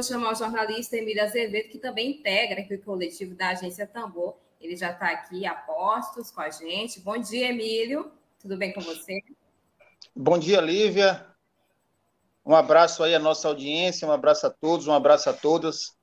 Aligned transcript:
Vou 0.00 0.02
chamar 0.02 0.32
o 0.32 0.34
jornalista 0.34 0.96
Emílio 0.96 1.22
Azevedo, 1.22 1.68
que 1.68 1.78
também 1.78 2.12
integra 2.12 2.62
aqui 2.62 2.74
o 2.74 2.82
coletivo 2.82 3.34
da 3.34 3.50
agência 3.50 3.86
Tambor. 3.86 4.34
Ele 4.58 4.74
já 4.74 4.92
está 4.92 5.10
aqui 5.10 5.44
a 5.44 5.54
postos 5.54 6.30
com 6.30 6.40
a 6.40 6.48
gente. 6.48 7.00
Bom 7.00 7.18
dia, 7.18 7.50
Emílio. 7.50 8.10
Tudo 8.40 8.56
bem 8.56 8.72
com 8.72 8.80
você? 8.80 9.22
Bom 10.16 10.38
dia, 10.38 10.58
Lívia. 10.60 11.26
Um 12.44 12.54
abraço 12.54 13.02
aí 13.02 13.14
à 13.14 13.18
nossa 13.18 13.46
audiência, 13.46 14.08
um 14.08 14.12
abraço 14.12 14.46
a 14.46 14.50
todos, 14.50 14.86
um 14.86 14.92
abraço 14.92 15.28
a 15.28 15.34
todas. 15.34 15.94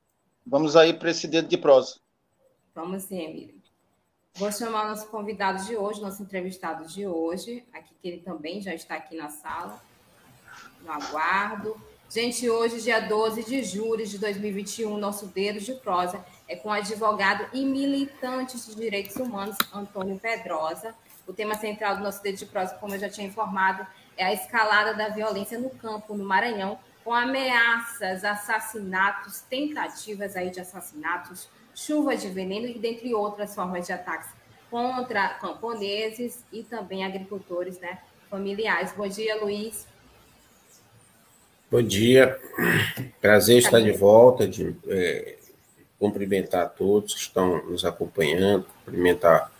Vamos 0.45 0.75
aí 0.75 0.93
para 0.93 1.09
esse 1.09 1.27
dedo 1.27 1.47
de 1.47 1.57
prosa. 1.57 1.99
Vamos 2.75 3.03
sim, 3.03 3.19
Emílio. 3.19 3.59
Vou 4.35 4.51
chamar 4.51 4.85
o 4.85 4.89
nosso 4.89 5.07
convidado 5.07 5.65
de 5.65 5.75
hoje, 5.75 5.99
nosso 5.99 6.21
entrevistado 6.21 6.85
de 6.85 7.07
hoje, 7.07 7.65
aqui 7.73 7.95
que 7.99 8.07
ele 8.07 8.21
também 8.21 8.61
já 8.61 8.75
está 8.75 8.93
aqui 8.93 9.15
na 9.17 9.29
sala. 9.29 9.81
No 10.83 10.91
aguardo. 10.91 11.75
Gente, 12.09 12.49
hoje, 12.49 12.81
dia 12.81 13.01
12 13.01 13.43
de 13.43 13.61
julho 13.65 14.07
de 14.07 14.17
2021, 14.17 14.97
nosso 14.97 15.25
Dedo 15.27 15.59
de 15.59 15.73
Prosa 15.73 16.25
é 16.47 16.55
com 16.55 16.69
o 16.69 16.71
advogado 16.71 17.45
e 17.51 17.65
militante 17.65 18.57
de 18.57 18.75
direitos 18.75 19.17
humanos, 19.17 19.57
Antônio 19.73 20.17
Pedrosa. 20.17 20.95
O 21.27 21.33
tema 21.33 21.55
central 21.55 21.97
do 21.97 22.03
nosso 22.03 22.23
Dedo 22.23 22.37
de 22.37 22.45
Prosa, 22.45 22.75
como 22.75 22.95
eu 22.95 22.99
já 22.99 23.09
tinha 23.09 23.27
informado, 23.27 23.85
é 24.15 24.23
a 24.23 24.33
escalada 24.33 24.93
da 24.93 25.09
violência 25.09 25.59
no 25.59 25.69
campo, 25.69 26.15
no 26.15 26.23
Maranhão, 26.23 26.79
com 27.03 27.13
ameaças, 27.13 28.23
assassinatos, 28.23 29.41
tentativas 29.41 30.37
aí 30.37 30.49
de 30.49 30.61
assassinatos, 30.61 31.49
chuva 31.75 32.15
de 32.15 32.29
veneno 32.29 32.67
e 32.67 32.79
dentre 32.79 33.13
outras 33.13 33.53
formas 33.53 33.85
de 33.85 33.91
ataques 33.91 34.29
contra 34.71 35.27
camponeses 35.33 36.41
e 36.53 36.63
também 36.63 37.03
agricultores 37.03 37.77
né, 37.79 37.99
familiares. 38.29 38.93
Bom 38.93 39.09
dia, 39.09 39.43
Luiz. 39.43 39.85
Bom 41.69 41.81
dia, 41.81 42.39
prazer 43.19 43.57
estar 43.57 43.81
de 43.81 43.91
volta, 43.91 44.47
de 44.47 44.73
é, 44.87 45.37
cumprimentar 45.99 46.69
todos 46.69 47.13
que 47.13 47.19
estão 47.19 47.61
nos 47.65 47.83
acompanhando, 47.83 48.65
cumprimentar 48.85 49.51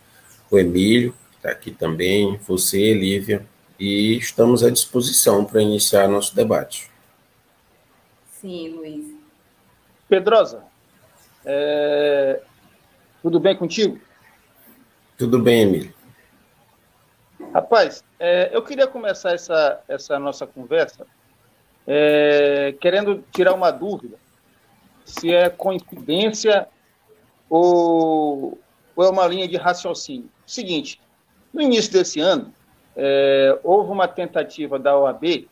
o 0.50 0.58
Emílio, 0.58 1.12
que 1.12 1.36
está 1.36 1.50
aqui 1.50 1.70
também, 1.70 2.38
você, 2.38 2.94
Lívia, 2.94 3.46
e 3.78 4.16
estamos 4.16 4.64
à 4.64 4.70
disposição 4.70 5.44
para 5.44 5.60
iniciar 5.60 6.08
nosso 6.08 6.34
debate. 6.34 6.90
Sim, 8.40 8.70
Luiz. 8.70 9.14
Pedrosa, 10.08 10.64
é... 11.44 12.40
tudo 13.20 13.38
bem 13.38 13.54
contigo? 13.54 14.00
Tudo 15.18 15.38
bem, 15.42 15.60
Emílio. 15.60 15.94
Rapaz, 17.52 18.02
é, 18.18 18.48
eu 18.50 18.62
queria 18.62 18.86
começar 18.86 19.34
essa, 19.34 19.82
essa 19.86 20.18
nossa 20.18 20.46
conversa 20.46 21.06
é, 21.90 22.74
querendo 22.78 23.24
tirar 23.32 23.54
uma 23.54 23.70
dúvida 23.70 24.18
se 25.06 25.32
é 25.32 25.48
coincidência 25.48 26.68
ou, 27.48 28.58
ou, 28.94 29.04
é 29.04 29.08
uma 29.08 29.26
linha 29.26 29.48
de 29.48 29.56
raciocínio. 29.56 30.28
Seguinte, 30.46 31.00
no 31.50 31.62
início 31.62 31.90
desse 31.90 32.20
ano, 32.20 32.52
é, 32.94 33.58
houve 33.64 33.90
uma 33.90 34.06
tentativa 34.06 34.78
da 34.78 34.98
OAB 34.98 35.48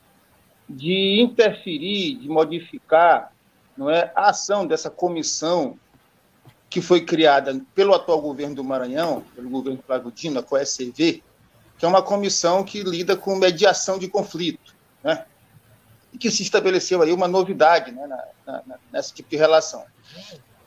de 0.69 1.21
interferir, 1.23 2.17
de 2.17 2.29
modificar 2.29 3.33
não 3.75 3.89
é, 3.89 4.13
a 4.15 4.29
ação 4.29 4.67
dessa 4.67 4.91
comissão 4.91 5.79
que 6.69 6.83
foi 6.83 7.01
criada 7.01 7.59
pelo 7.75 7.95
atual 7.95 8.21
governo 8.21 8.57
do 8.57 8.65
Maranhão, 8.65 9.25
pelo 9.35 9.49
governo 9.49 9.83
Flávio 9.87 10.13
Dino, 10.13 10.39
a 10.41 10.43
COSCV, 10.43 11.23
que 11.79 11.85
é 11.85 11.89
uma 11.89 12.03
comissão 12.03 12.63
que 12.63 12.83
lida 12.83 13.17
com 13.17 13.37
mediação 13.37 13.99
de 13.99 14.09
conflito. 14.09 14.75
Né? 15.03 15.25
E 16.13 16.19
que 16.19 16.31
se 16.31 16.43
estabeleceu 16.43 17.03
aí 17.03 17.13
uma 17.13 17.29
novidade 17.29 17.93
né, 17.93 18.07
na, 18.07 18.63
na, 18.67 18.79
nesse 18.93 19.13
tipo 19.13 19.29
de 19.29 19.37
relação. 19.37 19.85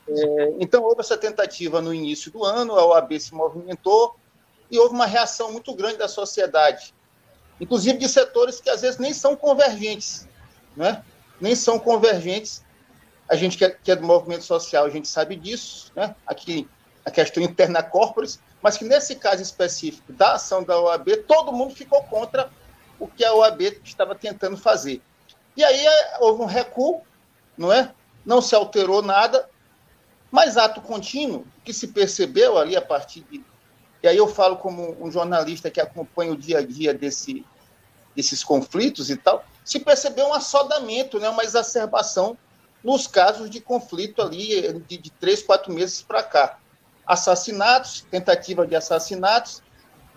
É, 0.08 0.54
então, 0.58 0.82
houve 0.82 1.00
essa 1.00 1.16
tentativa 1.16 1.80
no 1.80 1.94
início 1.94 2.30
do 2.30 2.44
ano, 2.44 2.76
a 2.76 2.84
OAB 2.84 3.18
se 3.18 3.34
movimentou 3.34 4.16
e 4.70 4.78
houve 4.78 4.94
uma 4.94 5.06
reação 5.06 5.52
muito 5.52 5.74
grande 5.74 5.98
da 5.98 6.08
sociedade, 6.08 6.94
inclusive 7.60 7.98
de 7.98 8.08
setores 8.08 8.60
que 8.60 8.70
às 8.70 8.82
vezes 8.82 8.98
nem 8.98 9.12
são 9.12 9.36
convergentes, 9.36 10.28
né? 10.76 11.04
nem 11.40 11.54
são 11.54 11.78
convergentes. 11.78 12.64
A 13.28 13.36
gente 13.36 13.56
que 13.56 13.64
é, 13.64 13.70
que 13.70 13.90
é 13.90 13.96
do 13.96 14.04
movimento 14.04 14.44
social, 14.44 14.84
a 14.84 14.90
gente 14.90 15.06
sabe 15.06 15.36
disso, 15.36 15.92
né? 15.94 16.14
aqui 16.26 16.68
a 17.04 17.10
questão 17.10 17.42
interna 17.42 17.82
corporis, 17.82 18.40
mas 18.62 18.76
que 18.76 18.84
nesse 18.84 19.16
caso 19.16 19.42
específico 19.42 20.12
da 20.12 20.34
ação 20.34 20.62
da 20.62 20.78
OAB, 20.78 21.16
todo 21.26 21.52
mundo 21.52 21.74
ficou 21.74 22.02
contra 22.04 22.50
o 22.98 23.08
que 23.08 23.24
a 23.24 23.32
OAB 23.34 23.62
estava 23.84 24.14
tentando 24.14 24.56
fazer. 24.56 25.00
E 25.60 25.64
aí 25.64 25.86
é, 25.86 26.16
houve 26.20 26.40
um 26.40 26.46
recuo, 26.46 27.02
não 27.54 27.70
é? 27.70 27.92
Não 28.24 28.40
se 28.40 28.54
alterou 28.54 29.02
nada, 29.02 29.46
mas 30.30 30.56
ato 30.56 30.80
contínuo, 30.80 31.46
que 31.62 31.74
se 31.74 31.88
percebeu 31.88 32.56
ali 32.56 32.74
a 32.74 32.80
partir 32.80 33.20
de. 33.30 33.44
E 34.02 34.08
aí 34.08 34.16
eu 34.16 34.26
falo 34.26 34.56
como 34.56 34.96
um 34.98 35.12
jornalista 35.12 35.70
que 35.70 35.78
acompanha 35.78 36.32
o 36.32 36.36
dia 36.36 36.60
a 36.60 36.66
dia 36.66 36.94
desse, 36.94 37.44
desses 38.16 38.42
conflitos 38.42 39.10
e 39.10 39.18
tal, 39.18 39.44
se 39.62 39.78
percebeu 39.78 40.28
um 40.28 40.32
assodamento, 40.32 41.20
né, 41.20 41.28
uma 41.28 41.44
exacerbação 41.44 42.38
nos 42.82 43.06
casos 43.06 43.50
de 43.50 43.60
conflito 43.60 44.22
ali 44.22 44.80
de, 44.88 44.96
de 44.96 45.10
três, 45.10 45.42
quatro 45.42 45.74
meses 45.74 46.00
para 46.00 46.22
cá. 46.22 46.58
Assassinatos, 47.06 48.06
tentativa 48.10 48.66
de 48.66 48.74
assassinatos 48.74 49.62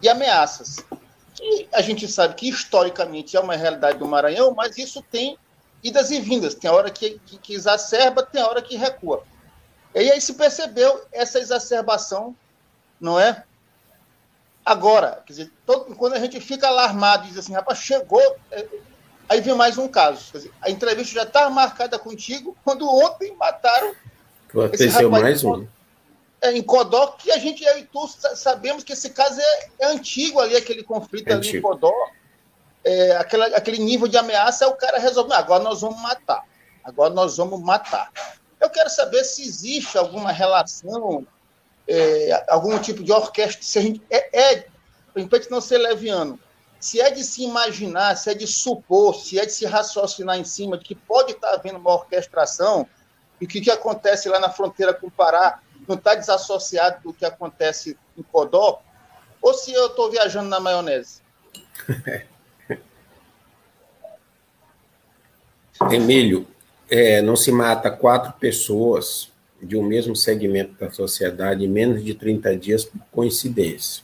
e 0.01 0.07
ameaças 0.07 0.77
que 1.33 1.67
a 1.71 1.81
gente 1.81 2.07
sabe 2.07 2.35
que 2.35 2.49
historicamente 2.49 3.35
é 3.35 3.39
uma 3.39 3.55
realidade 3.55 3.97
do 3.97 4.07
Maranhão, 4.07 4.53
mas 4.53 4.77
isso 4.77 5.01
tem 5.01 5.37
idas 5.83 6.11
e 6.11 6.19
vindas. 6.19 6.55
Tem 6.55 6.69
hora 6.69 6.89
que, 6.89 7.19
que, 7.25 7.37
que 7.37 7.53
exacerba, 7.53 8.23
tem 8.23 8.41
hora 8.41 8.61
que 8.61 8.75
recua. 8.75 9.23
E 9.95 10.11
aí 10.11 10.21
se 10.21 10.33
percebeu 10.33 11.05
essa 11.11 11.39
exacerbação, 11.39 12.35
não 12.99 13.19
é? 13.19 13.43
Agora, 14.65 15.21
quer 15.25 15.33
dizer, 15.33 15.51
todo, 15.65 15.93
quando 15.95 16.13
a 16.13 16.19
gente 16.19 16.39
fica 16.39 16.67
alarmado 16.67 17.25
e 17.25 17.29
diz 17.29 17.37
assim, 17.37 17.53
rapaz, 17.53 17.79
chegou, 17.79 18.21
é, 18.49 18.65
aí 19.27 19.41
vem 19.41 19.53
mais 19.53 19.77
um 19.77 19.87
caso. 19.87 20.31
Dizer, 20.31 20.51
a 20.61 20.69
entrevista 20.69 21.13
já 21.13 21.23
está 21.23 21.49
marcada 21.49 21.99
contigo, 21.99 22.55
quando 22.63 22.87
ontem 22.87 23.35
mataram. 23.35 23.93
Aconteceu 24.49 25.09
mais 25.09 25.43
um 25.43 25.67
em 26.51 26.61
Codó, 26.61 27.07
que 27.07 27.31
a 27.31 27.37
gente, 27.37 27.63
eu 27.63 27.77
e 27.77 27.85
tu, 27.85 28.07
sabemos 28.35 28.83
que 28.83 28.93
esse 28.93 29.09
caso 29.09 29.39
é, 29.39 29.69
é 29.79 29.85
antigo 29.87 30.39
ali, 30.39 30.55
aquele 30.55 30.83
conflito 30.83 31.29
é 31.29 31.33
ali 31.33 31.47
antigo. 31.47 31.57
em 31.57 31.61
Codó. 31.61 31.93
É, 32.83 33.15
aquela, 33.15 33.45
aquele 33.47 33.79
nível 33.79 34.07
de 34.07 34.17
ameaça 34.17 34.65
é 34.65 34.67
o 34.67 34.75
cara 34.75 34.99
resolver, 34.99 35.35
agora 35.35 35.63
nós 35.63 35.81
vamos 35.81 36.01
matar. 36.01 36.43
Agora 36.83 37.13
nós 37.13 37.37
vamos 37.37 37.61
matar. 37.61 38.11
Eu 38.59 38.69
quero 38.69 38.89
saber 38.89 39.23
se 39.23 39.41
existe 39.41 39.97
alguma 39.97 40.31
relação, 40.31 41.25
é, 41.87 42.45
algum 42.49 42.77
tipo 42.79 43.03
de 43.03 43.11
orquestra, 43.11 43.63
se 43.63 43.79
a 43.79 43.81
gente, 43.81 44.01
é, 44.09 44.51
é 44.53 44.65
para 45.13 45.21
gente 45.21 45.51
não 45.51 45.61
ser 45.61 45.77
leviano, 45.77 46.39
se 46.79 46.99
é 46.99 47.09
de 47.09 47.23
se 47.23 47.43
imaginar, 47.43 48.17
se 48.17 48.29
é 48.29 48.33
de 48.33 48.45
supor, 48.45 49.15
se 49.15 49.39
é 49.39 49.45
de 49.45 49.53
se 49.53 49.65
raciocinar 49.65 50.37
em 50.37 50.43
cima 50.43 50.77
de 50.77 50.83
que 50.83 50.95
pode 50.95 51.31
estar 51.31 51.53
havendo 51.53 51.79
uma 51.79 51.93
orquestração, 51.93 52.85
e 53.39 53.45
o 53.45 53.47
que, 53.47 53.61
que 53.61 53.71
acontece 53.71 54.27
lá 54.27 54.39
na 54.39 54.49
fronteira 54.49 54.93
com 54.93 55.07
o 55.07 55.11
Pará, 55.11 55.61
não 55.87 55.95
está 55.95 56.15
desassociado 56.15 57.01
do 57.03 57.13
que 57.13 57.25
acontece 57.25 57.97
em 58.17 58.23
Codó, 58.23 58.81
ou 59.41 59.53
se 59.53 59.73
eu 59.73 59.87
estou 59.87 60.09
viajando 60.09 60.49
na 60.49 60.59
maionese? 60.59 61.21
Emílio, 65.91 66.47
é, 66.89 67.21
não 67.21 67.35
se 67.35 67.51
mata 67.51 67.91
quatro 67.91 68.33
pessoas 68.33 69.31
de 69.61 69.75
um 69.75 69.83
mesmo 69.83 70.15
segmento 70.15 70.73
da 70.79 70.91
sociedade 70.91 71.63
em 71.63 71.67
menos 71.67 72.03
de 72.03 72.13
30 72.13 72.55
dias 72.57 72.85
por 72.85 72.99
coincidência. 73.11 74.03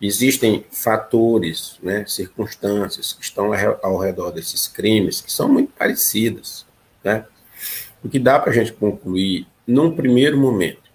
Existem 0.00 0.64
fatores, 0.70 1.78
né, 1.82 2.04
circunstâncias 2.06 3.14
que 3.14 3.24
estão 3.24 3.50
ao 3.82 3.98
redor 3.98 4.30
desses 4.30 4.68
crimes 4.68 5.22
que 5.22 5.32
são 5.32 5.48
muito 5.48 5.72
parecidas. 5.72 6.66
Né? 7.02 7.24
O 8.04 8.08
que 8.08 8.18
dá 8.18 8.38
para 8.38 8.50
a 8.50 8.54
gente 8.54 8.72
concluir, 8.72 9.46
num 9.66 9.96
primeiro 9.96 10.36
momento, 10.36 10.85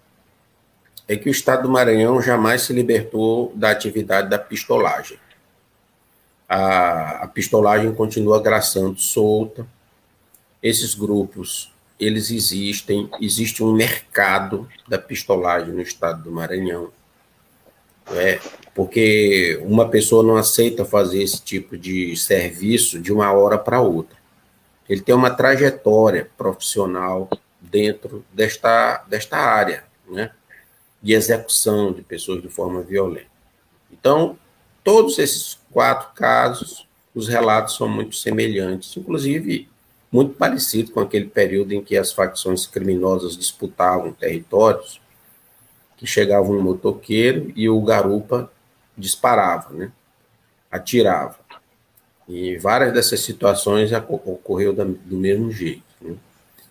é 1.11 1.17
que 1.17 1.27
o 1.27 1.31
Estado 1.31 1.63
do 1.63 1.69
Maranhão 1.69 2.21
jamais 2.21 2.61
se 2.61 2.71
libertou 2.71 3.51
da 3.53 3.69
atividade 3.69 4.29
da 4.29 4.39
pistolagem. 4.39 5.17
a, 6.47 7.23
a 7.23 7.27
pistolagem 7.27 7.93
continua 7.93 8.41
graçando 8.41 8.97
solta. 8.97 9.67
Esses 10.63 10.95
grupos, 10.95 11.69
eles 11.99 12.31
existem, 12.31 13.09
existe 13.19 13.61
um 13.61 13.73
mercado 13.73 14.69
da 14.87 14.97
pistolagem 14.97 15.73
no 15.73 15.81
estado 15.81 16.23
do 16.23 16.31
Maranhão. 16.31 16.93
É, 18.13 18.39
porque 18.73 19.59
uma 19.63 19.89
pessoa 19.89 20.23
não 20.23 20.37
aceita 20.37 20.85
fazer 20.85 21.21
esse 21.21 21.41
tipo 21.41 21.77
de 21.77 22.15
serviço 22.15 22.99
de 22.99 23.11
uma 23.11 23.33
hora 23.33 23.57
para 23.57 23.81
outra. 23.81 24.17
Ele 24.87 25.01
tem 25.01 25.13
uma 25.13 25.29
trajetória 25.29 26.29
profissional 26.37 27.29
dentro 27.59 28.23
desta, 28.33 29.03
desta 29.09 29.37
área, 29.37 29.83
né? 30.09 30.31
De 31.01 31.13
execução 31.13 31.91
de 31.91 32.01
pessoas 32.01 32.41
de 32.41 32.49
forma 32.49 32.81
violenta. 32.81 33.31
Então, 33.91 34.37
todos 34.83 35.17
esses 35.19 35.57
quatro 35.71 36.13
casos, 36.13 36.87
os 37.13 37.27
relatos 37.27 37.75
são 37.75 37.89
muito 37.89 38.15
semelhantes, 38.15 38.95
inclusive 38.95 39.67
muito 40.11 40.33
parecido 40.33 40.91
com 40.91 40.99
aquele 40.99 41.25
período 41.25 41.73
em 41.73 41.81
que 41.81 41.97
as 41.97 42.11
facções 42.11 42.67
criminosas 42.67 43.37
disputavam 43.37 44.11
territórios, 44.11 44.99
que 45.95 46.05
chegava 46.05 46.49
um 46.49 46.61
motoqueiro 46.61 47.53
e 47.55 47.69
o 47.69 47.81
garupa 47.81 48.51
disparava, 48.97 49.73
né? 49.73 49.91
atirava. 50.69 51.39
E 52.27 52.57
várias 52.57 52.93
dessas 52.93 53.21
situações 53.21 53.91
ocorreu 54.07 54.73
do 54.73 55.17
mesmo 55.17 55.51
jeito. 55.51 55.83
Né? 56.01 56.15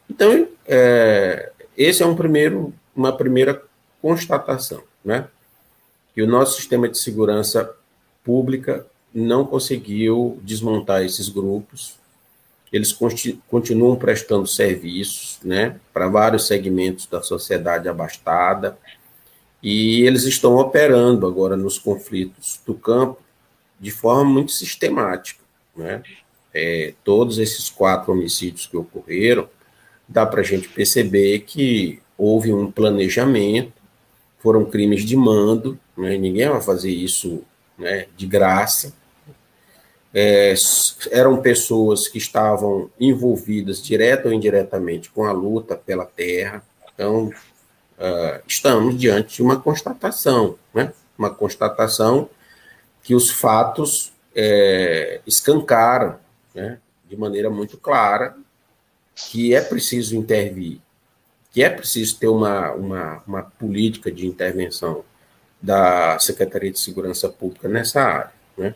Então, 0.08 0.48
é, 0.66 1.52
esse 1.76 2.02
é 2.02 2.06
um 2.06 2.16
primeiro, 2.16 2.74
uma 2.94 3.16
primeira 3.16 3.62
constatação, 4.00 4.82
né? 5.04 5.28
Que 6.14 6.22
o 6.22 6.26
nosso 6.26 6.56
sistema 6.56 6.88
de 6.88 6.98
segurança 6.98 7.74
pública 8.24 8.86
não 9.14 9.44
conseguiu 9.44 10.38
desmontar 10.42 11.02
esses 11.02 11.28
grupos. 11.28 11.98
Eles 12.72 12.96
continuam 13.48 13.96
prestando 13.96 14.46
serviços, 14.46 15.40
né, 15.42 15.80
para 15.92 16.08
vários 16.08 16.46
segmentos 16.46 17.06
da 17.06 17.20
sociedade 17.20 17.88
abastada, 17.88 18.78
e 19.60 20.02
eles 20.02 20.22
estão 20.22 20.56
operando 20.56 21.26
agora 21.26 21.56
nos 21.56 21.78
conflitos 21.78 22.60
do 22.64 22.74
campo 22.74 23.20
de 23.78 23.90
forma 23.90 24.24
muito 24.24 24.52
sistemática, 24.52 25.42
né? 25.76 26.02
É, 26.52 26.94
todos 27.04 27.38
esses 27.38 27.68
quatro 27.70 28.12
homicídios 28.12 28.66
que 28.66 28.76
ocorreram, 28.76 29.48
dá 30.08 30.26
para 30.26 30.40
a 30.40 30.44
gente 30.44 30.68
perceber 30.68 31.40
que 31.40 32.00
houve 32.18 32.52
um 32.52 32.70
planejamento, 32.70 33.72
foram 34.40 34.64
crimes 34.64 35.04
de 35.04 35.16
mando, 35.16 35.78
né? 35.96 36.16
ninguém 36.16 36.48
vai 36.48 36.60
fazer 36.60 36.90
isso 36.90 37.42
né, 37.78 38.06
de 38.16 38.26
graça. 38.26 38.92
É, 40.12 40.54
eram 41.12 41.40
pessoas 41.40 42.08
que 42.08 42.18
estavam 42.18 42.90
envolvidas 42.98 43.80
direta 43.82 44.28
ou 44.28 44.34
indiretamente 44.34 45.10
com 45.10 45.24
a 45.24 45.32
luta 45.32 45.76
pela 45.76 46.04
terra. 46.04 46.64
Então, 46.92 47.26
uh, 47.26 48.42
estamos 48.46 48.98
diante 48.98 49.36
de 49.36 49.42
uma 49.42 49.60
constatação, 49.60 50.56
né? 50.74 50.92
uma 51.16 51.30
constatação 51.30 52.28
que 53.02 53.14
os 53.14 53.30
fatos 53.30 54.12
é, 54.34 55.20
escancaram 55.26 56.18
né? 56.54 56.78
de 57.08 57.16
maneira 57.16 57.48
muito 57.48 57.76
clara 57.76 58.36
que 59.14 59.54
é 59.54 59.60
preciso 59.60 60.16
intervir, 60.16 60.80
que 61.52 61.62
é 61.62 61.68
preciso 61.68 62.16
ter 62.18 62.28
uma, 62.28 62.72
uma, 62.72 63.22
uma 63.26 63.42
política 63.42 64.10
de 64.10 64.26
intervenção 64.26 65.04
da 65.60 66.18
Secretaria 66.18 66.70
de 66.70 66.78
Segurança 66.78 67.28
Pública 67.28 67.68
nessa 67.68 68.00
área. 68.00 68.32
Né? 68.56 68.74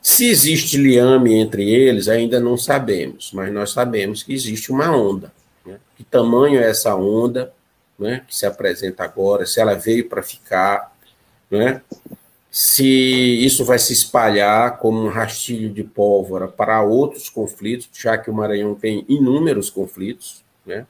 Se 0.00 0.26
existe 0.28 0.76
liame 0.76 1.34
entre 1.34 1.68
eles, 1.68 2.08
ainda 2.08 2.38
não 2.40 2.56
sabemos, 2.56 3.32
mas 3.32 3.52
nós 3.52 3.72
sabemos 3.72 4.22
que 4.22 4.32
existe 4.32 4.70
uma 4.70 4.94
onda. 4.96 5.32
Né? 5.66 5.78
Que 5.96 6.04
tamanho 6.04 6.60
é 6.60 6.70
essa 6.70 6.94
onda 6.94 7.52
né, 7.98 8.22
que 8.26 8.34
se 8.34 8.46
apresenta 8.46 9.02
agora? 9.04 9.44
Se 9.44 9.60
ela 9.60 9.74
veio 9.74 10.08
para 10.08 10.22
ficar? 10.22 10.96
Né? 11.50 11.82
Se 12.50 12.86
isso 13.44 13.64
vai 13.64 13.78
se 13.78 13.92
espalhar 13.92 14.78
como 14.78 15.02
um 15.02 15.08
rastilho 15.08 15.68
de 15.68 15.84
pólvora 15.84 16.48
para 16.48 16.80
outros 16.80 17.28
conflitos, 17.28 17.88
já 17.92 18.16
que 18.16 18.30
o 18.30 18.34
Maranhão 18.34 18.74
tem 18.74 19.04
inúmeros 19.08 19.68
conflitos, 19.68 20.42
né? 20.64 20.86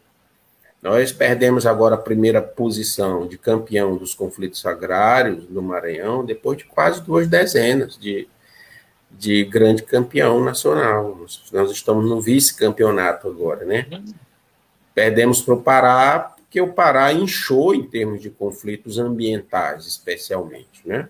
Nós 0.80 1.10
perdemos 1.10 1.66
agora 1.66 1.96
a 1.96 1.98
primeira 1.98 2.40
posição 2.40 3.26
de 3.26 3.36
campeão 3.36 3.96
dos 3.96 4.14
conflitos 4.14 4.64
agrários 4.64 5.44
do 5.46 5.60
Maranhão, 5.60 6.24
depois 6.24 6.58
de 6.58 6.64
quase 6.64 7.02
duas 7.02 7.26
dezenas 7.26 7.98
de, 7.98 8.28
de 9.10 9.44
grande 9.44 9.82
campeão 9.82 10.42
nacional. 10.42 11.16
Nós, 11.20 11.42
nós 11.52 11.70
estamos 11.72 12.08
no 12.08 12.20
vice-campeonato 12.20 13.26
agora, 13.26 13.64
né? 13.64 13.86
Perdemos 14.94 15.42
para 15.42 15.54
o 15.54 15.62
Pará, 15.62 16.36
porque 16.36 16.60
o 16.60 16.72
Pará 16.72 17.12
inchou 17.12 17.74
em 17.74 17.82
termos 17.82 18.22
de 18.22 18.30
conflitos 18.30 18.98
ambientais, 18.98 19.84
especialmente, 19.84 20.80
né? 20.84 21.08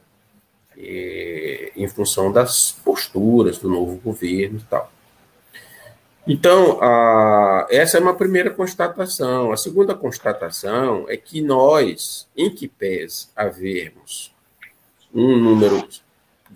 E, 0.76 1.72
em 1.76 1.88
função 1.88 2.32
das 2.32 2.72
posturas 2.72 3.58
do 3.58 3.68
novo 3.68 3.96
governo 3.96 4.58
e 4.60 4.62
tal. 4.62 4.90
Então, 6.28 6.78
a, 6.82 7.66
essa 7.70 7.96
é 7.96 8.00
uma 8.00 8.14
primeira 8.14 8.50
constatação. 8.50 9.50
A 9.50 9.56
segunda 9.56 9.94
constatação 9.94 11.06
é 11.08 11.16
que 11.16 11.40
nós, 11.40 12.28
em 12.36 12.50
que 12.50 12.69
pese 12.69 13.28
havermos 13.34 14.34
um 15.12 15.38
número 15.38 15.88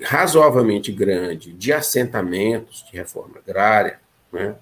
razoavelmente 0.02 0.92
grande 0.92 1.54
de 1.54 1.72
assentamentos 1.72 2.84
de 2.90 2.98
reforma 2.98 3.38
agrária, 3.38 3.98
né, 4.30 4.54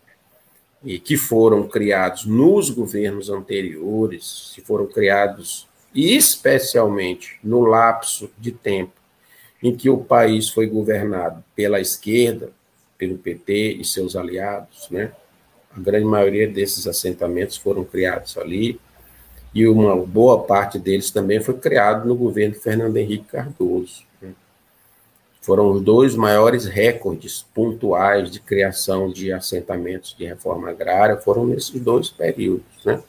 e 0.84 0.98
que 1.00 1.16
foram 1.16 1.66
criados 1.66 2.24
nos 2.24 2.70
governos 2.70 3.28
anteriores, 3.28 4.52
se 4.54 4.60
foram 4.60 4.86
criados 4.86 5.68
especialmente 5.92 7.36
no 7.42 7.62
lapso 7.64 8.30
de 8.38 8.52
tempo 8.52 8.92
em 9.60 9.76
que 9.76 9.90
o 9.90 9.98
país 9.98 10.48
foi 10.48 10.66
governado 10.66 11.44
pela 11.54 11.80
esquerda, 11.80 12.52
pelo 13.00 13.16
PT 13.16 13.78
e 13.80 13.84
seus 13.84 14.14
aliados, 14.14 14.88
né? 14.90 15.10
A 15.74 15.80
grande 15.80 16.04
maioria 16.04 16.46
desses 16.46 16.86
assentamentos 16.86 17.56
foram 17.56 17.82
criados 17.82 18.36
ali 18.36 18.78
e 19.54 19.66
uma 19.66 19.96
boa 19.96 20.44
parte 20.44 20.78
deles 20.78 21.10
também 21.10 21.40
foi 21.40 21.54
criado 21.54 22.06
no 22.06 22.14
governo 22.14 22.54
Fernando 22.54 22.96
Henrique 22.96 23.24
Cardoso. 23.24 24.02
Né? 24.20 24.32
Foram 25.40 25.72
os 25.72 25.80
dois 25.80 26.14
maiores 26.14 26.66
recordes 26.66 27.46
pontuais 27.54 28.30
de 28.30 28.38
criação 28.38 29.10
de 29.10 29.32
assentamentos 29.32 30.14
de 30.16 30.26
reforma 30.26 30.68
agrária, 30.68 31.16
foram 31.16 31.46
nesses 31.46 31.80
dois 31.80 32.10
períodos, 32.10 32.84
né? 32.84 33.02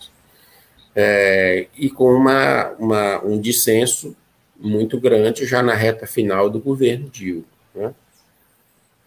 É, 0.96 1.68
e 1.78 1.90
com 1.90 2.14
uma, 2.14 2.70
uma, 2.72 3.24
um 3.24 3.40
dissenso 3.40 4.16
muito 4.60 5.00
grande 5.00 5.46
já 5.46 5.64
na 5.64 5.74
reta 5.74 6.06
final 6.06 6.50
do 6.50 6.60
governo 6.60 7.10
Dilma. 7.10 7.46
Né? 7.74 7.94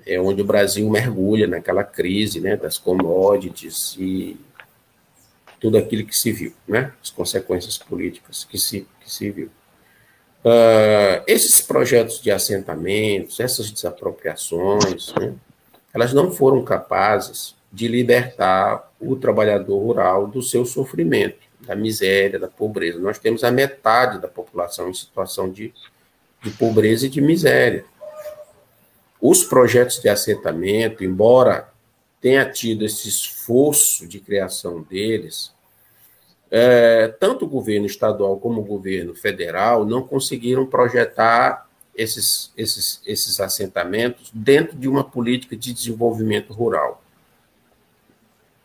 É 0.07 0.21
onde 0.21 0.43
o 0.43 0.45
Brasil 0.45 0.89
mergulha 0.91 1.47
naquela 1.47 1.83
crise 1.83 2.41
né, 2.41 2.57
das 2.57 2.79
commodities 2.79 3.97
e 3.99 4.37
tudo 5.61 5.79
aquilo 5.79 6.05
que 6.05 6.17
se 6.17 6.31
viu, 6.31 6.53
né, 6.69 6.93
as 7.03 7.11
consequências 7.11 7.79
políticas 7.79 8.45
que 8.45 8.59
se, 8.59 8.87
que 9.01 9.11
se 9.11 9.31
viu. 9.31 9.47
Uh, 10.45 11.25
esses 11.27 11.63
projetos 11.63 12.21
de 12.21 12.31
assentamentos, 12.31 13.41
essas 13.41 13.71
desapropriações, 13.71 15.15
né, 15.15 15.33
elas 15.95 16.13
não 16.13 16.31
foram 16.31 16.63
capazes 16.63 17.55
de 17.73 17.89
libertar 17.89 18.93
o 19.01 19.17
trabalhador 19.17 19.79
rural 19.79 20.27
do 20.27 20.43
seu 20.43 20.67
sofrimento, 20.67 21.39
da 21.61 21.75
miséria, 21.75 22.39
da 22.39 22.47
pobreza. 22.47 22.99
Nós 22.99 23.19
temos 23.19 23.43
a 23.43 23.51
metade 23.51 24.21
da 24.21 24.29
população 24.29 24.91
em 24.91 24.95
situação 24.95 25.51
de, 25.51 25.73
de 26.43 26.51
pobreza 26.51 27.07
e 27.07 27.09
de 27.09 27.21
miséria. 27.21 27.85
Os 29.27 29.43
projetos 29.43 30.01
de 30.01 30.11
assentamento, 30.11 31.03
embora 31.03 31.73
tenha 32.21 32.45
tido 32.45 32.85
esse 32.85 33.09
esforço 33.09 34.07
de 34.07 34.21
criação 34.21 34.83
deles, 34.83 35.51
é, 36.51 37.09
tanto 37.09 37.47
o 37.47 37.49
governo 37.49 37.87
estadual 37.87 38.39
como 38.39 38.61
o 38.61 38.65
governo 38.65 39.15
federal 39.15 39.87
não 39.87 40.03
conseguiram 40.03 40.67
projetar 40.67 41.67
esses, 41.97 42.53
esses, 42.55 43.01
esses 43.07 43.41
assentamentos 43.41 44.31
dentro 44.31 44.77
de 44.77 44.87
uma 44.87 45.03
política 45.03 45.57
de 45.57 45.73
desenvolvimento 45.73 46.53
rural. 46.53 47.03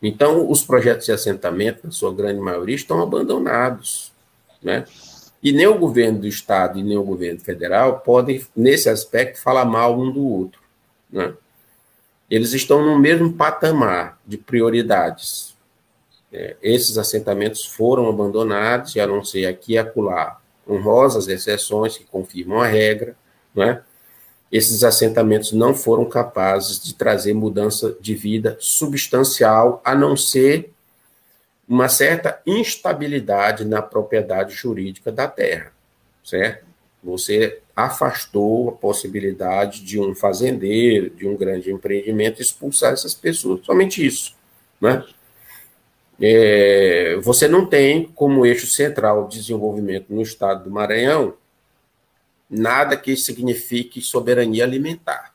Então, 0.02 0.50
os 0.50 0.62
projetos 0.62 1.06
de 1.06 1.12
assentamento, 1.12 1.86
na 1.86 1.90
sua 1.90 2.12
grande 2.12 2.38
maioria, 2.38 2.76
estão 2.76 3.00
abandonados. 3.02 4.12
Né? 4.62 4.84
E 5.42 5.52
nem 5.52 5.66
o 5.66 5.78
governo 5.78 6.20
do 6.20 6.26
Estado 6.26 6.78
e 6.78 6.82
nem 6.82 6.98
o 6.98 7.02
governo 7.02 7.40
federal 7.40 8.00
podem, 8.00 8.44
nesse 8.54 8.88
aspecto, 8.88 9.40
falar 9.40 9.64
mal 9.64 9.98
um 9.98 10.12
do 10.12 10.22
outro. 10.22 10.60
Né? 11.10 11.32
Eles 12.28 12.52
estão 12.52 12.84
no 12.84 12.98
mesmo 12.98 13.32
patamar 13.32 14.18
de 14.26 14.36
prioridades. 14.36 15.54
É, 16.32 16.56
esses 16.62 16.98
assentamentos 16.98 17.64
foram 17.64 18.08
abandonados, 18.08 18.94
e 18.94 19.00
a 19.00 19.06
não 19.06 19.24
ser 19.24 19.46
aqui 19.46 19.72
e 19.72 19.78
acolá, 19.78 20.38
honrosas 20.68 21.26
exceções 21.26 21.96
que 21.96 22.04
confirmam 22.04 22.60
a 22.60 22.66
regra, 22.66 23.16
né? 23.54 23.82
esses 24.52 24.82
assentamentos 24.82 25.52
não 25.52 25.74
foram 25.74 26.04
capazes 26.04 26.80
de 26.80 26.94
trazer 26.94 27.32
mudança 27.32 27.96
de 28.00 28.14
vida 28.14 28.56
substancial, 28.60 29.80
a 29.84 29.94
não 29.94 30.16
ser 30.16 30.72
uma 31.70 31.88
certa 31.88 32.42
instabilidade 32.44 33.64
na 33.64 33.80
propriedade 33.80 34.52
jurídica 34.52 35.12
da 35.12 35.28
terra, 35.28 35.72
certo? 36.24 36.66
Você 37.00 37.60
afastou 37.76 38.70
a 38.70 38.72
possibilidade 38.72 39.84
de 39.84 40.00
um 40.00 40.12
fazendeiro, 40.12 41.10
de 41.10 41.28
um 41.28 41.36
grande 41.36 41.70
empreendimento 41.70 42.42
expulsar 42.42 42.92
essas 42.92 43.14
pessoas, 43.14 43.64
somente 43.64 44.04
isso, 44.04 44.34
né? 44.80 45.04
É, 46.20 47.16
você 47.22 47.46
não 47.46 47.64
tem 47.64 48.04
como 48.16 48.44
eixo 48.44 48.66
central 48.66 49.28
de 49.28 49.38
desenvolvimento 49.38 50.12
no 50.12 50.20
estado 50.20 50.64
do 50.64 50.70
Maranhão 50.70 51.34
nada 52.50 52.96
que 52.96 53.16
signifique 53.16 54.02
soberania 54.02 54.64
alimentar, 54.64 55.32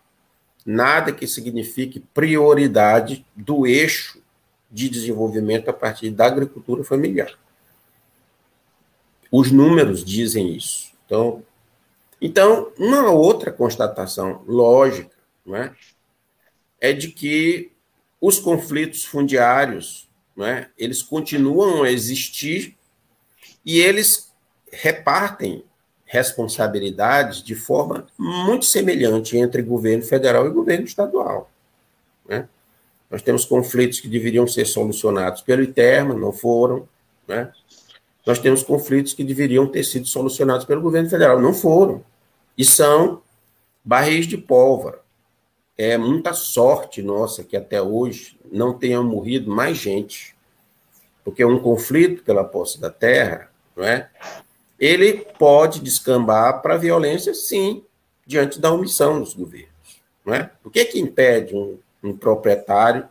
nada 0.65 1.13
que 1.13 1.25
signifique 1.25 2.01
prioridade 2.13 3.25
do 3.33 3.65
eixo 3.65 4.21
de 4.71 4.89
desenvolvimento 4.89 5.69
a 5.69 5.73
partir 5.73 6.09
da 6.09 6.25
agricultura 6.25 6.83
familiar. 6.83 7.37
Os 9.31 9.51
números 9.51 10.03
dizem 10.03 10.55
isso. 10.55 10.91
Então, 11.05 11.43
então 12.21 12.71
uma 12.77 13.11
outra 13.11 13.51
constatação 13.51 14.43
lógica 14.47 15.15
não 15.45 15.55
é, 15.55 15.73
é 16.79 16.93
de 16.93 17.09
que 17.09 17.71
os 18.19 18.39
conflitos 18.39 19.03
fundiários 19.05 20.07
não 20.35 20.45
é, 20.45 20.69
eles 20.77 21.01
continuam 21.01 21.83
a 21.83 21.91
existir 21.91 22.75
e 23.65 23.79
eles 23.79 24.31
repartem 24.71 25.63
responsabilidades 26.05 27.41
de 27.41 27.55
forma 27.55 28.07
muito 28.17 28.65
semelhante 28.65 29.37
entre 29.37 29.61
governo 29.61 30.03
federal 30.03 30.45
e 30.45 30.51
governo 30.51 30.85
estadual. 30.85 31.49
Né? 32.27 32.47
Nós 33.09 33.21
temos 33.21 33.45
conflitos 33.45 33.99
que 33.99 34.07
deveriam 34.07 34.47
ser 34.47 34.65
solucionados 34.65 35.41
pelo 35.41 35.61
ITERMA, 35.61 36.15
não 36.15 36.31
foram. 36.31 36.87
Né? 37.27 37.51
Nós 38.25 38.39
temos 38.39 38.63
conflitos 38.63 39.13
que 39.13 39.23
deveriam 39.23 39.67
ter 39.67 39.83
sido 39.83 40.07
solucionados 40.07 40.65
pelo 40.65 40.81
governo 40.81 41.09
federal, 41.09 41.39
não 41.39 41.53
foram. 41.53 42.03
E 42.57 42.65
são 42.65 43.21
barris 43.83 44.25
de 44.27 44.37
pólvora. 44.37 44.99
É 45.77 45.97
muita 45.97 46.33
sorte 46.33 47.01
nossa 47.01 47.43
que 47.43 47.55
até 47.55 47.81
hoje 47.81 48.37
não 48.51 48.73
tenha 48.73 49.01
morrido 49.01 49.51
mais 49.51 49.77
gente. 49.77 50.35
Porque 51.23 51.43
um 51.43 51.59
conflito 51.59 52.23
pela 52.23 52.43
posse 52.43 52.79
da 52.79 52.89
terra, 52.89 53.51
não 53.75 53.83
é? 53.83 54.09
ele 54.79 55.25
pode 55.39 55.79
descambar 55.79 56.61
para 56.61 56.77
violência, 56.77 57.33
sim, 57.33 57.83
diante 58.25 58.59
da 58.59 58.71
omissão 58.71 59.19
dos 59.19 59.33
governos. 59.33 59.69
Não 60.25 60.33
é? 60.33 60.51
O 60.63 60.69
que, 60.69 60.79
é 60.79 60.85
que 60.85 60.99
impede 60.99 61.55
um, 61.55 61.77
um 62.05 62.15
proprietário 62.15 63.07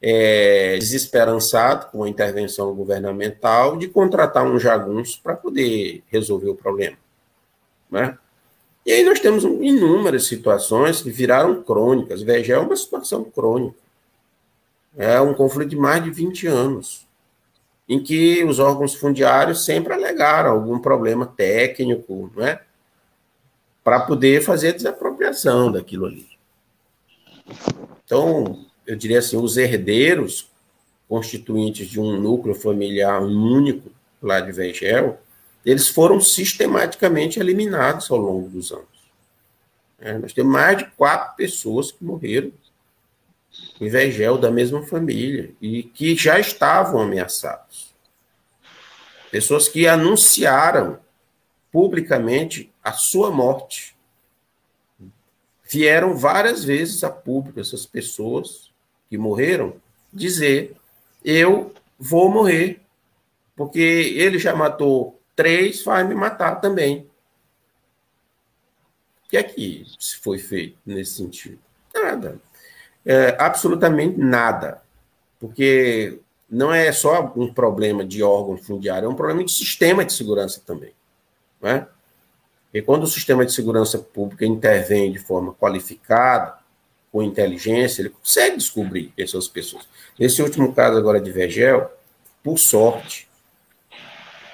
é, 0.00 0.76
desesperançado 0.78 1.86
com 1.90 2.04
a 2.04 2.08
intervenção 2.08 2.74
governamental 2.74 3.76
de 3.76 3.88
contratar 3.88 4.46
um 4.46 4.58
jagunço 4.58 5.20
para 5.22 5.36
poder 5.36 6.02
resolver 6.08 6.48
o 6.48 6.54
problema? 6.54 6.96
Não 7.90 8.00
é? 8.00 8.18
E 8.86 8.92
aí 8.92 9.04
nós 9.04 9.20
temos 9.20 9.44
inúmeras 9.44 10.26
situações 10.26 11.02
que 11.02 11.10
viraram 11.10 11.62
crônicas. 11.62 12.22
Veja, 12.22 12.54
é 12.54 12.58
uma 12.58 12.76
situação 12.76 13.24
crônica. 13.24 13.76
É 14.96 15.20
um 15.20 15.34
conflito 15.34 15.68
de 15.68 15.76
mais 15.76 16.02
de 16.02 16.10
20 16.10 16.46
anos 16.46 17.06
em 17.88 18.02
que 18.02 18.44
os 18.44 18.58
órgãos 18.58 18.94
fundiários 18.94 19.64
sempre 19.64 19.94
alegaram 19.94 20.52
algum 20.52 20.78
problema 20.78 21.26
técnico, 21.26 22.30
não 22.36 22.46
é? 22.46 22.60
Para 23.82 24.00
poder 24.00 24.42
fazer 24.42 24.68
a 24.68 24.76
desapropriação 24.76 25.72
daquilo 25.72 26.04
ali. 26.04 26.28
Então, 28.08 28.64
eu 28.86 28.96
diria 28.96 29.18
assim, 29.18 29.36
os 29.36 29.58
herdeiros 29.58 30.50
constituintes 31.06 31.86
de 31.86 32.00
um 32.00 32.18
núcleo 32.18 32.54
familiar 32.54 33.22
único 33.22 33.92
lá 34.22 34.40
de 34.40 34.50
Vegel, 34.50 35.20
eles 35.62 35.88
foram 35.88 36.18
sistematicamente 36.18 37.38
eliminados 37.38 38.10
ao 38.10 38.16
longo 38.16 38.48
dos 38.48 38.72
anos. 38.72 39.12
É, 40.00 40.16
nós 40.16 40.32
temos 40.32 40.50
mais 40.50 40.78
de 40.78 40.86
quatro 40.86 41.36
pessoas 41.36 41.92
que 41.92 42.02
morreram 42.02 42.50
em 43.78 43.90
Vegel 43.90 44.38
da 44.38 44.50
mesma 44.50 44.82
família 44.82 45.52
e 45.60 45.82
que 45.82 46.16
já 46.16 46.40
estavam 46.40 47.02
ameaçados. 47.02 47.94
Pessoas 49.30 49.68
que 49.68 49.86
anunciaram 49.86 50.98
publicamente 51.70 52.72
a 52.82 52.92
sua 52.92 53.30
morte. 53.30 53.94
Vieram 55.68 56.16
várias 56.16 56.64
vezes 56.64 57.04
a 57.04 57.10
público 57.10 57.60
essas 57.60 57.84
pessoas 57.84 58.72
que 59.08 59.18
morreram 59.18 59.74
dizer: 60.12 60.76
eu 61.24 61.74
vou 61.98 62.30
morrer, 62.30 62.80
porque 63.54 63.78
ele 63.78 64.38
já 64.38 64.54
matou 64.54 65.20
três, 65.36 65.82
vai 65.82 66.04
me 66.04 66.14
matar 66.14 66.56
também. 66.56 67.08
O 69.26 69.30
que 69.30 69.36
é 69.36 69.42
que 69.42 69.84
foi 70.22 70.38
feito 70.38 70.78
nesse 70.86 71.16
sentido? 71.16 71.58
Nada 71.94 72.40
é, 73.08 73.34
absolutamente 73.38 74.18
nada, 74.18 74.82
porque 75.40 76.20
não 76.48 76.72
é 76.72 76.92
só 76.92 77.32
um 77.34 77.52
problema 77.52 78.04
de 78.04 78.22
órgão 78.22 78.58
fundiário, 78.58 79.06
é 79.06 79.08
um 79.08 79.14
problema 79.14 79.42
de 79.42 79.50
sistema 79.50 80.04
de 80.04 80.12
segurança 80.12 80.60
também. 80.64 80.92
Né? 81.60 81.86
E 82.72 82.82
quando 82.82 83.04
o 83.04 83.06
sistema 83.06 83.46
de 83.46 83.52
segurança 83.52 83.98
pública 83.98 84.44
intervém 84.44 85.10
de 85.10 85.18
forma 85.18 85.54
qualificada, 85.54 86.58
com 87.10 87.22
inteligência, 87.22 88.02
ele 88.02 88.10
consegue 88.10 88.56
descobrir 88.56 89.12
essas 89.16 89.48
pessoas. 89.48 89.88
Nesse 90.18 90.42
último 90.42 90.74
caso 90.74 90.98
agora 90.98 91.20
de 91.20 91.30
Vegel, 91.30 91.90
por 92.42 92.58
sorte, 92.58 93.26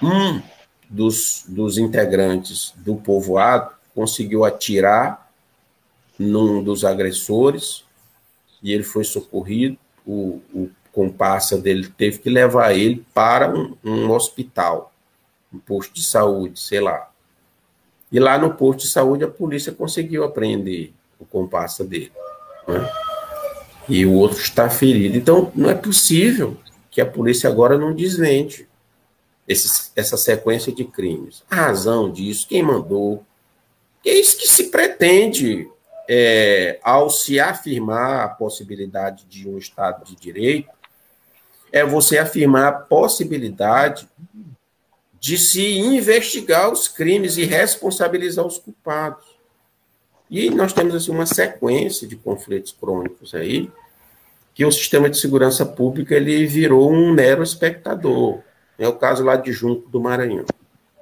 um 0.00 0.40
dos, 0.88 1.44
dos 1.48 1.78
integrantes 1.78 2.72
do 2.76 2.96
povoado 2.96 3.74
conseguiu 3.94 4.44
atirar 4.44 5.30
num 6.18 6.62
dos 6.62 6.84
agressores, 6.84 7.84
e 8.62 8.72
ele 8.72 8.84
foi 8.84 9.04
socorrido. 9.04 9.76
O, 10.06 10.40
o 10.52 10.70
comparsa 10.92 11.58
dele 11.58 11.88
teve 11.88 12.18
que 12.18 12.30
levar 12.30 12.72
ele 12.72 13.04
para 13.12 13.52
um, 13.52 13.76
um 13.82 14.10
hospital, 14.10 14.92
um 15.52 15.58
posto 15.58 15.92
de 15.92 16.04
saúde, 16.04 16.60
sei 16.60 16.80
lá. 16.80 17.10
E 18.10 18.20
lá 18.20 18.38
no 18.38 18.54
posto 18.54 18.80
de 18.80 18.88
saúde 18.88 19.24
a 19.24 19.28
polícia 19.28 19.72
conseguiu 19.72 20.24
apreender 20.24 20.92
o 21.18 21.24
comparsa 21.24 21.84
dele. 21.84 22.12
Né? 22.66 22.88
E 23.88 24.06
o 24.06 24.12
outro 24.12 24.38
está 24.38 24.70
ferido. 24.70 25.16
Então, 25.16 25.50
não 25.54 25.68
é 25.68 25.74
possível 25.74 26.56
que 26.90 27.00
a 27.00 27.06
polícia 27.06 27.50
agora 27.50 27.76
não 27.76 27.94
desmente 27.94 28.68
esse, 29.46 29.90
essa 29.94 30.16
sequência 30.16 30.72
de 30.72 30.84
crimes. 30.84 31.42
A 31.50 31.56
razão 31.56 32.10
disso, 32.10 32.46
quem 32.48 32.62
mandou. 32.62 33.24
É 34.06 34.12
isso 34.12 34.38
que 34.38 34.46
se 34.46 34.70
pretende 34.70 35.68
é, 36.08 36.78
ao 36.82 37.10
se 37.10 37.40
afirmar 37.40 38.24
a 38.24 38.28
possibilidade 38.28 39.24
de 39.26 39.48
um 39.48 39.58
Estado 39.58 40.04
de 40.04 40.14
Direito, 40.16 40.70
é 41.72 41.84
você 41.84 42.18
afirmar 42.18 42.68
a 42.68 42.72
possibilidade 42.72 44.08
de 45.24 45.38
se 45.38 45.78
investigar 45.78 46.70
os 46.70 46.86
crimes 46.86 47.38
e 47.38 47.46
responsabilizar 47.46 48.44
os 48.44 48.58
culpados. 48.58 49.24
E 50.30 50.50
nós 50.50 50.74
temos 50.74 50.94
assim, 50.94 51.10
uma 51.10 51.24
sequência 51.24 52.06
de 52.06 52.14
conflitos 52.14 52.76
crônicos 52.78 53.34
aí, 53.34 53.72
que 54.52 54.66
o 54.66 54.70
sistema 54.70 55.08
de 55.08 55.16
segurança 55.16 55.64
pública 55.64 56.14
ele 56.14 56.46
virou 56.46 56.92
um 56.92 57.10
mero 57.10 57.42
espectador. 57.42 58.40
É 58.78 58.86
o 58.86 58.96
caso 58.96 59.24
lá 59.24 59.34
de 59.34 59.50
Junco 59.50 59.88
do 59.88 59.98
Maranhão. 59.98 60.44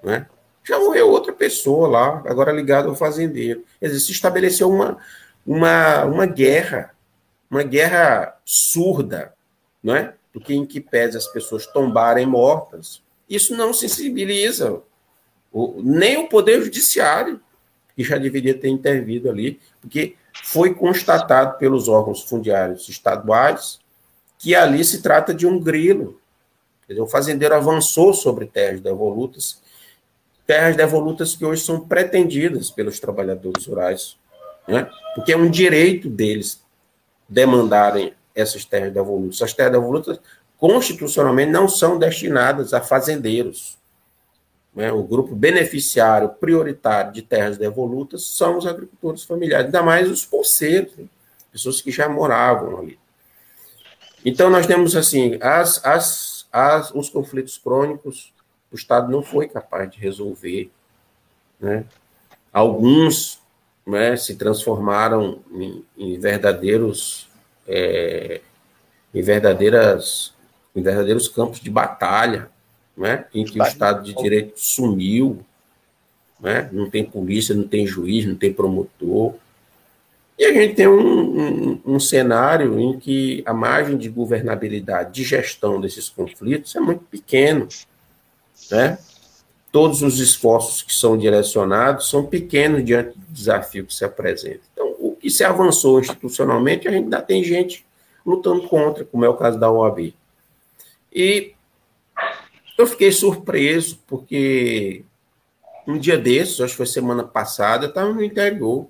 Né? 0.04 0.24
já 0.62 0.78
morreu 0.78 1.10
outra 1.10 1.32
pessoa 1.32 1.88
lá, 1.88 2.22
agora 2.24 2.52
ligado 2.52 2.90
ao 2.90 2.94
fazendeiro. 2.94 3.64
Quer 3.80 3.86
dizer, 3.88 3.98
se 3.98 4.12
estabeleceu 4.12 4.70
uma, 4.70 4.98
uma, 5.44 6.04
uma 6.04 6.26
guerra, 6.26 6.94
uma 7.50 7.64
guerra 7.64 8.36
surda, 8.44 9.34
não 9.82 9.96
é? 9.96 10.14
Porque 10.32 10.54
em 10.54 10.64
que 10.64 10.80
pese 10.80 11.16
as 11.16 11.26
pessoas 11.26 11.66
tombarem 11.66 12.24
mortas, 12.24 13.01
isso 13.34 13.56
não 13.56 13.72
sensibiliza 13.72 14.80
o, 15.52 15.80
nem 15.82 16.18
o 16.18 16.28
Poder 16.28 16.62
Judiciário, 16.62 17.40
que 17.94 18.02
já 18.02 18.18
deveria 18.18 18.54
ter 18.54 18.68
intervido 18.68 19.30
ali, 19.30 19.60
porque 19.80 20.16
foi 20.44 20.74
constatado 20.74 21.58
pelos 21.58 21.88
órgãos 21.88 22.22
fundiários 22.22 22.88
estaduais 22.88 23.78
que 24.38 24.54
ali 24.54 24.84
se 24.84 25.02
trata 25.02 25.32
de 25.32 25.46
um 25.46 25.60
grilo. 25.60 26.20
O 26.98 27.06
fazendeiro 27.06 27.54
avançou 27.54 28.12
sobre 28.12 28.46
terras 28.46 28.80
devolutas 28.80 29.62
terras 30.46 30.76
devolutas 30.76 31.34
que 31.34 31.44
hoje 31.44 31.62
são 31.62 31.80
pretendidas 31.80 32.70
pelos 32.70 32.98
trabalhadores 33.00 33.66
rurais, 33.66 34.18
né? 34.66 34.88
porque 35.14 35.32
é 35.32 35.36
um 35.36 35.50
direito 35.50 36.08
deles 36.08 36.62
demandarem 37.28 38.12
essas 38.34 38.64
terras 38.64 38.92
devolutas. 38.92 39.40
As 39.42 39.52
terras 39.52 39.72
devolutas, 39.72 40.20
constitucionalmente, 40.62 41.50
não 41.50 41.68
são 41.68 41.98
destinadas 41.98 42.72
a 42.72 42.80
fazendeiros. 42.80 43.76
né, 44.72 44.92
o 44.92 45.02
grupo 45.02 45.34
beneficiário 45.34 46.28
prioritário 46.28 47.12
de 47.12 47.20
terras 47.20 47.58
devolutas 47.58 48.24
são 48.24 48.58
os 48.58 48.66
agricultores 48.66 49.24
familiares, 49.24 49.66
ainda 49.66 49.82
mais 49.82 50.08
os 50.08 50.24
poceiros, 50.24 50.94
né, 50.96 51.06
pessoas 51.50 51.80
que 51.80 51.90
já 51.90 52.08
moravam 52.08 52.78
ali. 52.78 52.96
Então, 54.24 54.48
nós 54.48 54.64
temos, 54.64 54.94
assim, 54.94 55.36
as, 55.40 55.84
as, 55.84 56.46
as, 56.52 56.92
os 56.94 57.10
conflitos 57.10 57.58
crônicos, 57.58 58.32
o 58.70 58.76
Estado 58.76 59.10
não 59.10 59.20
foi 59.20 59.48
capaz 59.48 59.90
de 59.90 59.98
resolver. 59.98 60.70
Né? 61.58 61.84
Alguns 62.52 63.40
né, 63.84 64.16
se 64.16 64.36
transformaram 64.36 65.40
em, 65.50 65.84
em 65.98 66.20
verdadeiros 66.20 67.28
é, 67.66 68.40
em 69.12 69.22
verdadeiras 69.22 70.32
em 70.74 70.82
verdadeiros 70.82 71.28
campos 71.28 71.60
de 71.60 71.70
batalha, 71.70 72.50
né, 72.96 73.26
em 73.34 73.44
que 73.44 73.60
o 73.60 73.62
Estado 73.62 74.04
de 74.04 74.14
Direito 74.14 74.52
sumiu, 74.56 75.44
né, 76.40 76.68
não 76.72 76.90
tem 76.90 77.04
polícia, 77.04 77.54
não 77.54 77.66
tem 77.66 77.86
juiz, 77.86 78.26
não 78.26 78.34
tem 78.34 78.52
promotor. 78.52 79.34
E 80.38 80.44
a 80.44 80.52
gente 80.52 80.74
tem 80.74 80.88
um, 80.88 80.98
um, 80.98 81.80
um, 81.84 82.00
cenário 82.00 82.78
em 82.80 82.98
que 82.98 83.42
a 83.46 83.52
margem 83.52 83.96
de 83.96 84.08
governabilidade, 84.08 85.12
de 85.12 85.22
gestão 85.22 85.80
desses 85.80 86.08
conflitos 86.08 86.74
é 86.74 86.80
muito 86.80 87.04
pequeno. 87.04 87.68
Né? 88.70 88.98
Todos 89.70 90.02
os 90.02 90.18
esforços 90.18 90.82
que 90.82 90.92
são 90.92 91.16
direcionados 91.16 92.10
são 92.10 92.26
pequenos 92.26 92.84
diante 92.84 93.16
do 93.16 93.26
desafio 93.30 93.86
que 93.86 93.94
se 93.94 94.04
apresenta. 94.04 94.60
Então, 94.72 94.96
o 94.98 95.14
que 95.14 95.30
se 95.30 95.44
avançou 95.44 96.00
institucionalmente, 96.00 96.88
a 96.88 96.90
gente 96.90 97.04
ainda 97.04 97.22
tem 97.22 97.44
gente 97.44 97.86
lutando 98.24 98.68
contra, 98.68 99.04
como 99.04 99.24
é 99.24 99.28
o 99.28 99.36
caso 99.36 99.58
da 99.58 99.70
OAB. 99.70 100.14
E 101.14 101.54
eu 102.78 102.86
fiquei 102.86 103.12
surpreso, 103.12 103.98
porque 104.06 105.04
um 105.86 105.98
dia 105.98 106.16
desses, 106.16 106.60
acho 106.60 106.72
que 106.72 106.78
foi 106.78 106.86
semana 106.86 107.22
passada, 107.22 107.84
eu 107.84 107.88
estava 107.88 108.12
no 108.12 108.22
interior, 108.22 108.88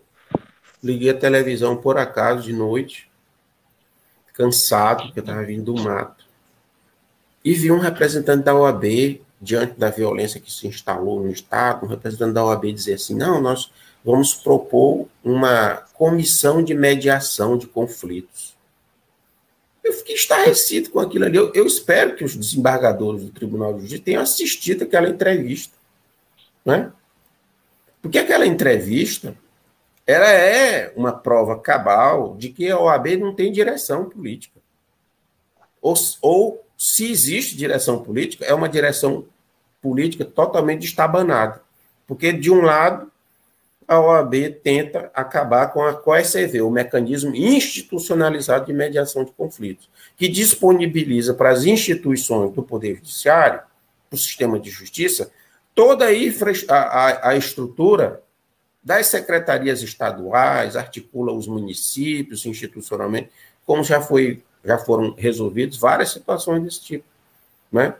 liguei 0.83 1.11
a 1.11 1.19
televisão 1.19 1.77
por 1.77 1.99
acaso 1.99 2.43
de 2.43 2.53
noite, 2.53 3.11
cansado, 4.35 5.05
porque 5.05 5.21
eu 5.21 5.23
estava 5.23 5.43
vindo 5.45 5.73
do 5.73 5.83
mato, 5.83 6.25
e 7.45 7.55
vi 7.55 7.73
um 7.73 7.79
representante 7.79 8.45
da 8.45 8.55
OAB, 8.55 9.21
diante 9.41 9.79
da 9.79 9.91
violência 9.91 10.41
que 10.41 10.53
se 10.53 10.69
instalou 10.69 11.21
no 11.21 11.31
Estado, 11.31 11.85
um 11.85 11.89
representante 11.89 12.33
da 12.33 12.45
OAB 12.45 12.73
dizer 12.73 12.95
assim: 12.95 13.17
não, 13.17 13.41
nós 13.41 13.73
vamos 14.05 14.35
propor 14.35 15.09
uma 15.25 15.83
comissão 15.95 16.63
de 16.63 16.73
mediação 16.75 17.59
de 17.59 17.67
conflitos. 17.67 18.52
Eu 19.83 19.93
fiquei 19.93 20.15
estarrecido 20.15 20.91
com 20.91 21.01
aquilo 21.01 21.25
ali. 21.25 21.37
Eu, 21.37 21.53
eu, 21.55 21.67
espero 21.67 22.15
que 22.15 22.25
os 22.25 22.37
desembargadores 22.37 23.25
do 23.25 23.31
Tribunal 23.31 23.75
de 23.75 23.81
Justiça 23.81 24.03
tenham 24.03 24.23
assistido 24.23 24.85
aquela 24.85 25.09
entrevista. 25.09 25.77
Né? 26.65 26.93
Porque 28.01 28.19
aquela 28.19 28.47
entrevista 28.47 29.37
ela 30.07 30.31
é 30.31 30.93
uma 30.97 31.13
prova 31.13 31.59
cabal 31.59 32.37
de 32.37 32.49
que 32.49 32.71
a 32.71 32.79
OAB 32.79 33.17
não 33.19 33.35
tem 33.35 33.53
direção 33.53 34.09
política. 34.09 34.61
Ou, 35.81 35.95
ou 36.21 36.65
se 36.77 37.11
existe 37.11 37.57
direção 37.57 38.03
política, 38.03 38.45
é 38.45 38.53
uma 38.53 38.69
direção 38.69 39.27
política 39.81 40.25
totalmente 40.25 40.85
estabanada. 40.85 41.63
Porque, 42.07 42.33
de 42.33 42.51
um 42.51 42.63
lado, 42.63 43.12
a 43.93 44.01
OAB 44.01 44.35
tenta 44.63 45.11
acabar 45.15 45.73
com 45.73 45.85
a 45.85 45.95
COECV, 45.95 46.63
o 46.63 46.71
mecanismo 46.71 47.35
institucionalizado 47.35 48.67
de 48.67 48.73
mediação 48.73 49.25
de 49.25 49.33
conflitos, 49.33 49.89
que 50.17 50.29
disponibiliza 50.29 51.35
para 51.35 51.51
as 51.51 51.65
instituições 51.65 52.53
do 52.53 52.63
Poder 52.63 52.97
Judiciário, 52.97 53.61
o 54.11 54.17
sistema 54.17 54.59
de 54.59 54.71
justiça, 54.71 55.31
toda 55.75 56.07
a, 56.07 56.75
a, 56.75 57.29
a 57.31 57.37
estrutura 57.37 58.23
das 58.83 59.07
secretarias 59.07 59.83
estaduais, 59.83 60.77
articula 60.77 61.33
os 61.33 61.47
municípios 61.47 62.45
institucionalmente, 62.47 63.31
como 63.65 63.85
já, 63.85 64.01
foi, 64.01 64.43
já 64.65 64.79
foram 64.79 65.15
resolvidas 65.15 65.77
várias 65.77 66.11
situações 66.11 66.63
desse 66.65 66.83
tipo, 66.83 67.05
né? 67.71 67.95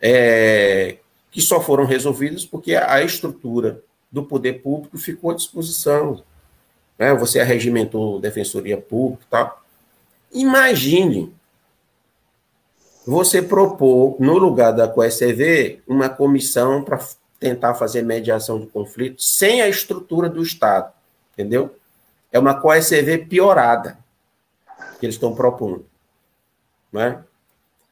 É, 0.00 0.98
que 1.30 1.40
só 1.40 1.60
foram 1.60 1.84
resolvidas 1.84 2.44
porque 2.44 2.74
a 2.74 3.02
estrutura 3.02 3.82
do 4.14 4.22
poder 4.22 4.62
público 4.62 4.96
ficou 4.96 5.32
à 5.32 5.34
disposição. 5.34 6.22
Né? 6.96 7.12
Você 7.14 7.40
arregimentou 7.40 8.20
defensoria 8.20 8.80
pública 8.80 9.24
e 9.26 9.30
tal. 9.30 9.64
Imagine 10.32 11.34
você 13.04 13.42
propor, 13.42 14.16
no 14.20 14.38
lugar 14.38 14.70
da 14.70 14.86
COSCV, 14.86 15.82
uma 15.86 16.08
comissão 16.08 16.82
para 16.82 17.04
tentar 17.40 17.74
fazer 17.74 18.02
mediação 18.02 18.60
de 18.60 18.66
conflito 18.68 19.20
sem 19.20 19.60
a 19.60 19.68
estrutura 19.68 20.28
do 20.28 20.42
Estado, 20.42 20.92
entendeu? 21.32 21.74
É 22.32 22.38
uma 22.38 22.54
COSCV 22.54 23.26
piorada 23.26 23.98
que 24.98 25.04
eles 25.04 25.16
estão 25.16 25.34
propondo. 25.34 25.84
Né? 26.92 27.22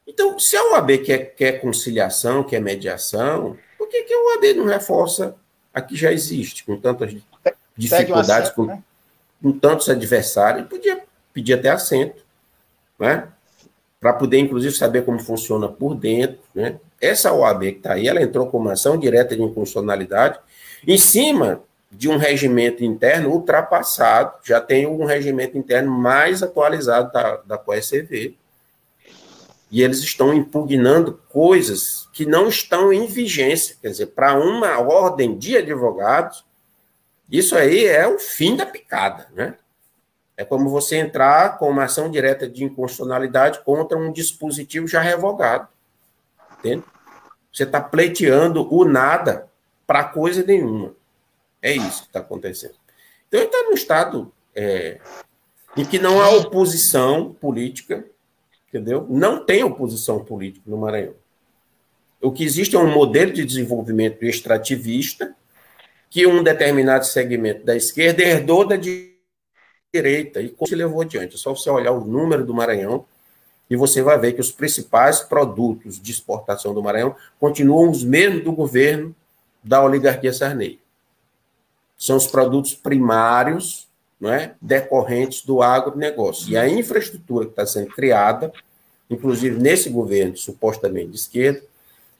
Então, 0.07 0.39
se 0.39 0.55
a 0.55 0.71
OAB 0.71 0.99
quer, 0.99 1.35
quer 1.35 1.61
conciliação, 1.61 2.43
quer 2.43 2.61
mediação, 2.61 3.57
por 3.77 3.89
que, 3.89 4.03
que 4.03 4.13
a 4.13 4.19
OAB 4.19 4.55
não 4.55 4.65
reforça 4.65 5.35
a 5.73 5.81
que 5.81 5.95
já 5.95 6.11
existe, 6.11 6.63
com 6.63 6.77
tantas 6.77 7.15
dificuldades, 7.75 8.51
com, 8.51 8.65
né? 8.65 8.83
com 9.41 9.51
tantos 9.51 9.89
adversários, 9.89 10.67
podia 10.67 11.03
pedir 11.33 11.53
até 11.53 11.69
assento, 11.69 12.23
né? 12.99 13.27
para 13.99 14.13
poder, 14.13 14.37
inclusive, 14.37 14.75
saber 14.75 15.03
como 15.05 15.19
funciona 15.19 15.67
por 15.67 15.95
dentro. 15.95 16.39
Né? 16.53 16.77
Essa 17.01 17.33
OAB 17.33 17.61
que 17.61 17.77
está 17.77 17.93
aí, 17.93 18.07
ela 18.07 18.21
entrou 18.21 18.47
com 18.47 18.57
uma 18.57 18.73
ação 18.73 18.97
direta 18.97 19.35
de 19.35 19.41
inconstitucionalidade 19.41 20.39
em 20.85 20.97
cima 20.97 21.63
de 21.89 22.09
um 22.09 22.17
regimento 22.17 22.83
interno 22.83 23.29
ultrapassado, 23.29 24.33
já 24.43 24.59
tem 24.59 24.87
um 24.87 25.05
regimento 25.05 25.57
interno 25.57 25.91
mais 25.91 26.41
atualizado 26.41 27.11
da, 27.11 27.37
da 27.37 27.57
COECV, 27.57 28.35
e 29.73 29.81
eles 29.81 30.01
estão 30.01 30.31
impugnando 30.31 31.19
coisas 31.29 32.07
que 32.13 32.27
não 32.27 32.47
estão 32.47 32.93
em 32.93 33.07
vigência. 33.07 33.75
Quer 33.81 33.89
dizer, 33.89 34.05
para 34.05 34.35
uma 34.35 34.79
ordem 34.79 35.35
de 35.35 35.57
advogados, 35.57 36.45
isso 37.27 37.55
aí 37.55 37.83
é 37.83 38.07
o 38.07 38.19
fim 38.19 38.55
da 38.55 38.67
picada, 38.67 39.27
né? 39.33 39.57
É 40.37 40.45
como 40.45 40.69
você 40.69 40.97
entrar 40.97 41.57
com 41.57 41.71
uma 41.71 41.85
ação 41.85 42.11
direta 42.11 42.47
de 42.47 42.63
inconstitucionalidade 42.63 43.63
contra 43.63 43.97
um 43.97 44.11
dispositivo 44.11 44.87
já 44.87 45.01
revogado. 45.01 45.67
Entende? 46.59 46.83
Você 47.51 47.63
está 47.63 47.81
pleiteando 47.81 48.71
o 48.71 48.85
nada 48.85 49.49
para 49.87 50.03
coisa 50.03 50.43
nenhuma. 50.43 50.93
É 51.59 51.71
isso 51.71 52.03
que 52.03 52.09
está 52.09 52.19
acontecendo. 52.19 52.75
Então, 53.27 53.39
ele 53.39 53.49
está 53.49 53.63
num 53.63 53.73
estado 53.73 54.31
é, 54.53 55.01
em 55.75 55.83
que 55.83 55.97
não 55.97 56.21
há 56.21 56.29
oposição 56.29 57.33
política, 57.33 58.05
entendeu? 58.73 59.05
Não 59.07 59.45
tem 59.45 59.63
oposição 59.63 60.25
política 60.25 60.63
no 60.65 60.77
Maranhão. 60.77 61.13
O 62.19 62.31
que 62.31 62.43
existe 62.43 62.75
é 62.75 62.79
um 62.79 62.91
modelo 62.91 63.31
de 63.31 63.45
desenvolvimento 63.45 64.23
extrativista 64.23 65.35
que 66.09 66.25
um 66.25 66.41
determinado 66.41 67.05
segmento 67.05 67.63
da 67.63 67.75
esquerda 67.75 68.23
herdou 68.23 68.67
da 68.67 68.75
direita 68.75 70.41
e 70.41 70.55
se 70.65 70.75
levou 70.75 71.01
adiante. 71.01 71.35
É 71.35 71.37
só 71.37 71.53
você 71.53 71.69
olhar 71.69 71.91
o 71.91 72.05
número 72.05 72.45
do 72.45 72.53
Maranhão 72.53 73.05
e 73.69 73.75
você 73.75 74.01
vai 74.01 74.17
ver 74.17 74.33
que 74.33 74.41
os 74.41 74.51
principais 74.51 75.19
produtos 75.19 76.01
de 76.01 76.11
exportação 76.11 76.73
do 76.73 76.81
Maranhão 76.81 77.15
continuam 77.39 77.91
os 77.91 78.03
mesmos 78.03 78.43
do 78.43 78.51
governo 78.51 79.15
da 79.63 79.83
oligarquia 79.83 80.33
Sarney. 80.33 80.79
São 81.97 82.17
os 82.17 82.27
produtos 82.27 82.73
primários 82.73 83.87
é, 84.31 84.55
decorrentes 84.61 85.43
do 85.43 85.61
agronegócio. 85.61 86.49
E 86.49 86.57
a 86.57 86.67
infraestrutura 86.67 87.45
que 87.45 87.51
está 87.51 87.65
sendo 87.65 87.87
criada, 87.87 88.51
inclusive 89.09 89.59
nesse 89.59 89.89
governo 89.89 90.37
supostamente 90.37 91.09
de 91.09 91.15
esquerda, 91.17 91.63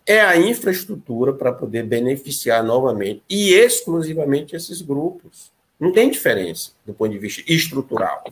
é 0.06 0.20
a 0.20 0.38
infraestrutura 0.38 1.34
para 1.34 1.54
poder 1.54 1.84
beneficiar 1.84 2.64
novamente 2.64 3.22
e 3.30 3.54
exclusivamente 3.54 4.56
esses 4.56 4.82
grupos. 4.82 5.52
Não 5.80 5.92
tem 5.92 6.10
diferença 6.10 6.72
do 6.86 6.94
ponto 6.94 7.12
de 7.12 7.20
vista 7.20 7.44
estrutural. 7.48 8.24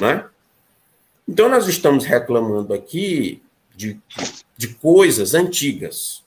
Né? 0.00 0.24
Então, 1.28 1.48
nós 1.48 1.66
estamos 1.66 2.04
reclamando 2.04 2.72
aqui 2.72 3.42
de, 3.74 3.98
de 4.56 4.68
coisas 4.68 5.34
antigas. 5.34 6.22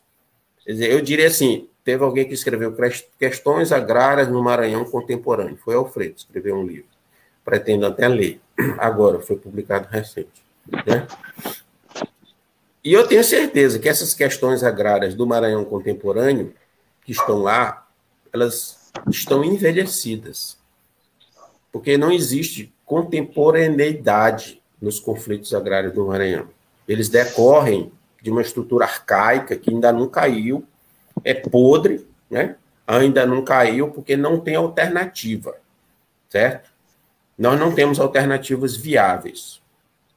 Quer 0.65 0.73
dizer, 0.73 0.91
eu 0.91 1.01
diria 1.01 1.27
assim: 1.27 1.68
teve 1.89 2.04
alguém 2.04 2.28
que 2.28 2.36
escreveu 2.36 2.71
Questões 3.17 3.71
Agrárias 3.71 4.28
no 4.28 4.43
Maranhão 4.43 4.86
Contemporâneo. 4.86 5.58
Foi 5.58 5.73
Alfredo, 5.73 6.17
escreveu 6.17 6.56
um 6.56 6.63
livro. 6.63 6.86
Pretendo 7.43 7.88
até 7.88 8.08
ler. 8.08 8.39
Agora, 8.78 9.19
foi 9.19 9.38
publicado 9.38 9.88
recente. 9.89 10.43
Né? 10.86 11.08
E 12.84 12.93
eu 12.93 13.08
tenho 13.08 13.23
certeza 13.23 13.80
que 13.80 13.89
essas 13.89 14.13
questões 14.13 14.63
agrárias 14.63 15.15
do 15.15 15.25
Maranhão 15.25 15.65
Contemporâneo, 15.65 16.54
que 17.04 17.12
estão 17.12 17.39
lá, 17.39 17.88
elas 18.32 18.91
estão 19.10 19.43
envelhecidas. 19.43 20.60
Porque 21.71 21.97
não 21.97 22.12
existe 22.12 22.71
contemporaneidade 22.86 24.62
nos 24.80 24.99
conflitos 24.99 25.56
agrários 25.56 25.93
do 25.93 26.06
Maranhão. 26.06 26.49
Eles 26.88 27.10
decorrem 27.10 27.91
de 28.21 28.30
uma 28.30 28.43
estrutura 28.43 28.86
arcaica 28.86 29.56
que 29.56 29.71
ainda 29.71 29.91
não 29.91 30.08
caiu 30.08 30.63
é 31.23 31.34
podre, 31.34 32.08
né? 32.29 32.55
ainda 32.86 33.25
não 33.25 33.43
caiu 33.43 33.89
porque 33.89 34.17
não 34.17 34.39
tem 34.39 34.55
alternativa, 34.55 35.55
certo? 36.27 36.69
Nós 37.38 37.60
não 37.60 37.73
temos 37.73 37.99
alternativas 37.99 38.75
viáveis 38.75 39.62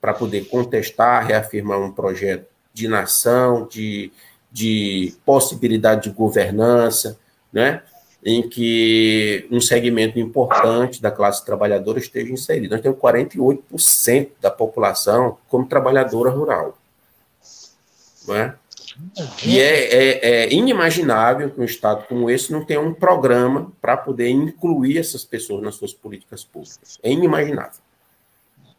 para 0.01 0.15
poder 0.15 0.47
contestar, 0.47 1.27
reafirmar 1.27 1.79
um 1.81 1.93
projeto 1.93 2.47
de 2.73 2.89
nação, 2.89 3.69
de, 3.69 4.11
de 4.51 5.15
possibilidade 5.25 6.05
de 6.05 6.11
governança, 6.11 7.19
né? 7.53 7.83
em 8.25 8.49
que 8.49 9.47
um 9.51 9.61
segmento 9.61 10.19
importante 10.19 11.03
da 11.03 11.11
classe 11.11 11.45
trabalhadora 11.45 11.99
esteja 11.99 12.33
inserido. 12.33 12.71
Nós 12.71 12.81
temos 12.81 12.99
48% 12.99 14.31
da 14.41 14.51
população 14.51 15.39
como 15.49 15.67
trabalhadora 15.67 16.31
rural. 16.31 16.79
Não 18.27 18.37
é? 18.37 18.55
E 19.45 19.61
é, 19.61 19.95
é, 19.95 20.31
é, 20.31 20.53
inimaginável 20.53 21.51
que 21.51 21.61
um 21.61 21.65
Estado 21.65 22.07
como 22.07 22.31
esse 22.31 22.53
não 22.53 22.65
tenha 22.65 22.81
um 22.81 22.95
programa 22.95 23.73
para 23.81 23.97
poder 23.97 24.29
incluir 24.29 24.99
essas 24.99 25.25
pessoas 25.25 25.63
nas 25.63 25.75
suas 25.75 25.93
políticas 25.93 26.45
públicas. 26.45 26.99
É 27.03 27.11
inimaginável. 27.11 27.81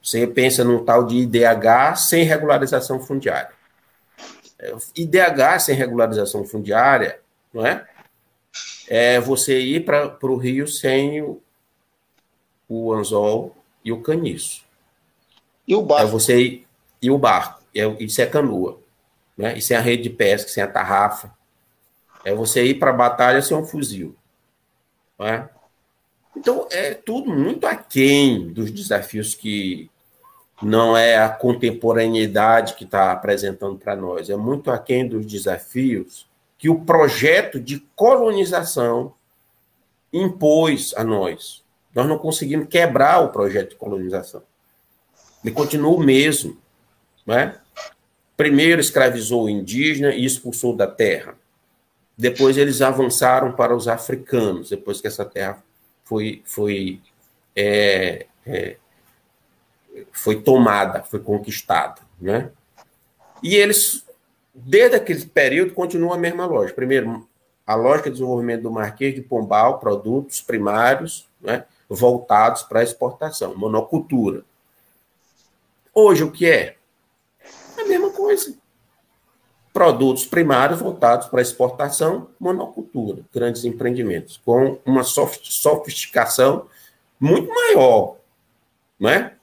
Você 0.01 0.25
pensa 0.27 0.63
num 0.63 0.83
tal 0.83 1.05
de 1.05 1.17
IDH 1.17 1.95
sem 1.97 2.23
regularização 2.23 2.99
fundiária. 2.99 3.51
É, 4.59 4.73
IDH 4.95 5.59
sem 5.59 5.75
regularização 5.75 6.43
fundiária, 6.45 7.19
não 7.53 7.65
é? 7.65 7.86
É 8.88 9.19
você 9.19 9.59
ir 9.59 9.86
para 9.86 10.17
o 10.21 10.38
Rio 10.38 10.67
sem 10.67 11.21
o, 11.21 11.41
o 12.67 12.93
anzol 12.93 13.55
e 13.83 13.91
o 13.91 14.01
caniço. 14.01 14.63
E 15.67 15.75
o 15.75 15.81
barco? 15.81 16.07
É 16.07 16.12
você 16.12 16.38
ir, 16.39 16.67
e 17.01 17.09
o 17.09 17.17
barco. 17.17 17.62
É, 17.73 17.86
isso 17.99 18.21
é 18.21 18.25
canoa 18.25 18.82
né? 19.37 19.57
E 19.57 19.61
sem 19.61 19.75
a 19.75 19.81
rede 19.81 20.03
de 20.03 20.09
pesca, 20.09 20.49
sem 20.49 20.63
a 20.63 20.67
tarrafa. 20.67 21.33
É 22.23 22.33
você 22.33 22.63
ir 22.63 22.75
para 22.75 22.91
a 22.91 22.93
batalha 22.93 23.41
sem 23.41 23.55
um 23.55 23.65
fuzil. 23.65 24.15
Né? 25.19 25.49
Então, 26.35 26.67
é 26.71 26.93
tudo 26.93 27.31
muito 27.31 27.65
aquém 27.67 28.51
dos 28.51 28.71
desafios 28.71 29.35
que 29.35 29.89
não 30.61 30.95
é 30.95 31.17
a 31.17 31.29
contemporaneidade 31.29 32.75
que 32.75 32.85
está 32.85 33.11
apresentando 33.11 33.77
para 33.77 33.95
nós, 33.95 34.29
é 34.29 34.35
muito 34.35 34.71
aquém 34.71 35.07
dos 35.07 35.25
desafios 35.25 36.25
que 36.57 36.69
o 36.69 36.79
projeto 36.79 37.59
de 37.59 37.79
colonização 37.95 39.13
impôs 40.11 40.93
a 40.95 41.03
nós. 41.03 41.63
Nós 41.93 42.07
não 42.07 42.17
conseguimos 42.17 42.67
quebrar 42.69 43.19
o 43.19 43.29
projeto 43.29 43.71
de 43.71 43.75
colonização. 43.75 44.41
Ele 45.43 45.53
continua 45.53 45.91
o 45.91 45.99
mesmo. 45.99 46.57
Né? 47.25 47.57
Primeiro 48.35 48.81
escravizou 48.81 49.45
o 49.45 49.49
indígena 49.49 50.13
e 50.13 50.25
expulsou 50.25 50.75
da 50.75 50.87
terra. 50.87 51.35
Depois 52.17 52.57
eles 52.57 52.81
avançaram 52.81 53.51
para 53.51 53.75
os 53.75 53.87
africanos, 53.87 54.69
depois 54.69 55.01
que 55.01 55.07
essa 55.07 55.25
terra 55.25 55.63
foi, 56.03 56.41
foi, 56.45 57.01
é, 57.55 58.27
é, 58.45 58.77
foi 60.11 60.41
tomada, 60.41 61.03
foi 61.03 61.19
conquistada. 61.19 62.01
Né? 62.19 62.49
E 63.41 63.55
eles, 63.55 64.05
desde 64.53 64.95
aquele 64.95 65.25
período, 65.25 65.73
continuam 65.73 66.13
a 66.13 66.17
mesma 66.17 66.45
lógica. 66.45 66.75
Primeiro, 66.75 67.27
a 67.65 67.75
lógica 67.75 68.09
de 68.09 68.15
desenvolvimento 68.15 68.63
do 68.63 68.71
Marquês 68.71 69.15
de 69.15 69.21
Pombal, 69.21 69.79
produtos 69.79 70.41
primários 70.41 71.27
né, 71.41 71.65
voltados 71.89 72.63
para 72.63 72.83
exportação, 72.83 73.55
monocultura. 73.55 74.43
Hoje, 75.93 76.23
o 76.23 76.31
que 76.31 76.49
é? 76.49 76.75
Coisa. 78.23 78.57
Produtos 79.73 80.25
primários 80.25 80.79
voltados 80.79 81.27
para 81.27 81.41
exportação, 81.41 82.29
monocultura, 82.39 83.23
grandes 83.33 83.65
empreendimentos, 83.65 84.38
com 84.38 84.79
uma 84.86 85.03
sofisticação 85.03 86.67
muito 87.19 87.49
maior, 87.53 88.17
não 88.99 89.09
é? 89.09 89.33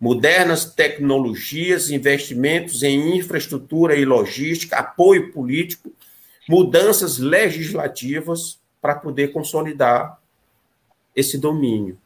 Modernas 0.00 0.64
tecnologias, 0.64 1.90
investimentos 1.90 2.82
em 2.82 3.18
infraestrutura 3.18 3.94
e 3.96 4.04
logística, 4.04 4.76
apoio 4.76 5.30
político, 5.32 5.92
mudanças 6.48 7.18
legislativas 7.18 8.58
para 8.80 8.94
poder 8.94 9.32
consolidar 9.32 10.18
esse 11.14 11.36
domínio, 11.36 11.98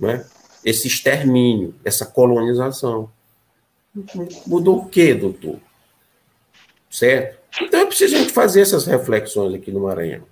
não 0.00 0.10
é? 0.10 0.26
esse 0.64 0.88
extermínio, 0.88 1.74
essa 1.84 2.06
colonização. 2.06 3.10
Mudou 4.46 4.78
o 4.78 4.88
quê, 4.88 5.14
doutor? 5.14 5.58
Certo? 6.90 7.38
Então 7.60 7.80
é 7.80 7.86
preciso 7.86 8.16
a 8.16 8.18
gente 8.18 8.32
fazer 8.32 8.62
essas 8.62 8.86
reflexões 8.86 9.54
aqui 9.54 9.70
no 9.70 9.80
Maranhão. 9.80 10.22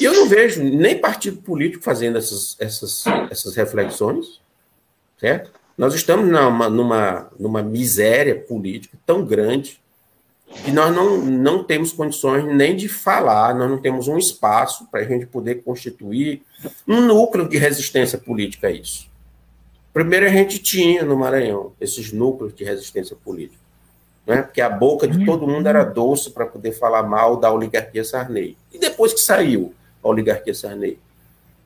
E 0.00 0.04
eu 0.04 0.12
não 0.12 0.28
vejo 0.28 0.62
nem 0.62 0.98
partido 0.98 1.40
político 1.40 1.84
fazendo 1.84 2.18
essas, 2.18 2.56
essas, 2.58 3.04
essas 3.30 3.54
reflexões, 3.54 4.40
certo? 5.18 5.52
Nós 5.76 5.94
estamos 5.94 6.28
numa, 6.28 6.68
numa, 6.68 7.30
numa 7.38 7.62
miséria 7.62 8.34
política 8.34 8.98
tão 9.06 9.24
grande 9.24 9.80
que 10.64 10.72
nós 10.72 10.94
não, 10.94 11.18
não 11.18 11.62
temos 11.62 11.92
condições 11.92 12.44
nem 12.44 12.74
de 12.74 12.88
falar, 12.88 13.54
nós 13.54 13.70
não 13.70 13.78
temos 13.78 14.08
um 14.08 14.18
espaço 14.18 14.88
para 14.90 15.00
a 15.00 15.04
gente 15.04 15.26
poder 15.26 15.62
constituir 15.62 16.42
um 16.86 17.00
núcleo 17.00 17.48
de 17.48 17.56
resistência 17.56 18.18
política 18.18 18.66
a 18.66 18.70
isso. 18.70 19.08
Primeiro 19.98 20.26
a 20.26 20.28
gente 20.28 20.60
tinha 20.60 21.04
no 21.04 21.16
Maranhão 21.16 21.72
esses 21.80 22.12
núcleos 22.12 22.54
de 22.54 22.62
resistência 22.62 23.16
política, 23.16 23.60
né? 24.24 24.42
porque 24.42 24.60
a 24.60 24.70
boca 24.70 25.08
de 25.08 25.26
todo 25.26 25.44
mundo 25.44 25.68
era 25.68 25.82
doce 25.82 26.30
para 26.30 26.46
poder 26.46 26.70
falar 26.70 27.02
mal 27.02 27.36
da 27.36 27.52
oligarquia 27.52 28.04
Sarney. 28.04 28.56
E 28.72 28.78
depois 28.78 29.12
que 29.12 29.18
saiu 29.18 29.74
a 30.00 30.06
oligarquia 30.06 30.54
Sarney, 30.54 31.00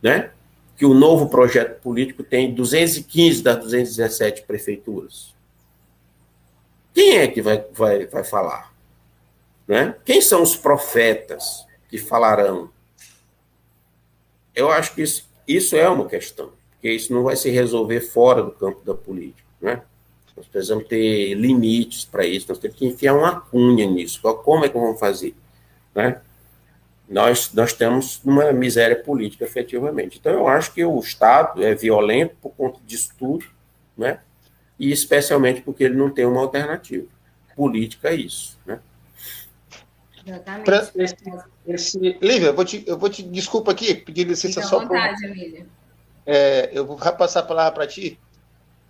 né? 0.01 0.31
que 0.79 0.87
o 0.87 0.95
novo 0.95 1.29
projeto 1.29 1.79
político 1.83 2.23
tem 2.23 2.55
215 2.55 3.43
das 3.43 3.59
217 3.59 4.45
prefeituras. 4.45 5.35
Quem 6.95 7.19
é 7.19 7.29
que 7.29 7.43
vai, 7.43 7.63
vai, 7.71 8.07
vai 8.07 8.25
falar? 8.25 8.73
Né? 9.69 9.95
Quem 10.07 10.23
são 10.23 10.43
os 10.43 10.57
profetas 10.57 11.67
que 11.87 11.99
falarão? 11.99 12.71
Eu 14.55 14.71
acho 14.71 14.95
que 14.95 15.03
isso, 15.03 15.29
isso 15.47 15.77
é 15.77 15.87
uma 15.87 16.07
questão 16.07 16.62
porque 16.83 16.91
isso 16.91 17.15
não 17.15 17.23
vai 17.23 17.37
se 17.37 17.49
resolver 17.49 18.01
fora 18.01 18.43
do 18.43 18.51
campo 18.51 18.85
da 18.85 18.93
política, 18.93 19.49
né? 19.61 19.83
Nós 20.37 20.49
precisamos 20.49 20.89
ter 20.89 21.33
limites 21.35 22.05
para 22.05 22.27
isso, 22.27 22.47
nós 22.49 22.59
temos 22.59 22.77
que 22.77 22.85
enfiar 22.85 23.15
uma 23.15 23.41
cunha 23.41 23.87
nisso. 23.87 24.21
Como 24.21 24.65
é 24.65 24.69
que 24.69 24.77
vamos 24.77 24.99
fazer? 24.99 25.33
Né? 25.95 26.21
Nós, 27.09 27.53
nós 27.53 27.73
temos 27.73 28.21
uma 28.25 28.53
miséria 28.53 28.97
política, 28.97 29.45
efetivamente. 29.45 30.19
Então, 30.19 30.33
eu 30.33 30.49
acho 30.49 30.73
que 30.73 30.85
o 30.85 30.99
Estado 30.99 31.63
é 31.63 31.73
violento 31.73 32.35
por 32.43 32.51
conta 32.51 32.81
disso 32.85 33.11
tudo, 33.17 33.45
né? 33.97 34.19
e 34.77 34.91
especialmente 34.91 35.61
porque 35.61 35.85
ele 35.85 35.95
não 35.95 36.11
tem 36.11 36.27
uma 36.27 36.41
alternativa. 36.41 37.07
Política 37.55 38.09
é 38.09 38.15
isso. 38.15 38.59
Né? 38.67 38.81
Exatamente. 40.27 40.65
Pra 40.65 40.91
esse, 40.97 41.17
esse... 41.69 41.99
Lívia, 42.21 42.47
eu 42.47 42.55
vou 42.55 42.65
te, 42.65 42.83
eu 42.89 42.99
vou 42.99 43.11
te 43.11 43.23
desculpa 43.23 43.71
aqui, 43.71 43.95
pedir 43.95 44.27
licença 44.27 44.63
Fica 44.63 44.67
só 44.67 44.85
para. 44.85 45.15
É, 46.27 46.71
eu 46.73 46.87
vou 46.87 46.97
passar 46.97 47.41
a 47.41 47.45
palavra 47.45 47.73
para 47.73 47.87
ti. 47.87 48.19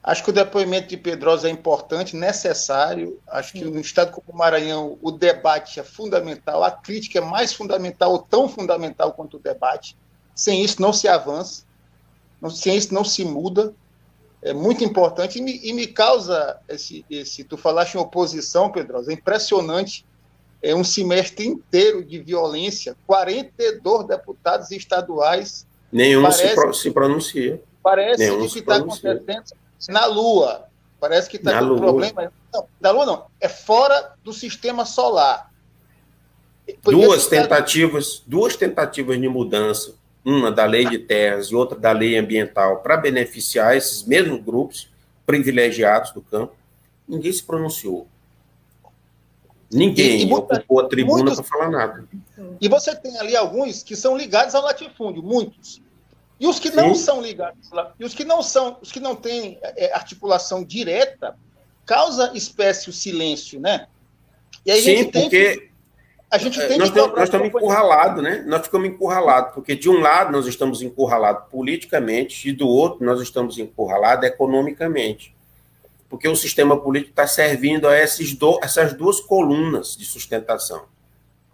Acho 0.03 0.25
que 0.25 0.31
o 0.31 0.33
depoimento 0.33 0.89
de 0.89 0.97
Pedrosa 0.97 1.49
é 1.49 1.51
importante, 1.51 2.17
necessário. 2.17 3.21
Acho 3.29 3.53
que 3.53 3.65
no 3.65 3.81
estado 3.81 4.11
como 4.11 4.33
o 4.33 4.37
Maranhão 4.37 4.99
o 5.01 5.13
debate 5.13 5.79
é 5.79 5.85
fundamental, 5.85 6.65
a 6.65 6.73
crítica 6.73 7.19
é 7.19 7.23
mais 7.23 7.53
fundamental, 7.53 8.11
ou 8.11 8.19
tão 8.19 8.49
fundamental 8.49 9.13
quanto 9.13 9.37
o 9.37 9.41
debate. 9.41 9.97
Sem 10.35 10.65
isso 10.65 10.83
não 10.83 10.93
se 10.93 11.07
avança, 11.07 11.65
sem 12.51 12.77
isso 12.77 12.93
não 12.93 13.05
se 13.05 13.25
muda. 13.25 13.73
É 14.43 14.53
muito 14.53 14.83
importante 14.83 15.39
e 15.39 15.43
me, 15.43 15.61
e 15.63 15.73
me 15.73 15.87
causa 15.87 16.59
esse, 16.69 17.07
esse. 17.09 17.45
Tu 17.45 17.57
falaste 17.57 17.95
em 17.95 17.99
oposição, 17.99 18.73
Pedrosa, 18.73 19.13
é 19.13 19.15
impressionante. 19.15 20.05
É 20.61 20.75
um 20.75 20.83
semestre 20.83 21.47
inteiro 21.47 22.05
de 22.05 22.19
violência, 22.19 22.97
42 23.07 24.07
deputados 24.07 24.73
estaduais 24.73 25.65
Nenhum 25.93 26.23
parece, 26.23 26.49
se, 26.49 26.83
se, 26.83 26.91
pronuncia. 26.91 27.63
Parece 27.83 28.19
Nenhum 28.19 28.49
que 28.49 28.59
está 28.61 28.77
acontecendo 28.77 29.45
na 29.91 30.07
Lua. 30.07 30.65
Parece 30.99 31.29
que 31.29 31.37
está 31.37 31.59
com 31.59 31.77
problema. 31.77 32.33
Não, 32.53 32.67
na 32.81 32.91
Lua 32.91 33.05
não. 33.05 33.27
É 33.39 33.49
fora 33.49 34.15
do 34.25 34.33
sistema 34.33 34.87
solar. 34.87 35.51
duas 36.83 37.27
tentativas, 37.27 38.23
duas 38.27 38.57
tentativas 38.57 39.21
de 39.21 39.29
mudança, 39.29 39.95
uma 40.25 40.51
da 40.51 40.65
lei 40.65 40.87
de 40.87 40.99
terras 40.99 41.49
e 41.49 41.55
outra 41.55 41.79
da 41.79 41.93
lei 41.93 42.17
ambiental, 42.17 42.79
para 42.79 42.97
beneficiar 42.97 43.77
esses 43.77 44.05
mesmos 44.05 44.41
grupos 44.43 44.89
privilegiados 45.27 46.13
do 46.13 46.23
campo. 46.23 46.55
Ninguém 47.07 47.33
se 47.33 47.43
pronunciou. 47.43 48.07
Ninguém 49.73 50.23
e, 50.23 50.29
e 50.29 50.33
ocupou 50.33 50.81
a 50.81 50.89
tribuna 50.89 51.35
para 51.35 51.45
falar 51.45 51.71
nada. 51.71 52.05
E 52.61 52.69
você 52.69 52.95
tem 52.95 53.19
ali 53.19 53.35
alguns 53.35 53.83
que 53.83 53.97
são 53.97 54.17
ligados 54.17 54.55
ao 54.55 54.63
latifúndio, 54.63 55.23
muitos. 55.23 55.81
E 56.39 56.47
os 56.47 56.59
que 56.59 56.71
Sim. 56.71 56.77
não 56.77 56.95
são 56.95 57.23
ligados, 57.23 57.71
e 57.99 58.05
os 58.05 58.15
que 58.15 58.25
não 58.25 58.43
são, 58.43 58.77
os 58.83 58.91
que 58.91 58.99
não 58.99 59.15
têm 59.15 59.59
é, 59.63 59.95
articulação 59.95 60.65
direta, 60.65 61.37
causa 61.87 62.33
espécie 62.35 62.91
o 62.91 62.93
silêncio, 62.93 63.61
né? 63.61 63.87
E 64.67 64.71
aí 64.71 64.83
Sim, 64.83 65.05
porque 65.11 65.57
que... 65.57 65.71
a 66.31 66.39
gente 66.39 66.59
tem 66.67 66.79
nós 66.79 66.91
nós 66.91 67.25
estamos 67.25 67.47
encurralados, 67.47 68.23
né? 68.23 68.45
Nós 68.47 68.63
ficamos 68.63 68.89
encurralados, 68.89 69.55
porque 69.55 69.77
de 69.77 69.89
um 69.89 70.01
lado 70.01 70.33
nós 70.33 70.47
estamos 70.47 70.83
encurralados 70.83 71.49
politicamente 71.49 72.49
e 72.49 72.53
do 72.53 72.67
outro 72.67 73.05
nós 73.05 73.21
estamos 73.21 73.59
encurralados 73.59 74.27
economicamente. 74.29 75.35
Porque 76.13 76.29
o 76.29 76.37
sistema 76.37 76.79
político 76.79 77.13
está 77.13 77.27
servindo 77.27 77.89
a 77.89 77.99
esses 77.99 78.35
do, 78.35 78.61
essas 78.63 78.93
duas 78.93 79.19
colunas 79.19 79.97
de 79.97 80.05
sustentação. 80.05 80.85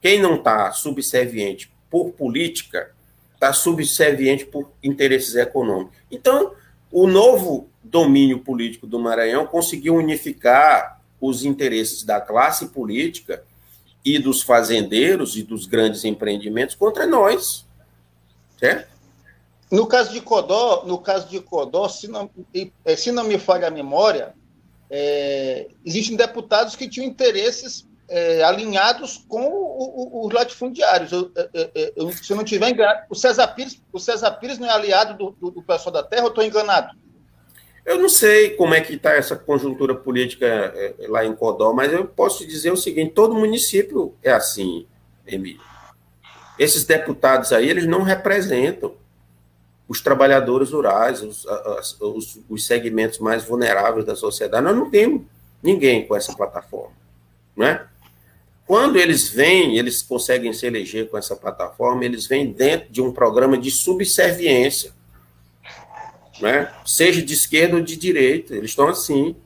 Quem 0.00 0.20
não 0.20 0.34
está 0.34 0.72
subserviente 0.72 1.70
por 1.88 2.10
política, 2.10 2.92
está 3.34 3.52
subserviente 3.52 4.44
por 4.44 4.68
interesses 4.82 5.36
econômicos. 5.36 5.96
Então, 6.10 6.54
o 6.90 7.06
novo 7.06 7.70
domínio 7.84 8.40
político 8.40 8.84
do 8.84 8.98
Maranhão 8.98 9.46
conseguiu 9.46 9.94
unificar 9.94 11.00
os 11.20 11.44
interesses 11.44 12.02
da 12.02 12.20
classe 12.20 12.70
política 12.70 13.44
e 14.04 14.18
dos 14.18 14.42
fazendeiros 14.42 15.36
e 15.36 15.44
dos 15.44 15.66
grandes 15.66 16.04
empreendimentos 16.04 16.74
contra 16.74 17.06
nós. 17.06 17.64
Certo? 18.58 18.90
No 19.70 19.86
caso 19.86 20.12
de 20.12 20.20
Codó, 20.20 20.82
no 20.84 20.98
caso 20.98 21.28
de 21.28 21.38
Codó, 21.38 21.88
se 21.88 22.08
não, 22.08 22.28
eh, 22.52 22.96
se 22.96 23.12
não 23.12 23.22
me 23.22 23.38
falha 23.38 23.68
a 23.68 23.70
memória, 23.70 24.34
é, 24.90 25.68
existem 25.84 26.16
deputados 26.16 26.74
que 26.74 26.88
tinham 26.88 27.06
interesses 27.06 27.86
é, 28.08 28.42
alinhados 28.42 29.24
com 29.28 30.24
os 30.24 30.32
latifundiários. 30.32 31.12
Eu, 31.12 31.30
eu, 31.52 31.92
eu, 31.96 32.12
se 32.12 32.32
eu 32.32 32.36
não 32.36 32.44
tiver 32.44 32.70
enganado, 32.70 33.06
o 33.10 33.14
César 33.14 33.48
Pires, 33.48 33.80
o 33.92 33.98
César 33.98 34.30
Pires 34.32 34.58
não 34.58 34.68
é 34.68 34.72
aliado 34.72 35.16
do, 35.16 35.30
do, 35.32 35.50
do 35.50 35.62
pessoal 35.62 35.92
da 35.92 36.02
terra, 36.02 36.22
ou 36.22 36.28
estou 36.28 36.44
enganado? 36.44 36.96
Eu 37.84 37.98
não 37.98 38.08
sei 38.08 38.50
como 38.50 38.74
é 38.74 38.80
que 38.80 38.94
está 38.94 39.12
essa 39.12 39.36
conjuntura 39.36 39.94
política 39.94 40.46
é, 40.46 40.94
lá 41.08 41.24
em 41.24 41.34
Codó, 41.34 41.72
mas 41.72 41.92
eu 41.92 42.06
posso 42.06 42.46
dizer 42.46 42.70
o 42.70 42.76
seguinte: 42.76 43.12
todo 43.12 43.34
município 43.34 44.14
é 44.22 44.30
assim, 44.30 44.86
Emílio. 45.26 45.60
Esses 46.58 46.84
deputados 46.84 47.52
aí, 47.52 47.68
eles 47.68 47.86
não 47.86 48.02
representam 48.02 48.94
os 49.88 50.00
trabalhadores 50.00 50.70
rurais, 50.70 51.22
os, 51.22 51.46
os, 52.00 52.40
os 52.48 52.66
segmentos 52.66 53.18
mais 53.18 53.44
vulneráveis 53.44 54.04
da 54.04 54.14
sociedade. 54.14 54.64
Nós 54.64 54.76
não 54.76 54.90
temos 54.90 55.22
ninguém 55.62 56.06
com 56.06 56.14
essa 56.14 56.34
plataforma, 56.34 56.94
né? 57.56 57.86
Quando 58.66 58.96
eles 58.96 59.30
vêm, 59.30 59.78
eles 59.78 60.02
conseguem 60.02 60.52
se 60.52 60.66
eleger 60.66 61.08
com 61.08 61.16
essa 61.16 61.34
plataforma, 61.34 62.04
eles 62.04 62.26
vêm 62.26 62.52
dentro 62.52 62.92
de 62.92 63.00
um 63.00 63.10
programa 63.10 63.56
de 63.56 63.70
subserviência 63.70 64.92
né? 66.40 66.72
seja 66.84 67.22
de 67.22 67.34
esquerda 67.34 67.76
ou 67.76 67.82
de 67.82 67.96
direita, 67.96 68.54
eles 68.54 68.70
estão 68.70 68.88
assim. 68.88 69.36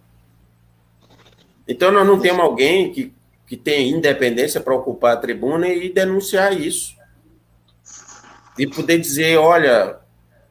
Então, 1.67 1.91
nós 1.91 2.07
não 2.07 2.21
temos 2.21 2.41
alguém 2.41 2.93
que, 2.93 3.13
que 3.47 3.57
tem 3.57 3.91
independência 3.91 4.61
para 4.61 4.75
ocupar 4.75 5.15
a 5.15 5.21
tribuna 5.21 5.69
e 5.69 5.89
denunciar 5.89 6.59
isso. 6.59 6.97
E 8.59 8.67
poder 8.67 8.99
dizer: 8.99 9.39
olha, 9.39 9.99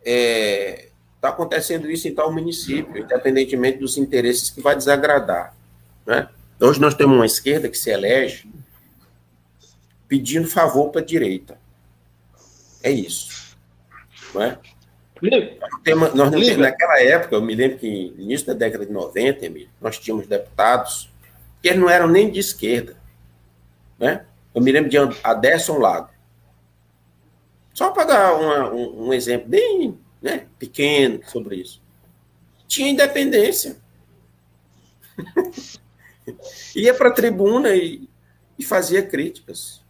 é, 0.06 0.90
tá 1.20 1.30
acontecendo 1.30 1.90
isso 1.90 2.08
em 2.08 2.16
tal 2.16 2.32
município, 2.32 3.04
independentemente 3.04 3.78
dos 3.78 3.98
interesses 3.98 4.50
que 4.50 4.62
vai 4.62 4.76
desagradar. 4.76 5.56
Né? 6.06 6.28
Hoje 6.60 6.80
nós 6.80 6.94
temos 6.96 7.16
uma 7.16 7.26
esquerda 7.26 7.70
que 7.70 7.78
se 7.78 7.90
elege 7.90 8.50
pedindo 10.08 10.48
favor 10.48 10.90
para 10.90 11.02
a 11.02 11.06
direita. 11.06 11.58
É 12.84 12.92
isso. 12.92 13.56
Não 14.34 14.44
é? 14.44 14.58
nós 15.22 16.14
não 16.16 16.32
temos, 16.32 16.58
naquela 16.58 17.00
época, 17.00 17.36
eu 17.36 17.42
me 17.42 17.54
lembro 17.54 17.78
que 17.78 18.12
no 18.18 18.24
início 18.24 18.48
da 18.48 18.54
década 18.54 18.86
de 18.86 18.92
90, 18.92 19.46
Emílio, 19.46 19.70
nós 19.80 20.00
tínhamos 20.00 20.26
deputados 20.26 21.10
que 21.62 21.74
não 21.76 21.90
eram 21.90 22.08
nem 22.08 22.32
de 22.32 22.40
esquerda. 22.40 22.96
Né? 24.00 24.26
Eu 24.54 24.62
me 24.62 24.72
lembro 24.72 24.90
de 24.90 24.98
Aderson 25.24 25.78
Lago. 25.78 26.10
Só 27.74 27.92
para 27.92 28.06
dar 28.06 28.34
uma, 28.36 28.74
um, 28.74 29.08
um, 29.08 29.14
exemplo 29.14 29.48
bem 29.48 29.98
né, 30.22 30.48
pequeno 30.60 31.22
sobre 31.26 31.58
isso. 31.58 31.82
Tinha 32.68 32.90
independência. 32.90 33.78
Ia 36.76 36.94
para 36.94 37.10
a 37.10 37.14
tribuna 37.14 37.76
e, 37.76 38.08
e 38.58 38.64
fazia 38.64 39.02
críticas 39.02 39.82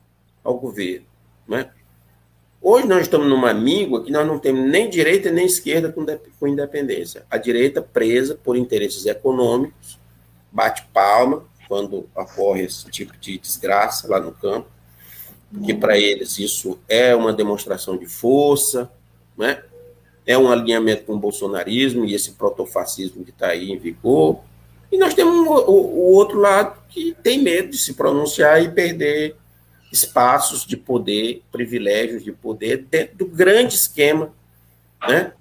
ao 0.43 0.57
governo. 0.57 1.05
Né? 1.47 1.71
Hoje 2.61 2.87
nós 2.87 3.01
estamos 3.01 3.27
numa 3.27 3.53
míngua 3.53 4.03
que 4.03 4.11
nós 4.11 4.25
não 4.25 4.37
temos 4.37 4.69
nem 4.69 4.89
direita 4.89 5.31
nem 5.31 5.45
esquerda 5.45 5.91
com, 5.91 6.05
com 6.39 6.47
independência. 6.47 7.25
A 7.29 7.37
direita 7.37 7.81
presa 7.81 8.35
por 8.35 8.55
interesses 8.55 9.05
econômicos, 9.05 9.99
bate 10.51 10.85
palma 10.93 11.43
quando 11.67 12.09
ocorre 12.13 12.63
esse 12.63 12.85
tipo 12.89 13.17
de 13.17 13.37
desgraça 13.37 14.07
lá 14.07 14.19
no 14.19 14.31
campo, 14.31 14.67
porque 15.53 15.73
para 15.73 15.97
eles 15.97 16.39
isso 16.39 16.79
é 16.87 17.15
uma 17.15 17.33
demonstração 17.33 17.97
de 17.97 18.05
força, 18.05 18.91
né? 19.37 19.63
é 20.25 20.37
um 20.37 20.51
alinhamento 20.51 21.03
com 21.03 21.13
o 21.13 21.19
bolsonarismo 21.19 22.05
e 22.05 22.13
esse 22.13 22.33
protofascismo 22.33 23.23
que 23.23 23.31
está 23.31 23.47
aí 23.47 23.71
em 23.71 23.77
vigor. 23.77 24.41
E 24.91 24.97
nós 24.97 25.13
temos 25.13 25.35
o, 25.35 25.51
o, 25.51 26.09
o 26.09 26.13
outro 26.13 26.39
lado 26.39 26.79
que 26.89 27.15
tem 27.23 27.41
medo 27.41 27.69
de 27.69 27.77
se 27.77 27.93
pronunciar 27.93 28.61
e 28.63 28.69
perder 28.69 29.35
espaços 29.91 30.65
de 30.65 30.77
poder, 30.77 31.43
privilégios 31.51 32.23
de 32.23 32.31
poder, 32.31 32.85
dentro 32.89 33.17
do 33.17 33.25
grande 33.25 33.75
esquema 33.75 34.33
né, 35.07 35.33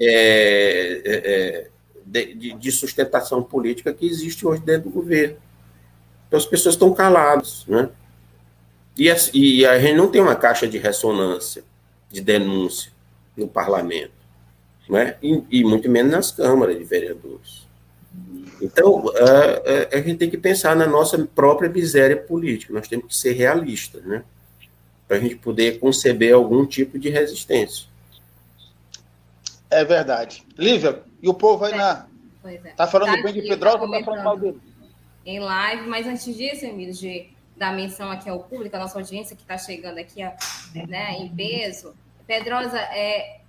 é, 0.00 1.02
é, 1.04 1.14
é 1.14 1.68
de, 2.06 2.52
de, 2.54 2.72
sustentação 2.72 3.42
política 3.42 3.92
que 3.92 4.06
existe 4.06 4.46
hoje 4.46 4.62
dentro 4.62 4.88
do 4.88 4.94
governo. 4.94 5.36
Então 6.28 6.38
as 6.38 6.46
pessoas 6.46 6.74
estão 6.74 6.94
caladas. 6.94 7.64
Né? 7.66 7.90
E, 8.96 9.10
a, 9.10 9.16
e 9.32 9.66
a 9.66 9.78
gente 9.78 9.96
não 9.96 10.08
tem 10.08 10.20
uma 10.20 10.36
caixa 10.36 10.68
de 10.68 10.78
ressonância, 10.78 11.64
de 12.10 12.20
denúncia 12.20 12.92
no 13.36 13.48
parlamento, 13.48 14.12
né? 14.88 15.16
e, 15.22 15.42
e 15.50 15.64
muito 15.64 15.90
menos 15.90 16.12
nas 16.12 16.30
câmaras 16.30 16.78
de 16.78 16.84
vereadores. 16.84 17.64
Então, 18.62 19.04
a, 19.08 19.96
a, 19.96 19.98
a, 19.98 20.00
gente 20.00 20.18
tem 20.18 20.30
que 20.30 20.38
pensar 20.38 20.76
na 20.76 20.86
nossa 20.86 21.18
própria 21.26 21.68
miséria 21.68 22.16
política, 22.16 22.72
nós 22.72 22.86
temos 22.86 23.06
que 23.08 23.16
ser 23.16 23.32
realistas, 23.32 24.04
né? 24.04 24.22
Para 25.08 25.16
a 25.16 25.20
gente 25.20 25.36
poder 25.36 25.78
conceber 25.80 26.32
algum 26.32 26.64
tipo 26.64 26.98
de 26.98 27.10
resistência. 27.10 27.86
É 29.68 29.84
verdade. 29.84 30.44
Lívia, 30.56 31.02
e 31.20 31.28
o 31.28 31.34
povo 31.34 31.64
aí 31.64 31.72
é, 31.72 31.76
na. 31.76 32.06
Pois 32.40 32.64
é. 32.64 32.70
Tá 32.70 32.86
falando 32.86 33.16
tá 33.16 33.22
bem 33.22 33.34
de 33.34 33.42
Pedrosa 33.42 33.78
ou 33.78 33.90
tá 33.90 34.04
falando 34.04 34.24
mal 34.24 34.38
dele? 34.38 34.60
Em 35.26 35.40
live, 35.40 35.88
mas 35.88 36.06
antes 36.06 36.34
disso, 36.36 36.64
Emílio, 36.64 36.94
de 36.94 37.33
dar 37.56 37.74
menção 37.74 38.10
aqui 38.10 38.28
ao 38.28 38.40
público, 38.40 38.74
a 38.76 38.78
nossa 38.78 38.98
audiência 38.98 39.36
que 39.36 39.42
está 39.42 39.56
chegando 39.56 39.98
aqui 39.98 40.22
né, 40.88 41.16
em 41.18 41.28
peso. 41.28 41.94
Pedrosa, 42.26 42.78
é, 42.78 43.40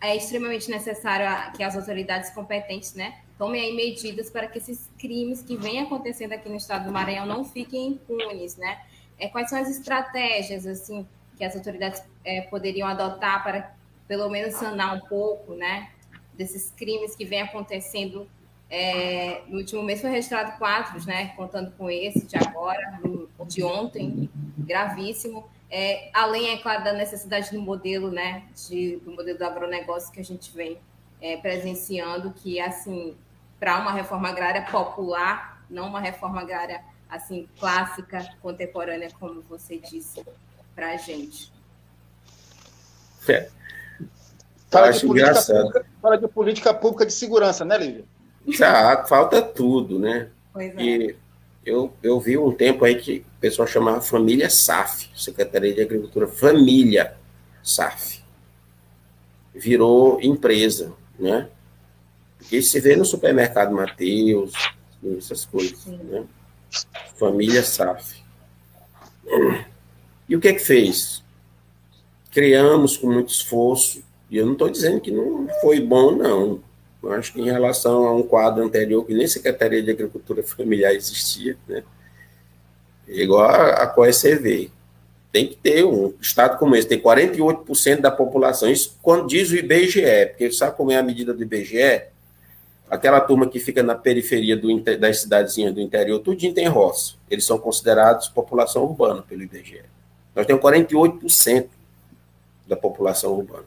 é 0.00 0.16
extremamente 0.16 0.70
necessário 0.70 1.52
que 1.52 1.62
as 1.62 1.76
autoridades 1.76 2.30
competentes 2.30 2.94
né, 2.94 3.20
tomem 3.38 3.62
aí 3.62 3.74
medidas 3.74 4.30
para 4.30 4.48
que 4.48 4.58
esses 4.58 4.90
crimes 4.98 5.42
que 5.42 5.56
vêm 5.56 5.80
acontecendo 5.80 6.32
aqui 6.32 6.48
no 6.48 6.56
estado 6.56 6.86
do 6.86 6.92
Maranhão 6.92 7.24
não 7.24 7.44
fiquem 7.44 7.88
impunes, 7.88 8.56
né? 8.56 8.82
É, 9.18 9.28
quais 9.28 9.48
são 9.48 9.60
as 9.60 9.68
estratégias, 9.68 10.66
assim, 10.66 11.06
que 11.36 11.44
as 11.44 11.54
autoridades 11.56 12.02
é, 12.24 12.42
poderiam 12.42 12.86
adotar 12.86 13.42
para, 13.42 13.74
pelo 14.06 14.28
menos, 14.28 14.54
sanar 14.54 14.94
um 14.94 15.00
pouco, 15.00 15.54
né, 15.54 15.90
desses 16.34 16.70
crimes 16.70 17.16
que 17.16 17.24
vêm 17.24 17.42
acontecendo 17.42 18.28
é, 18.70 19.42
no 19.48 19.58
último 19.58 19.82
mês 19.82 20.00
foi 20.00 20.10
registrado 20.10 20.58
quatro, 20.58 21.04
né? 21.06 21.28
Contando 21.36 21.72
com 21.72 21.90
esse 21.90 22.26
de 22.26 22.36
agora, 22.36 23.00
de 23.46 23.62
ontem, 23.62 24.28
gravíssimo. 24.58 25.48
É, 25.70 26.10
além, 26.12 26.50
é 26.50 26.58
claro, 26.58 26.84
da 26.84 26.92
necessidade 26.92 27.50
do 27.50 27.60
modelo, 27.60 28.10
né? 28.10 28.44
De, 28.68 28.96
do 28.96 29.12
modelo 29.12 29.38
do 29.38 29.44
agronegócio 29.44 30.12
que 30.12 30.20
a 30.20 30.24
gente 30.24 30.54
vem 30.54 30.78
é, 31.20 31.36
presenciando, 31.38 32.32
que 32.32 32.60
assim 32.60 33.16
para 33.58 33.80
uma 33.80 33.92
reforma 33.92 34.28
agrária 34.28 34.62
popular, 34.62 35.64
não 35.68 35.88
uma 35.88 36.00
reforma 36.00 36.40
agrária 36.40 36.82
assim 37.08 37.48
clássica, 37.58 38.28
contemporânea, 38.40 39.10
como 39.18 39.42
você 39.48 39.78
disse 39.78 40.24
para 40.74 40.92
a 40.92 40.96
gente. 40.96 41.50
É. 43.28 43.48
Fala 44.70 44.90
de, 44.92 45.00
pública, 45.00 45.34
fala 46.02 46.18
de 46.18 46.28
política 46.28 46.74
pública 46.74 47.06
de 47.06 47.12
segurança, 47.12 47.64
né, 47.64 47.78
Lívia? 47.78 48.04
Já, 48.48 49.04
falta 49.06 49.42
tudo, 49.42 49.98
né? 49.98 50.28
Pois 50.52 50.76
é. 50.76 50.82
E 50.82 51.16
eu, 51.64 51.92
eu 52.02 52.18
vi 52.18 52.38
um 52.38 52.52
tempo 52.52 52.84
aí 52.84 52.94
que 52.94 53.18
o 53.36 53.40
pessoal 53.40 53.68
chamava 53.68 54.00
Família 54.00 54.48
SAF, 54.48 55.10
Secretaria 55.14 55.74
de 55.74 55.82
Agricultura, 55.82 56.26
Família 56.26 57.14
SAF. 57.62 58.22
Virou 59.54 60.20
empresa, 60.22 60.92
né? 61.18 61.48
Porque 62.38 62.62
se 62.62 62.80
vê 62.80 62.96
no 62.96 63.04
supermercado 63.04 63.74
Mateus, 63.74 64.52
essas 65.18 65.44
coisas, 65.44 65.84
né? 65.86 66.24
Família 67.16 67.62
SAF. 67.62 68.22
E 70.28 70.36
o 70.36 70.40
que 70.40 70.48
é 70.48 70.52
que 70.52 70.60
fez? 70.60 71.22
Criamos 72.30 72.96
com 72.96 73.12
muito 73.12 73.30
esforço, 73.30 74.02
e 74.30 74.36
eu 74.36 74.46
não 74.46 74.52
estou 74.52 74.70
dizendo 74.70 75.00
que 75.00 75.10
não 75.10 75.48
foi 75.60 75.80
bom, 75.80 76.12
não. 76.12 76.62
Eu 77.02 77.12
acho 77.12 77.32
que 77.32 77.40
em 77.40 77.50
relação 77.50 78.06
a 78.06 78.14
um 78.14 78.22
quadro 78.22 78.62
anterior, 78.64 79.04
que 79.04 79.14
nem 79.14 79.26
Secretaria 79.26 79.82
de 79.82 79.90
Agricultura 79.90 80.42
Familiar 80.42 80.92
existia, 80.94 81.56
né? 81.68 81.82
igual 83.06 83.42
a, 83.42 83.70
a 83.82 83.86
COECV. 83.86 84.70
Tem 85.30 85.46
que 85.46 85.56
ter 85.56 85.84
um 85.84 86.14
estado 86.20 86.58
como 86.58 86.74
esse, 86.74 86.88
tem 86.88 87.00
48% 87.00 88.00
da 88.00 88.10
população. 88.10 88.70
Isso 88.70 88.98
quando 89.02 89.28
diz 89.28 89.50
o 89.50 89.56
IBGE, 89.56 90.26
porque 90.30 90.50
sabe 90.50 90.76
como 90.76 90.90
é 90.90 90.96
a 90.96 91.02
medida 91.02 91.32
do 91.34 91.42
IBGE? 91.42 92.02
Aquela 92.90 93.20
turma 93.20 93.46
que 93.46 93.60
fica 93.60 93.82
na 93.82 93.94
periferia 93.94 94.56
do, 94.56 94.74
das 94.98 95.20
cidadezinhas 95.20 95.74
do 95.74 95.80
interior, 95.80 96.18
tudinho 96.20 96.54
tem 96.54 96.66
roça. 96.66 97.14
Eles 97.30 97.44
são 97.44 97.58
considerados 97.58 98.28
população 98.28 98.84
urbana 98.84 99.22
pelo 99.22 99.42
IBGE. 99.42 99.82
Nós 100.34 100.46
temos 100.46 100.62
48% 100.62 101.68
da 102.66 102.76
população 102.76 103.34
urbana. 103.34 103.66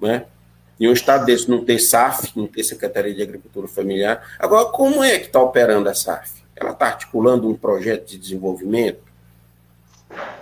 Né? 0.00 0.26
E 0.78 0.88
um 0.88 0.92
estado 0.92 1.24
desse 1.24 1.50
não 1.50 1.64
ter 1.64 1.78
SAF, 1.78 2.32
não 2.36 2.46
ter 2.46 2.62
Secretaria 2.62 3.14
de 3.14 3.22
Agricultura 3.22 3.66
Familiar. 3.66 4.36
Agora, 4.38 4.66
como 4.66 5.02
é 5.02 5.18
que 5.18 5.26
está 5.26 5.40
operando 5.40 5.88
a 5.88 5.94
SAF? 5.94 6.42
Ela 6.54 6.72
está 6.72 6.86
articulando 6.86 7.48
um 7.48 7.54
projeto 7.54 8.06
de 8.06 8.18
desenvolvimento? 8.18 9.00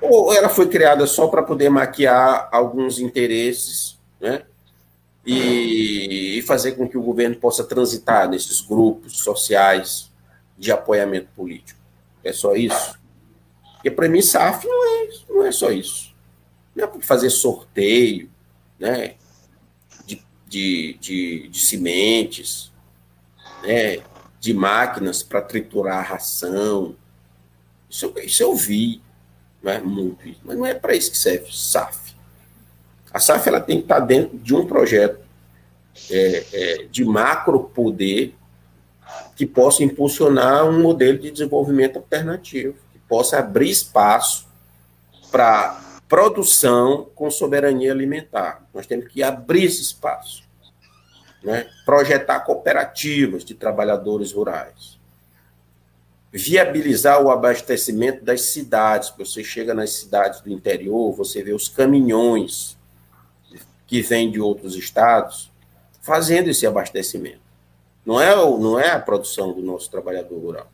Ou 0.00 0.32
ela 0.34 0.48
foi 0.48 0.68
criada 0.68 1.06
só 1.06 1.28
para 1.28 1.42
poder 1.42 1.68
maquiar 1.68 2.48
alguns 2.52 2.98
interesses, 2.98 3.98
né? 4.20 4.42
E, 5.24 6.38
e 6.38 6.42
fazer 6.42 6.72
com 6.72 6.86
que 6.88 6.98
o 6.98 7.02
governo 7.02 7.36
possa 7.36 7.64
transitar 7.64 8.28
nesses 8.28 8.60
grupos 8.60 9.18
sociais 9.18 10.10
de 10.58 10.70
apoiamento 10.70 11.28
político? 11.34 11.80
É 12.22 12.32
só 12.32 12.54
isso? 12.54 12.98
Porque 13.74 13.90
para 13.90 14.08
mim, 14.08 14.20
SAF 14.20 14.66
não 14.66 14.84
é, 14.84 15.08
não 15.28 15.46
é 15.46 15.52
só 15.52 15.70
isso. 15.70 16.14
Não 16.74 16.84
é 16.84 16.86
para 16.86 17.00
fazer 17.00 17.30
sorteio, 17.30 18.28
né? 18.78 19.14
De, 20.54 20.96
de, 21.00 21.48
de 21.48 21.60
sementes, 21.60 22.70
né, 23.64 23.98
de 24.38 24.54
máquinas 24.54 25.20
para 25.20 25.42
triturar 25.42 25.98
a 25.98 26.02
ração. 26.02 26.94
Isso, 27.90 28.12
isso 28.22 28.42
eu 28.44 28.54
vi, 28.54 29.02
é 29.64 29.80
muito 29.80 30.22
mas 30.44 30.56
não 30.56 30.64
é 30.64 30.72
para 30.72 30.94
isso 30.94 31.10
que 31.10 31.18
serve 31.18 31.50
SAF. 31.50 32.14
A 33.12 33.18
SAF 33.18 33.48
ela 33.48 33.60
tem 33.60 33.78
que 33.78 33.84
estar 33.84 33.98
dentro 33.98 34.38
de 34.38 34.54
um 34.54 34.64
projeto 34.64 35.18
é, 36.08 36.44
é, 36.52 36.84
de 36.84 37.04
macro 37.04 37.64
poder 37.64 38.34
que 39.34 39.46
possa 39.46 39.82
impulsionar 39.82 40.64
um 40.66 40.80
modelo 40.82 41.18
de 41.18 41.32
desenvolvimento 41.32 41.96
alternativo, 41.96 42.76
que 42.92 42.98
possa 43.08 43.40
abrir 43.40 43.70
espaço 43.70 44.46
para 45.32 46.00
produção 46.08 47.08
com 47.14 47.28
soberania 47.28 47.90
alimentar. 47.90 48.64
Nós 48.72 48.86
temos 48.86 49.08
que 49.08 49.20
abrir 49.22 49.64
esse 49.64 49.82
espaço 49.82 50.43
né? 51.44 51.68
projetar 51.84 52.40
cooperativas 52.40 53.44
de 53.44 53.54
trabalhadores 53.54 54.32
rurais, 54.32 54.98
viabilizar 56.32 57.22
o 57.22 57.30
abastecimento 57.30 58.24
das 58.24 58.40
cidades. 58.40 59.12
Você 59.16 59.44
chega 59.44 59.74
nas 59.74 59.90
cidades 59.90 60.40
do 60.40 60.50
interior, 60.50 61.12
você 61.12 61.42
vê 61.42 61.52
os 61.52 61.68
caminhões 61.68 62.76
que 63.86 64.00
vêm 64.00 64.30
de 64.30 64.40
outros 64.40 64.74
estados 64.74 65.52
fazendo 66.00 66.48
esse 66.48 66.66
abastecimento. 66.66 67.44
Não 68.04 68.20
é, 68.20 68.34
não 68.34 68.78
é 68.78 68.90
a 68.90 69.00
produção 69.00 69.52
do 69.52 69.62
nosso 69.62 69.90
trabalhador 69.90 70.38
rural. 70.38 70.70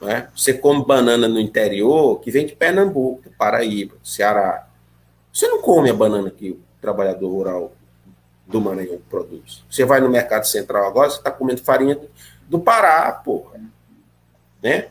Não 0.00 0.08
é? 0.08 0.28
Você 0.34 0.54
come 0.54 0.84
banana 0.84 1.28
no 1.28 1.38
interior 1.38 2.20
que 2.20 2.30
vem 2.30 2.46
de 2.46 2.54
Pernambuco, 2.54 3.30
Paraíba, 3.38 3.94
Ceará. 4.02 4.68
Você 5.32 5.46
não 5.48 5.60
come 5.60 5.90
a 5.90 5.94
banana 5.94 6.30
que 6.30 6.50
o 6.50 6.60
trabalhador 6.80 7.28
rural 7.28 7.75
do 8.46 8.60
Maranhão 8.60 9.00
produz. 9.10 9.64
Você 9.68 9.84
vai 9.84 10.00
no 10.00 10.08
mercado 10.08 10.46
central 10.46 10.86
agora, 10.86 11.10
você 11.10 11.18
está 11.18 11.30
comendo 11.30 11.62
farinha 11.62 11.98
do 12.48 12.60
Pará, 12.60 13.10
porra. 13.12 13.60
Né? 14.62 14.88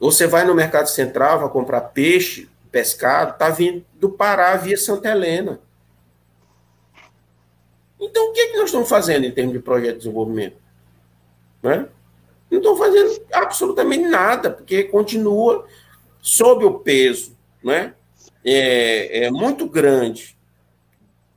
Ou 0.00 0.10
você 0.10 0.26
vai 0.26 0.44
no 0.44 0.54
mercado 0.54 0.86
central, 0.86 1.40
vai 1.40 1.48
comprar 1.50 1.80
peixe, 1.80 2.48
pescado, 2.70 3.38
tá 3.38 3.48
vindo 3.50 3.84
do 3.94 4.10
Pará 4.10 4.56
via 4.56 4.76
Santa 4.76 5.10
Helena. 5.10 5.60
Então, 8.00 8.28
o 8.28 8.32
que, 8.32 8.40
é 8.40 8.46
que 8.48 8.56
nós 8.56 8.66
estamos 8.66 8.88
fazendo 8.88 9.24
em 9.24 9.30
termos 9.30 9.54
de 9.54 9.58
projeto 9.58 9.92
de 9.92 9.98
desenvolvimento? 9.98 10.56
Né? 11.62 11.88
Não 12.50 12.58
estão 12.58 12.76
fazendo 12.76 13.22
absolutamente 13.32 14.04
nada, 14.04 14.50
porque 14.50 14.84
continua 14.84 15.66
sob 16.20 16.64
o 16.64 16.78
peso 16.78 17.36
né? 17.62 17.94
é, 18.44 19.24
é 19.24 19.30
muito 19.30 19.66
grande 19.66 20.35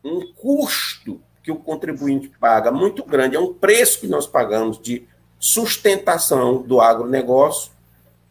um 0.04 0.34
custo 0.34 1.22
que 1.44 1.52
o 1.52 1.56
contribuinte 1.58 2.30
paga 2.40 2.72
muito 2.72 3.04
grande, 3.04 3.36
é 3.36 3.40
um 3.40 3.54
preço 3.54 4.00
que 4.00 4.08
nós 4.08 4.28
pagamos 4.28 4.80
de 4.80 5.08
sustentação 5.40 6.62
do 6.62 6.82
agronegócio, 6.82 7.72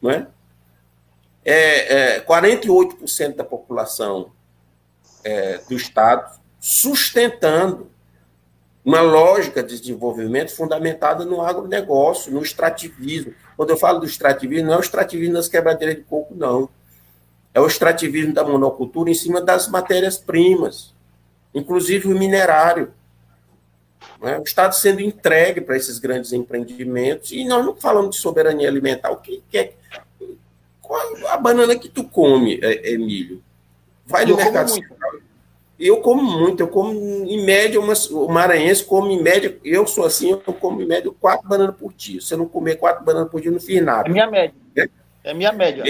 não 0.00 0.10
é? 0.10 0.26
É, 1.44 2.16
é 2.16 2.20
48% 2.20 3.36
da 3.36 3.44
população 3.44 4.30
é, 5.24 5.58
do 5.68 5.74
Estado 5.74 6.38
sustentando 6.60 7.90
uma 8.84 9.00
lógica 9.00 9.62
de 9.62 9.78
desenvolvimento 9.78 10.54
fundamentada 10.54 11.24
no 11.24 11.40
agronegócio, 11.42 12.32
no 12.32 12.42
extrativismo. 12.42 13.34
Quando 13.56 13.70
eu 13.70 13.76
falo 13.76 14.00
do 14.00 14.06
extrativismo, 14.06 14.68
não 14.68 14.74
é 14.74 14.76
o 14.78 14.80
extrativismo 14.80 15.34
das 15.34 15.48
quebradeiras 15.48 15.96
de 15.96 16.02
coco, 16.02 16.34
não. 16.34 16.68
É 17.52 17.60
o 17.60 17.66
extrativismo 17.66 18.32
da 18.32 18.44
monocultura 18.44 19.10
em 19.10 19.14
cima 19.14 19.40
das 19.40 19.68
matérias-primas 19.68 20.94
inclusive 21.54 22.08
o 22.08 22.18
minerário. 22.18 22.92
Né? 24.20 24.38
O 24.38 24.42
Estado 24.42 24.74
sendo 24.74 25.00
entregue 25.00 25.60
para 25.60 25.76
esses 25.76 25.98
grandes 25.98 26.32
empreendimentos, 26.32 27.32
e 27.32 27.44
nós 27.44 27.64
não 27.64 27.74
falamos 27.74 28.16
de 28.16 28.22
soberania 28.22 28.68
alimentar. 28.68 29.10
O 29.10 29.16
que, 29.16 29.42
que 29.50 29.58
é. 29.58 29.72
Qual 30.80 31.00
a 31.28 31.36
banana 31.36 31.76
que 31.78 31.88
tu 31.88 32.04
come, 32.04 32.58
é, 32.62 32.92
Emílio? 32.92 33.42
Vai 34.06 34.24
no 34.24 34.32
eu 34.32 34.36
mercado 34.36 34.70
central. 34.70 35.12
Eu 35.78 35.98
como 35.98 36.22
muito, 36.22 36.60
eu 36.60 36.68
como 36.68 36.92
em 36.92 37.44
média, 37.44 37.78
uma, 37.78 37.92
o 38.10 38.28
maranhense 38.28 38.84
come 38.84 39.14
em 39.14 39.22
média, 39.22 39.56
eu 39.62 39.86
sou 39.86 40.04
assim, 40.04 40.30
eu 40.30 40.38
como 40.54 40.82
em 40.82 40.86
média 40.86 41.08
quatro 41.20 41.46
bananas 41.46 41.76
por 41.76 41.92
dia. 41.92 42.20
Se 42.20 42.34
eu 42.34 42.38
não 42.38 42.48
comer 42.48 42.76
quatro 42.76 43.04
bananas 43.04 43.30
por 43.30 43.40
dia, 43.40 43.50
eu 43.50 43.52
não 43.52 43.60
fiz 43.60 43.80
nada. 43.80 44.08
É 44.08 44.12
minha 44.12 44.26
média. 44.28 44.54
É, 44.76 44.88
é 45.22 45.34
minha 45.34 45.52
média. 45.52 45.84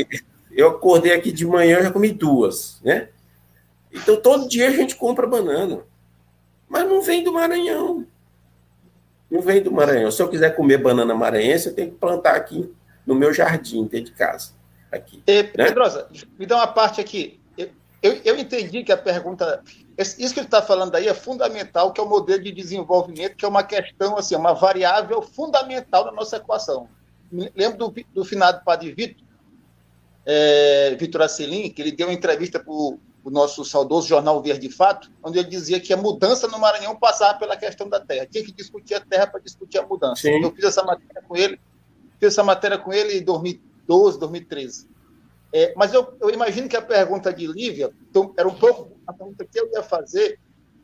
Eu 0.51 0.69
acordei 0.69 1.15
aqui 1.15 1.33
de 1.33 1.47
manhã, 1.47 1.81
já 1.81 1.91
comi 1.91 2.11
duas, 2.11 2.81
né? 2.83 3.09
Então, 3.93 4.21
todo 4.21 4.49
dia 4.49 4.69
a 4.69 4.73
gente 4.73 4.97
compra 4.97 5.27
banana. 5.27 5.83
Mas 6.69 6.87
não 6.87 7.01
vem 7.01 7.25
do 7.25 7.33
Maranhão. 7.33 8.07
Não 9.31 9.41
vem 9.41 9.63
do 9.63 9.73
Maranhão. 9.73 10.11
Se 10.11 10.23
eu 10.23 10.29
quiser 10.29 10.55
comer 10.55 10.79
banana 10.79 11.15
maranhense, 11.15 11.69
eu 11.69 11.75
tenho 11.75 11.91
que 11.91 11.97
plantar 11.97 12.37
aqui 12.37 12.71
no 13.07 13.15
meu 13.15 13.33
jardim, 13.33 13.85
dentro 13.85 14.13
de 14.13 14.13
casa. 14.13 14.53
Aqui, 14.93 15.23
e, 15.27 15.43
né? 15.43 15.67
Pedrosa, 15.67 16.09
me 16.39 16.47
dá 16.47 16.57
uma 16.57 16.67
parte 16.67 17.01
aqui. 17.01 17.41
Eu, 17.57 17.71
eu, 18.03 18.21
eu 18.25 18.39
entendi 18.39 18.85
que 18.85 18.93
a 18.93 18.97
pergunta. 18.97 19.63
Isso 19.97 20.33
que 20.33 20.41
ele 20.41 20.47
está 20.47 20.63
falando 20.63 20.95
aí 20.95 21.09
é 21.09 21.15
fundamental, 21.15 21.93
que 21.93 22.01
é 22.01 22.05
o 22.05 22.09
modelo 22.09 22.43
de 22.43 22.53
desenvolvimento, 22.53 23.37
que 23.37 23.45
é 23.45 23.49
uma 23.49 23.63
questão, 23.63 24.17
assim, 24.17 24.37
uma 24.37 24.55
variável 24.55 25.21
fundamental 25.21 26.05
da 26.05 26.13
nossa 26.13 26.37
equação. 26.37 26.89
Me 27.31 27.51
lembro 27.55 27.79
do, 27.79 27.95
do 28.15 28.25
finado 28.25 28.65
Padre 28.65 28.95
Vitor, 28.95 29.27
é, 30.25 30.97
Vitor 30.99 31.23
Acelim, 31.23 31.69
que 31.71 31.83
ele 31.83 31.93
deu 31.93 32.07
uma 32.07 32.15
entrevista 32.15 32.61
para 32.61 32.73
o 32.73 32.99
o 33.29 33.31
nosso 33.31 33.63
saudoso 33.65 34.09
jornal 34.09 34.43
Verde 34.43 34.71
Fato, 34.71 35.11
onde 35.23 35.39
ele 35.39 35.49
dizia 35.49 35.79
que 35.79 35.93
a 35.93 35.97
mudança 35.97 36.49
no 36.49 36.59
Maranhão 36.59 36.97
passava 36.97 37.39
pela 37.39 37.57
questão 37.57 37.87
da 37.87 38.01
terra. 38.01 38.27
Tinha 38.27 38.43
que 38.43 38.53
discutir 38.53 38.95
a 38.95 39.01
terra 39.01 39.27
para 39.27 39.41
discutir 39.41 39.79
a 39.79 39.87
mudança. 39.87 40.23
Sim. 40.23 40.43
Eu 40.43 40.51
fiz 40.51 40.65
essa 40.65 40.83
matéria 40.83 41.23
com 41.23 41.37
ele, 41.37 41.61
fiz 42.19 42.33
essa 42.33 42.43
matéria 42.43 42.79
com 42.79 42.91
ele 42.91 43.19
em 43.19 43.23
2012, 43.23 44.19
2013. 44.19 44.89
É, 45.53 45.75
mas 45.77 45.93
eu, 45.93 46.17
eu, 46.21 46.31
imagino 46.31 46.69
que 46.69 46.77
a 46.77 46.83
pergunta 46.83 47.33
de 47.33 47.47
Lívia, 47.47 47.91
então, 48.11 48.35
era 48.37 48.49
um 48.49 48.55
pouco 48.55 48.99
a 49.07 49.13
pergunta 49.13 49.45
que 49.45 49.61
eu 49.61 49.71
ia 49.73 49.83
fazer, 49.83 50.39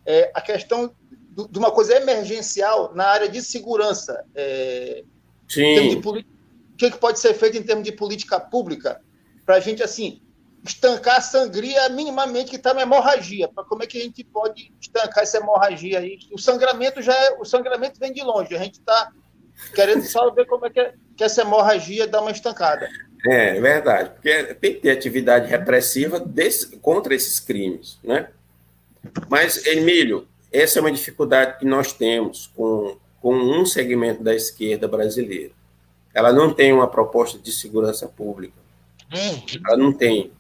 é, 0.05 0.31
a 0.35 0.41
questão 0.41 0.95
do, 1.31 1.49
de 1.49 1.59
uma 1.59 1.71
coisa 1.71 1.97
emergencial 1.97 2.95
na 2.95 3.07
área 3.07 3.29
de 3.29 3.41
segurança. 3.43 4.23
É, 4.35 5.03
Sim. 5.49 5.99
De 6.01 6.09
o 6.09 6.77
que, 6.77 6.91
que 6.91 6.99
pode 6.99 7.19
ser 7.19 7.33
feito 7.35 7.57
em 7.57 7.63
termos 7.63 7.85
de 7.85 7.93
política 7.93 8.39
pública 8.39 9.01
para 9.47 9.57
a 9.57 9.61
gente, 9.61 9.83
assim, 9.83 10.21
estancar 10.65 11.19
a 11.19 11.21
sangria 11.21 11.89
minimamente 11.91 12.51
que 12.51 12.57
está 12.57 12.73
uma 12.73 12.83
hemorragia. 12.83 13.49
Para 13.49 13.65
como 13.65 13.83
é 13.83 13.87
que 13.87 13.99
a 13.99 14.03
gente 14.03 14.25
pode 14.25 14.73
estancar 14.81 15.23
essa 15.23 15.39
hemorragia 15.39 15.99
aí? 15.99 16.19
O 16.33 16.39
sangramento 16.39 17.03
já 17.03 17.15
é, 17.15 17.37
o 17.39 17.45
sangramento 17.45 18.01
vem 18.01 18.13
de 18.13 18.23
longe. 18.23 18.55
A 18.55 18.59
gente 18.59 18.79
está 18.79 19.11
querendo 19.75 20.03
só 20.03 20.31
ver 20.31 20.47
como 20.47 20.67
é 20.67 20.71
que, 20.71 20.81
é, 20.81 20.95
que 21.17 21.23
essa 21.23 21.43
hemorragia 21.43 22.07
dá 22.07 22.21
uma 22.21 22.31
estancada. 22.31 22.89
É, 23.27 23.57
é 23.57 23.61
verdade, 23.61 24.11
porque 24.11 24.55
tem 24.55 24.75
que 24.75 24.81
ter 24.81 24.91
atividade 24.91 25.49
repressiva 25.49 26.19
desse, 26.21 26.77
contra 26.79 27.15
esses 27.15 27.41
crimes, 27.41 27.99
né? 28.03 28.29
Mas, 29.29 29.65
Emílio, 29.67 30.27
essa 30.53 30.79
é 30.79 30.81
uma 30.81 30.93
dificuldade 30.93 31.59
que 31.59 31.65
nós 31.65 31.93
temos 31.93 32.51
com, 32.55 32.97
com 33.21 33.35
um 33.35 33.67
segmento 33.67 34.23
da 34.23 34.35
esquerda 34.35 34.89
brasileira. 34.89 35.53
Ela 36.13 36.33
não 36.33 36.55
tem 36.55 36.73
uma 36.73 36.87
proposta 36.87 37.39
de 37.39 37.51
segurança 37.51 38.07
pública. 38.07 38.55
Hum. 39.13 39.43
Ela 39.67 39.77
não 39.77 39.93
tem. 39.93 40.33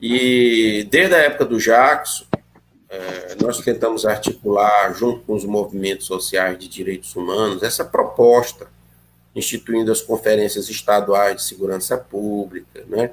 E 0.00 0.86
desde 0.90 1.14
a 1.14 1.18
época 1.18 1.44
do 1.44 1.58
Jackson, 1.58 2.24
é, 2.88 3.36
nós 3.40 3.58
tentamos 3.60 4.04
articular, 4.04 4.92
junto 4.94 5.20
com 5.20 5.34
os 5.34 5.44
movimentos 5.44 6.06
sociais 6.06 6.58
de 6.58 6.68
direitos 6.68 7.14
humanos, 7.16 7.62
essa 7.62 7.84
proposta 7.84 8.68
instituindo 9.34 9.92
as 9.92 10.00
conferências 10.00 10.68
estaduais 10.70 11.36
de 11.36 11.42
segurança 11.42 11.98
pública, 11.98 12.84
né? 12.88 13.10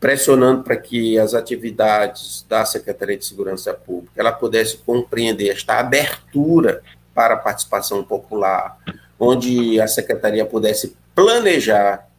pressionando 0.00 0.64
para 0.64 0.76
que 0.76 1.18
as 1.18 1.34
atividades 1.34 2.44
da 2.48 2.64
Secretaria 2.64 3.16
de 3.16 3.24
Segurança 3.24 3.72
Pública 3.74 4.14
ela 4.16 4.32
pudesse 4.32 4.78
compreender 4.78 5.50
esta 5.50 5.78
abertura 5.78 6.82
para 7.14 7.34
a 7.34 7.36
participação 7.36 8.02
popular, 8.02 8.78
onde 9.18 9.78
a 9.80 9.86
secretaria 9.86 10.46
pudesse 10.46 10.96
planejar 11.14 12.09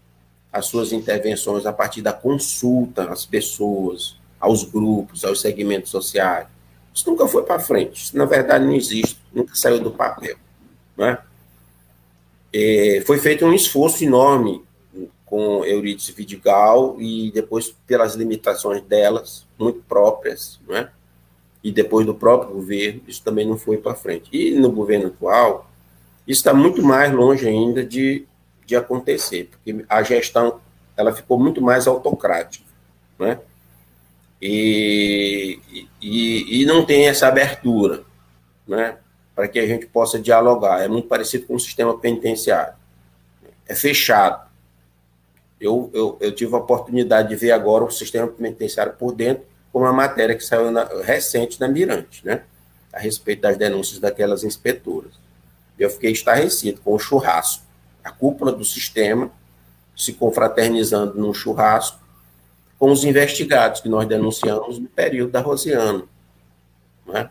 as 0.52 0.66
suas 0.66 0.92
intervenções 0.92 1.66
a 1.66 1.72
partir 1.72 2.02
da 2.02 2.12
consulta 2.12 3.12
às 3.12 3.26
pessoas, 3.26 4.18
aos 4.40 4.64
grupos, 4.64 5.24
aos 5.24 5.40
segmentos 5.40 5.92
sociais. 5.92 6.48
Isso 6.94 7.10
nunca 7.10 7.28
foi 7.28 7.44
para 7.44 7.60
frente, 7.60 8.04
isso 8.04 8.18
na 8.18 8.26
verdade 8.26 8.66
não 8.66 8.76
existe, 8.76 9.18
nunca 9.34 9.56
saiu 9.56 9.80
do 9.80 9.92
papel. 9.92 10.36
Né? 10.98 11.18
Foi 13.06 13.18
feito 13.18 13.46
um 13.46 13.54
esforço 13.54 14.04
enorme 14.04 14.62
com 15.26 15.64
Eurídice 15.64 16.12
Vidigal 16.12 16.98
e 17.00 17.32
depois 17.32 17.74
pelas 17.88 18.16
limitações 18.16 18.82
delas, 18.84 19.48
muito 19.58 19.82
próprias, 19.88 20.60
né? 20.68 20.90
e 21.64 21.72
depois 21.72 22.06
do 22.06 22.14
próprio 22.14 22.56
governo, 22.56 23.02
isso 23.08 23.24
também 23.24 23.48
não 23.48 23.58
foi 23.58 23.78
para 23.78 23.96
frente. 23.96 24.30
E 24.34 24.52
no 24.52 24.70
governo 24.70 25.08
atual, 25.08 25.70
isso 26.28 26.40
está 26.40 26.54
muito 26.54 26.84
mais 26.84 27.14
longe 27.14 27.48
ainda 27.48 27.86
de, 27.86 28.26
de 28.72 28.76
acontecer, 28.78 29.50
porque 29.52 29.86
a 29.90 30.02
gestão 30.02 30.62
ela 30.96 31.14
ficou 31.14 31.38
muito 31.38 31.62
mais 31.62 31.88
autocrática, 31.88 32.66
né? 33.20 33.38
E, 34.42 35.60
e, 36.02 36.62
e 36.62 36.66
não 36.66 36.86
tem 36.86 37.08
essa 37.08 37.28
abertura, 37.28 38.04
né? 38.66 38.98
Para 39.36 39.48
que 39.48 39.60
a 39.60 39.68
gente 39.68 39.86
possa 39.86 40.18
dialogar. 40.18 40.82
É 40.82 40.88
muito 40.88 41.08
parecido 41.08 41.46
com 41.46 41.56
o 41.56 41.60
sistema 41.60 41.98
penitenciário. 41.98 42.74
É 43.68 43.76
fechado. 43.76 44.50
Eu, 45.60 45.92
eu, 45.94 46.18
eu 46.20 46.32
tive 46.34 46.56
a 46.56 46.58
oportunidade 46.58 47.30
de 47.30 47.36
ver 47.36 47.52
agora 47.52 47.84
o 47.84 47.92
sistema 47.92 48.28
penitenciário 48.28 48.94
por 48.94 49.14
dentro, 49.14 49.44
com 49.72 49.80
uma 49.80 49.94
matéria 49.94 50.36
que 50.36 50.44
saiu 50.44 50.72
na, 50.72 50.86
recente 51.04 51.60
na 51.60 51.68
Mirante, 51.68 52.26
né? 52.26 52.44
A 52.92 53.00
respeito 53.00 53.42
das 53.42 53.58
denúncias 53.58 54.00
daquelas 54.00 54.44
inspetoras. 54.44 55.12
Eu 55.78 55.90
fiquei 55.90 56.12
estarrecido 56.12 56.80
com 56.82 56.94
o 56.94 57.00
churrasco. 57.00 57.71
A 58.04 58.12
cúpula 58.12 58.52
do 58.52 58.66
sistema 58.66 59.32
se 59.96 60.14
confraternizando 60.14 61.20
num 61.20 61.34
churrasco 61.34 62.00
com 62.80 62.92
os 62.92 63.04
investigados 63.04 63.82
que 63.82 63.90
nós 63.90 64.08
denunciamos 64.08 64.80
no 64.80 64.88
período 64.88 65.32
da 65.32 65.42
Rosiana. 65.42 66.04
Né? 67.06 67.30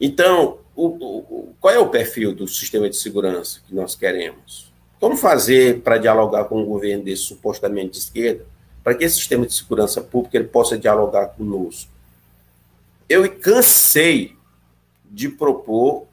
Então, 0.00 0.58
o, 0.74 0.86
o, 0.86 1.54
qual 1.60 1.72
é 1.72 1.78
o 1.78 1.88
perfil 1.88 2.34
do 2.34 2.48
sistema 2.48 2.90
de 2.90 2.96
segurança 2.96 3.60
que 3.66 3.74
nós 3.74 3.94
queremos? 3.94 4.72
Como 4.98 5.16
fazer 5.16 5.80
para 5.80 5.98
dialogar 5.98 6.44
com 6.44 6.60
um 6.60 6.66
governo 6.66 7.04
desse 7.04 7.22
supostamente 7.22 7.92
de 7.92 7.98
esquerda 7.98 8.44
para 8.82 8.94
que 8.94 9.04
esse 9.04 9.16
sistema 9.16 9.44
de 9.44 9.52
segurança 9.52 10.00
pública 10.00 10.36
ele 10.36 10.46
possa 10.46 10.78
dialogar 10.78 11.26
conosco. 11.28 11.90
Eu 13.08 13.28
cansei 13.38 14.36
de 15.04 15.28
propor 15.28 16.06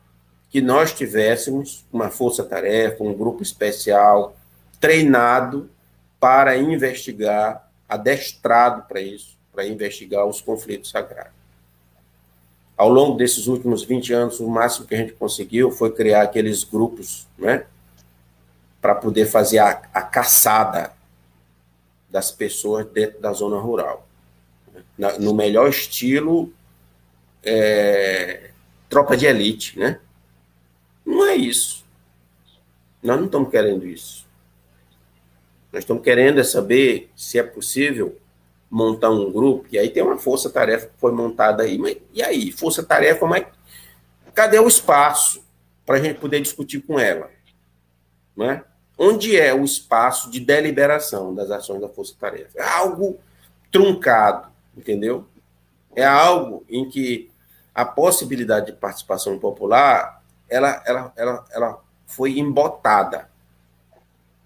que 0.54 0.62
nós 0.62 0.94
tivéssemos 0.94 1.84
uma 1.92 2.12
força-tarefa, 2.12 3.04
um 3.04 3.12
grupo 3.12 3.42
especial, 3.42 4.38
treinado 4.80 5.68
para 6.20 6.56
investigar, 6.56 7.68
adestrado 7.90 8.84
para 8.84 9.02
isso, 9.02 9.36
para 9.52 9.66
investigar 9.66 10.28
os 10.28 10.42
conflitos 10.42 10.94
agrários. 10.94 11.34
Ao 12.78 12.88
longo 12.88 13.18
desses 13.18 13.48
últimos 13.48 13.84
20 13.84 14.14
anos, 14.14 14.40
o 14.40 14.48
máximo 14.48 14.86
que 14.86 14.94
a 14.94 14.98
gente 15.00 15.14
conseguiu 15.14 15.72
foi 15.72 15.92
criar 15.92 16.22
aqueles 16.22 16.64
grupos, 16.64 17.28
né, 17.36 17.66
para 18.80 18.94
poder 18.94 19.26
fazer 19.26 19.58
a, 19.58 19.82
a 19.92 20.04
caçada 20.04 20.92
das 22.12 22.30
pessoas 22.30 22.86
dentro 22.86 23.20
da 23.20 23.34
zona 23.34 23.58
rural. 23.58 24.08
Na, 24.96 25.18
no 25.18 25.34
melhor 25.34 25.68
estilo 25.68 26.54
é, 27.42 28.52
tropa 28.88 29.18
de 29.18 29.26
elite, 29.26 29.80
né? 29.80 30.00
Não 31.06 31.26
é 31.26 31.36
isso. 31.36 31.86
Nós 33.02 33.18
não 33.18 33.26
estamos 33.26 33.50
querendo 33.50 33.86
isso. 33.86 34.28
Nós 35.72 35.84
estamos 35.84 36.04
querendo 36.04 36.40
é 36.40 36.44
saber 36.44 37.10
se 37.16 37.40
é 37.40 37.44
possível 37.44 38.18
montar 38.70 39.10
um 39.10 39.32
grupo, 39.32 39.68
e 39.72 39.78
aí 39.78 39.90
tem 39.90 40.02
uma 40.02 40.18
força-tarefa 40.18 40.88
que 40.88 40.98
foi 40.98 41.12
montada 41.12 41.64
aí. 41.64 41.78
Mas, 41.78 41.98
e 42.14 42.24
aí, 42.24 42.52
força-tarefa, 42.52 43.26
mas 43.26 43.46
cadê 44.34 44.60
o 44.60 44.68
espaço 44.68 45.44
para 45.86 45.98
a 45.98 46.00
gente 46.00 46.20
poder 46.20 46.42
discutir 46.42 46.82
com 46.82 47.00
ela? 47.00 47.30
Não 48.36 48.50
é? 48.50 48.64
onde 48.98 49.38
é 49.38 49.54
o 49.54 49.64
espaço 49.64 50.30
de 50.30 50.40
deliberação 50.40 51.34
das 51.34 51.50
ações 51.50 51.82
da 51.82 51.90
força-tarefa. 51.90 52.58
É 52.58 52.64
algo 52.64 53.20
truncado, 53.72 54.50
entendeu? 54.78 55.28
É 55.96 56.06
algo 56.06 56.66
em 56.70 56.88
que 56.88 57.30
a 57.74 57.86
possibilidade 57.86 58.68
de 58.68 58.74
participação 58.74 59.38
popular 59.40 60.23
ela, 60.50 60.84
ela, 60.86 61.14
ela, 61.16 61.46
ela 61.52 61.84
foi 62.08 62.40
embotada. 62.40 63.30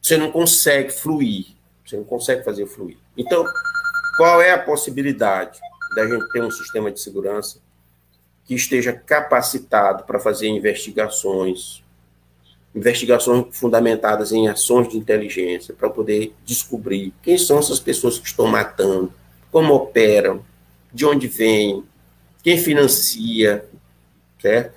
Você 0.01 0.17
não 0.17 0.31
consegue 0.31 0.91
fluir, 0.91 1.47
você 1.85 1.97
não 1.97 2.03
consegue 2.03 2.43
fazer 2.43 2.65
fluir. 2.65 2.97
Então, 3.17 3.43
qual 4.17 4.41
é 4.41 4.51
a 4.51 4.59
possibilidade 4.59 5.59
da 5.95 6.07
gente 6.07 6.31
ter 6.31 6.41
um 6.41 6.51
sistema 6.51 6.91
de 6.91 6.99
segurança 6.99 7.59
que 8.45 8.55
esteja 8.55 8.93
capacitado 8.93 10.05
para 10.05 10.19
fazer 10.19 10.47
investigações, 10.47 11.83
investigações 12.73 13.45
fundamentadas 13.51 14.31
em 14.31 14.47
ações 14.47 14.87
de 14.87 14.97
inteligência 14.97 15.73
para 15.73 15.89
poder 15.89 16.33
descobrir 16.45 17.13
quem 17.21 17.37
são 17.37 17.59
essas 17.59 17.79
pessoas 17.79 18.17
que 18.17 18.27
estão 18.27 18.47
matando, 18.47 19.13
como 19.51 19.73
operam, 19.73 20.45
de 20.93 21.05
onde 21.05 21.27
vêm, 21.27 21.83
quem 22.41 22.57
financia, 22.57 23.65
certo? 24.41 24.76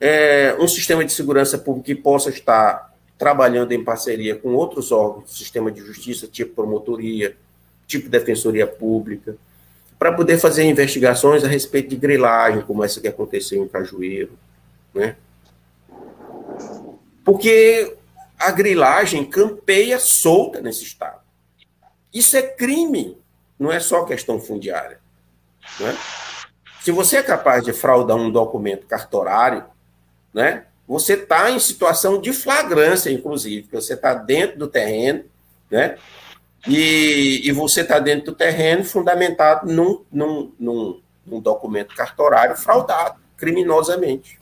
É 0.00 0.56
um 0.58 0.68
sistema 0.68 1.04
de 1.04 1.12
segurança 1.12 1.58
pública 1.58 1.86
que 1.86 1.94
possa 1.94 2.30
estar 2.30 2.94
trabalhando 3.18 3.72
em 3.72 3.82
parceria 3.82 4.36
com 4.36 4.54
outros 4.54 4.92
órgãos 4.92 5.24
do 5.24 5.30
sistema 5.30 5.72
de 5.72 5.80
justiça, 5.80 6.28
tipo 6.28 6.54
promotoria, 6.54 7.36
tipo 7.86 8.08
defensoria 8.08 8.66
pública, 8.66 9.36
para 9.98 10.12
poder 10.12 10.38
fazer 10.38 10.62
investigações 10.64 11.42
a 11.42 11.48
respeito 11.48 11.88
de 11.88 11.96
grilagem, 11.96 12.62
como 12.62 12.84
essa 12.84 13.00
que 13.00 13.08
aconteceu 13.08 13.64
em 13.64 13.68
Cajueiro, 13.68 14.38
né? 14.94 15.16
Porque 17.24 17.96
a 18.38 18.52
grilagem 18.52 19.24
campeia 19.24 19.98
solta 19.98 20.60
nesse 20.60 20.84
estado. 20.84 21.20
Isso 22.14 22.36
é 22.36 22.42
crime, 22.42 23.18
não 23.58 23.72
é 23.72 23.80
só 23.80 24.04
questão 24.04 24.40
fundiária. 24.40 25.00
Né? 25.80 25.96
Se 26.80 26.92
você 26.92 27.16
é 27.16 27.22
capaz 27.22 27.64
de 27.64 27.72
fraudar 27.72 28.16
um 28.16 28.30
documento 28.30 28.86
cartorário, 28.86 29.64
né, 30.32 30.64
você 30.86 31.14
está 31.14 31.50
em 31.50 31.58
situação 31.58 32.20
de 32.20 32.32
flagrância, 32.32 33.10
inclusive, 33.10 33.68
você 33.70 33.94
está 33.94 34.14
dentro 34.14 34.58
do 34.58 34.68
terreno, 34.68 35.24
né, 35.70 35.96
e, 36.66 37.42
e 37.44 37.52
você 37.52 37.82
está 37.82 37.98
dentro 37.98 38.32
do 38.32 38.34
terreno 38.34 38.84
fundamentado 38.84 39.70
num, 39.70 40.04
num, 40.10 40.52
num, 40.58 41.00
num 41.26 41.40
documento 41.40 41.94
cartorário 41.94 42.56
fraudado, 42.56 43.18
criminosamente 43.36 44.38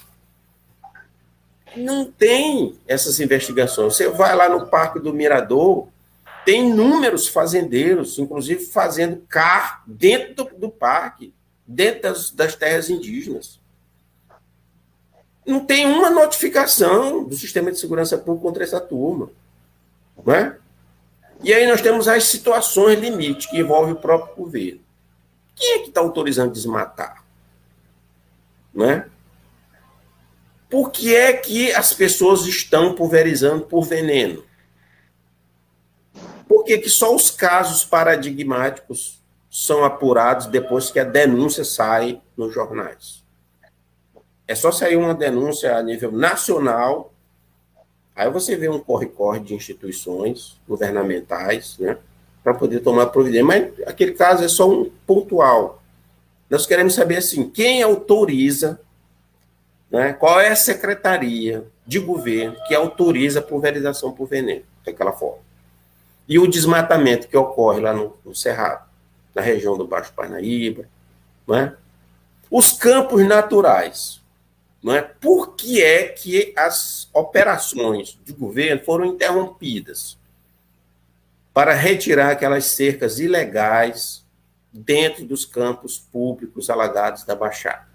não 1.77 2.11
tem 2.11 2.79
essas 2.87 3.21
investigações. 3.21 3.95
Você 3.95 4.09
vai 4.09 4.35
lá 4.35 4.49
no 4.49 4.67
Parque 4.67 4.99
do 4.99 5.13
Mirador, 5.13 5.89
tem 6.45 6.71
inúmeros 6.71 7.29
fazendeiros, 7.29 8.19
inclusive 8.19 8.65
fazendo 8.67 9.23
car 9.29 9.83
dentro 9.87 10.45
do, 10.45 10.59
do 10.59 10.71
parque, 10.71 11.35
dentro 11.67 12.03
das, 12.03 12.31
das, 12.31 12.55
terras 12.55 12.89
indígenas. 12.89 13.61
Não 15.47 15.65
tem 15.65 15.87
uma 15.87 16.11
notificação 16.11 17.25
do 17.25 17.37
sistema 17.37 17.71
de 17.71 17.79
segurança 17.79 18.19
pública 18.19 18.43
contra 18.43 18.65
essa 18.65 18.81
turma. 18.81 19.31
Não 20.25 20.35
é? 20.35 20.57
E 21.43 21.55
aí 21.55 21.67
nós 21.67 21.81
temos 21.81 22.09
as 22.09 22.25
situações 22.25 22.99
limite 22.99 23.49
que 23.49 23.59
envolvem 23.59 23.93
o 23.93 23.97
próprio 23.97 24.35
governo. 24.35 24.81
Quem 25.55 25.75
é 25.75 25.79
que 25.81 25.89
está 25.89 26.01
autorizando 26.01 26.53
desmatar? 26.53 27.25
Não 28.75 28.91
é? 28.91 29.09
Por 30.69 30.91
que 30.91 31.15
é 31.15 31.33
que 31.33 31.73
as 31.73 31.95
pessoas 31.95 32.45
estão 32.47 32.95
pulverizando 32.95 33.65
por 33.67 33.85
veneno? 33.85 34.45
Por 36.49 36.65
que, 36.65 36.79
que 36.79 36.91
só 36.91 37.15
os 37.15 37.31
casos 37.31 37.85
paradigmáticos 37.85 39.23
são 39.49 39.85
apurados 39.85 40.47
depois 40.47 40.91
que 40.91 40.99
a 40.99 41.05
denúncia 41.05 41.65
sai 41.65 42.21
nos 42.37 42.53
jornais? 42.53 43.25
É 44.49 44.55
só 44.55 44.71
sair 44.71 44.97
uma 44.97 45.15
denúncia 45.15 45.77
a 45.77 45.83
nível 45.83 46.13
nacional, 46.13 47.13
aí 48.15 48.31
você 48.31 48.57
vê 48.57 48.69
um 48.69 48.79
corre-corre 48.79 49.41
de 49.41 49.55
instituições 49.55 50.59
governamentais, 50.69 51.77
né, 51.79 51.99
para 52.45 52.55
poder 52.55 52.81
tomar 52.81 53.07
providência. 53.07 53.45
Mas 53.45 53.73
aquele 53.87 54.13
caso 54.13 54.45
é 54.45 54.49
só 54.49 54.71
um 54.71 54.91
pontual. 55.07 55.83
Nós 56.49 56.65
queremos 56.67 56.95
saber 56.95 57.17
assim, 57.17 57.49
quem 57.51 57.83
autoriza 57.83 58.79
Né? 59.91 60.13
Qual 60.13 60.41
é 60.41 60.49
a 60.49 60.57
secretaria 60.57 61.65
de 61.87 61.99
governo 61.99 62.57
que 62.67 62.75
autoriza 62.75 63.39
a 63.39 63.43
pulverização 63.43 64.13
por 64.13 64.27
veneno, 64.27 64.65
daquela 64.85 65.13
forma? 65.13 65.39
E 66.29 66.39
o 66.39 66.47
desmatamento 66.49 67.29
que 67.29 67.37
ocorre 67.37 67.81
lá 67.81 67.93
no, 67.93 68.17
no 68.25 68.35
Cerrado, 68.35 68.85
na 69.35 69.43
região 69.43 69.77
do 69.79 69.87
Baixo 69.87 70.13
Parnaíba, 70.13 70.89
né? 71.47 71.75
Os 72.51 72.73
campos 72.73 73.25
naturais, 73.25 74.21
é? 74.95 75.03
Por 75.03 75.55
que 75.55 75.83
é 75.83 76.09
que 76.09 76.53
as 76.57 77.09
operações 77.13 78.19
de 78.25 78.33
governo 78.33 78.83
foram 78.85 79.07
interrompidas? 79.07 80.19
Para 81.53 81.75
retirar 81.75 82.31
aquelas 82.31 82.67
cercas 82.67 83.19
ilegais 83.19 84.25
dentro 84.73 85.25
dos 85.25 85.45
campos 85.45 85.99
públicos 85.99 86.69
alagados 86.69 87.25
da 87.25 87.35
Baixada. 87.35 87.87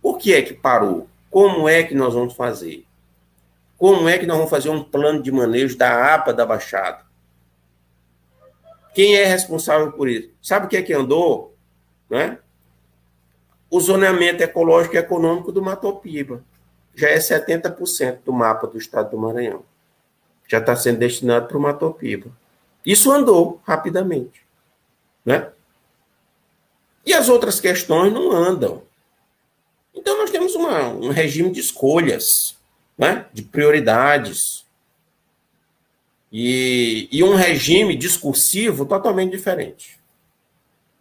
Por 0.00 0.18
que 0.18 0.32
é 0.32 0.42
que 0.42 0.54
parou? 0.54 1.08
Como 1.30 1.68
é 1.68 1.82
que 1.82 1.94
nós 1.94 2.14
vamos 2.14 2.34
fazer? 2.34 2.86
Como 3.76 4.08
é 4.08 4.18
que 4.18 4.26
nós 4.26 4.36
vamos 4.36 4.50
fazer 4.50 4.70
um 4.70 4.82
plano 4.82 5.22
de 5.22 5.30
manejo 5.30 5.76
da 5.76 6.14
APA 6.14 6.32
da 6.32 6.46
Baixada? 6.46 7.04
Quem 8.94 9.16
é 9.16 9.24
responsável 9.24 9.92
por 9.92 10.08
isso? 10.08 10.30
Sabe 10.42 10.66
o 10.66 10.68
que 10.68 10.76
é 10.76 10.82
que 10.82 10.92
andou? 10.92 11.54
Né? 12.08 12.38
O 13.70 13.80
zoneamento 13.80 14.42
ecológico 14.42 14.96
e 14.96 14.98
econômico 14.98 15.52
do 15.52 15.62
Matopiba. 15.62 16.44
Já 16.94 17.08
é 17.08 17.18
70% 17.18 18.18
do 18.24 18.32
mapa 18.32 18.66
do 18.66 18.76
estado 18.76 19.10
do 19.12 19.18
Maranhão. 19.18 19.62
Já 20.48 20.58
está 20.58 20.74
sendo 20.74 20.98
destinado 20.98 21.46
para 21.46 21.56
o 21.56 21.60
Matopiba. 21.60 22.30
Isso 22.84 23.12
andou 23.12 23.60
rapidamente. 23.64 24.44
Né? 25.24 25.50
E 27.06 27.14
as 27.14 27.28
outras 27.28 27.60
questões 27.60 28.12
não 28.12 28.32
andam. 28.32 28.82
Então, 29.94 30.18
nós 30.18 30.30
temos 30.30 30.54
uma, 30.54 30.88
um 30.88 31.10
regime 31.10 31.50
de 31.50 31.60
escolhas, 31.60 32.56
né? 32.98 33.26
de 33.32 33.42
prioridades, 33.42 34.66
e, 36.32 37.08
e 37.10 37.24
um 37.24 37.34
regime 37.34 37.96
discursivo 37.96 38.84
totalmente 38.84 39.32
diferente. 39.32 39.98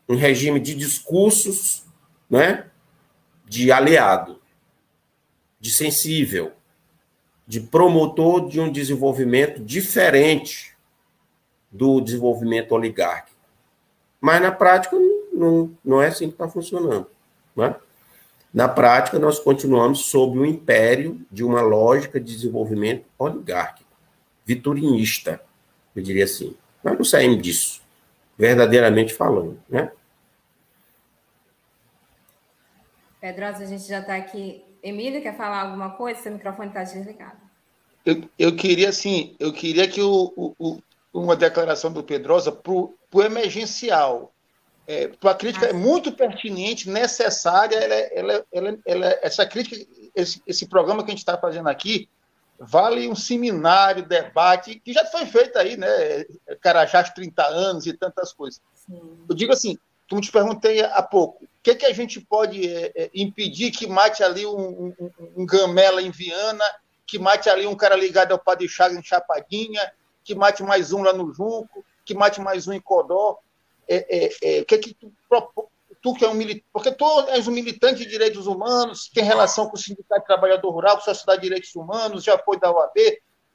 Um 0.08 0.16
regime 0.16 0.60
de 0.60 0.74
discursos 0.74 1.84
né? 2.30 2.66
de 3.46 3.72
aliado, 3.72 4.40
de 5.60 5.72
sensível, 5.72 6.54
de 7.48 7.60
promotor 7.60 8.48
de 8.48 8.60
um 8.60 8.72
desenvolvimento 8.72 9.60
diferente 9.60 10.78
do 11.72 12.00
desenvolvimento 12.00 12.74
oligárquico. 12.74 13.38
Mas 14.22 14.42
na 14.42 14.52
prática 14.52 14.96
não, 15.34 15.72
não 15.84 16.02
é 16.02 16.08
assim 16.08 16.28
que 16.28 16.34
está 16.34 16.48
funcionando. 16.48 17.08
Né? 17.56 17.76
Na 18.54 18.68
prática, 18.68 19.18
nós 19.18 19.40
continuamos 19.40 20.06
sob 20.06 20.38
o 20.38 20.46
império 20.46 21.22
de 21.32 21.44
uma 21.44 21.62
lógica 21.62 22.20
de 22.20 22.36
desenvolvimento 22.36 23.06
oligárquico, 23.18 23.90
viturinista, 24.46 25.42
eu 25.96 26.02
diria 26.02 26.26
assim. 26.26 26.56
Nós 26.84 26.98
não 26.98 27.06
saímos 27.06 27.42
disso, 27.42 27.82
verdadeiramente 28.38 29.14
falando. 29.14 29.60
Né? 29.70 29.92
Pedrosa, 33.20 33.64
a 33.64 33.68
gente 33.68 33.88
já 33.88 34.00
está 34.00 34.16
aqui. 34.16 34.64
Emília, 34.82 35.22
quer 35.22 35.36
falar 35.36 35.62
alguma 35.62 35.92
coisa? 35.92 36.22
Seu 36.22 36.32
microfone 36.32 36.70
está 36.70 36.84
desligado. 36.84 37.38
Eu, 38.06 38.24
eu 38.38 38.56
queria, 38.56 38.90
assim, 38.90 39.36
eu 39.40 39.52
queria 39.52 39.88
que 39.88 40.02
o, 40.02 40.34
o, 40.58 40.80
uma 41.14 41.36
declaração 41.36 41.92
do 41.92 42.04
Pedrosa 42.04 42.52
para 42.52 42.72
o 42.72 42.96
emergencial. 43.22 44.34
É, 44.88 45.12
a 45.24 45.34
crítica 45.36 45.68
ah, 45.68 45.70
é 45.70 45.74
muito 45.74 46.12
pertinente, 46.12 46.90
necessária. 46.90 47.76
Ela, 47.76 47.96
ela, 47.96 48.46
ela, 48.52 48.80
ela, 48.86 49.20
essa 49.22 49.46
crítica, 49.46 49.76
esse, 50.16 50.42
esse 50.48 50.68
programa 50.68 51.04
que 51.04 51.10
a 51.10 51.12
gente 51.12 51.20
está 51.20 51.38
fazendo 51.38 51.70
aqui, 51.70 52.10
vale 52.60 53.08
um 53.08 53.16
seminário, 53.16 54.08
debate, 54.08 54.80
que 54.80 54.92
já 54.92 55.06
foi 55.06 55.26
feito 55.26 55.58
aí, 55.58 55.78
né? 55.78 55.88
Carajás 56.62 57.12
30 57.12 57.44
anos 57.44 57.86
e 57.86 57.94
tantas 57.94 58.34
coisas. 58.34 58.62
Sim. 58.74 59.00
Eu 59.30 59.36
digo 59.36 59.54
assim, 59.54 59.78
como 60.10 60.22
te 60.22 60.32
perguntei 60.32 60.82
há 60.82 61.04
pouco, 61.04 61.46
o 61.60 61.62
que, 61.62 61.76
que 61.76 61.86
a 61.86 61.94
gente 61.94 62.22
pode 62.22 62.68
é, 62.68 62.92
é, 62.96 63.10
impedir 63.14 63.72
que 63.72 63.86
mate 63.86 64.24
ali 64.24 64.46
um, 64.46 64.94
um, 64.98 65.12
um, 65.36 65.46
gamela 65.46 66.02
em 66.02 66.10
Viana, 66.10 66.64
que 67.06 67.20
mate 67.20 67.50
ali 67.50 67.68
um 67.68 67.76
cara 67.76 67.96
ligado 67.96 68.32
ao 68.32 68.40
Padre 68.40 68.68
Chagas 68.70 68.98
em 68.98 69.04
Chapadinha, 69.04 69.92
que 70.24 70.34
mate 70.34 70.64
mais 70.64 70.94
um 70.94 71.04
lá 71.04 71.12
no 71.12 71.34
Junco, 71.34 71.84
que 72.06 72.14
mate 72.14 72.40
mais 72.40 72.68
um 72.68 72.74
em 72.74 72.80
Codó? 72.80 73.40
É, 73.88 74.06
é, 74.10 74.60
é, 74.60 74.64
que 74.64 74.78
que 74.78 74.94
tu, 74.94 75.12
tu 76.02 76.14
que 76.14 76.24
é 76.24 76.30
um 76.30 76.34
militante, 76.34 76.66
porque 76.72 76.92
tu 76.92 77.28
és 77.30 77.46
um 77.46 77.52
militante 77.52 78.06
de 78.06 78.10
direitos 78.10 78.48
humanos, 78.48 79.10
tem 79.14 79.24
relação 79.24 79.68
com 79.68 79.76
o 79.76 79.80
Sindicato 79.80 80.22
de 80.22 80.28
Trabalhador 80.28 80.70
Rural, 80.72 80.96
com 80.96 81.02
a 81.02 81.14
Sociedade 81.14 81.42
de 81.42 81.48
Direitos 81.48 81.76
Humanos, 81.76 82.24
já 82.24 82.38
foi 82.38 82.58
da 82.58 82.72
OAB, 82.72 82.96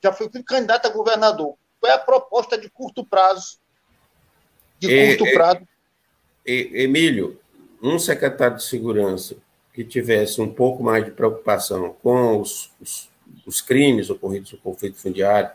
já 0.02 0.12
foi 0.12 0.28
candidato 0.28 0.86
a 0.86 0.90
governador. 0.90 1.56
Qual 1.80 1.90
é 1.90 1.94
a 1.94 1.98
proposta 1.98 2.58
de 2.58 2.68
curto 2.68 3.04
prazo? 3.04 3.58
De 4.78 5.16
curto 5.16 5.32
prazo 5.32 5.66
Emílio, 6.44 7.40
um 7.84 7.98
secretário 7.98 8.56
de 8.56 8.64
segurança 8.64 9.36
que 9.74 9.84
tivesse 9.84 10.40
um 10.40 10.48
pouco 10.48 10.82
mais 10.82 11.04
de 11.04 11.10
preocupação 11.10 11.94
com 12.02 12.40
os, 12.40 12.70
os, 12.80 13.10
os 13.44 13.60
crimes 13.60 14.08
ocorridos 14.08 14.52
no 14.52 14.58
conflito 14.58 14.96
fundiário, 14.96 15.50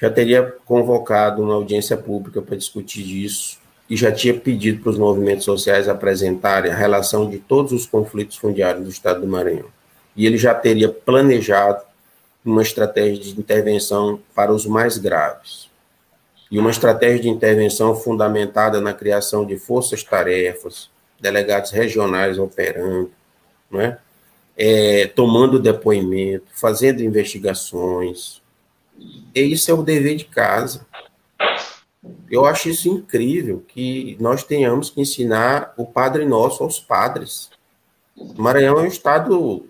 já 0.00 0.10
teria 0.10 0.42
convocado 0.64 1.42
uma 1.42 1.54
audiência 1.54 1.96
pública 1.96 2.42
para 2.42 2.56
discutir 2.56 3.02
isso 3.24 3.60
e 3.88 3.96
já 3.96 4.10
tinha 4.10 4.34
pedido 4.34 4.82
para 4.82 4.90
os 4.90 4.98
movimentos 4.98 5.44
sociais 5.44 5.88
apresentarem 5.88 6.72
a 6.72 6.76
relação 6.76 7.30
de 7.30 7.38
todos 7.38 7.70
os 7.72 7.86
conflitos 7.86 8.36
fundiários 8.36 8.84
do 8.84 8.90
estado 8.90 9.20
do 9.20 9.26
Maranhão. 9.28 9.68
E 10.16 10.26
ele 10.26 10.36
já 10.38 10.54
teria 10.54 10.88
planejado 10.88 11.84
uma 12.44 12.62
estratégia 12.62 13.22
de 13.22 13.38
intervenção 13.38 14.20
para 14.34 14.52
os 14.52 14.66
mais 14.66 14.98
graves 14.98 15.68
e 16.50 16.58
uma 16.58 16.70
estratégia 16.70 17.20
de 17.20 17.28
intervenção 17.28 17.94
fundamentada 17.94 18.80
na 18.80 18.92
criação 18.92 19.46
de 19.46 19.56
forças-tarefas, 19.56 20.90
delegados 21.20 21.70
regionais 21.70 22.38
operando, 22.38 23.10
né? 23.70 23.98
É, 24.56 25.06
tomando 25.06 25.58
depoimento, 25.58 26.46
fazendo 26.52 27.02
investigações. 27.02 28.42
E 29.34 29.40
isso 29.40 29.70
é 29.70 29.74
o 29.74 29.82
dever 29.82 30.16
de 30.16 30.26
casa. 30.26 30.86
Eu 32.30 32.44
acho 32.44 32.68
isso 32.68 32.88
incrível 32.88 33.64
que 33.66 34.16
nós 34.20 34.44
tenhamos 34.44 34.90
que 34.90 35.00
ensinar 35.00 35.72
o 35.76 35.86
Padre 35.86 36.26
Nosso 36.26 36.62
aos 36.62 36.78
padres. 36.78 37.50
Maranhão 38.36 38.78
é 38.78 38.82
um 38.82 38.86
estado 38.86 39.66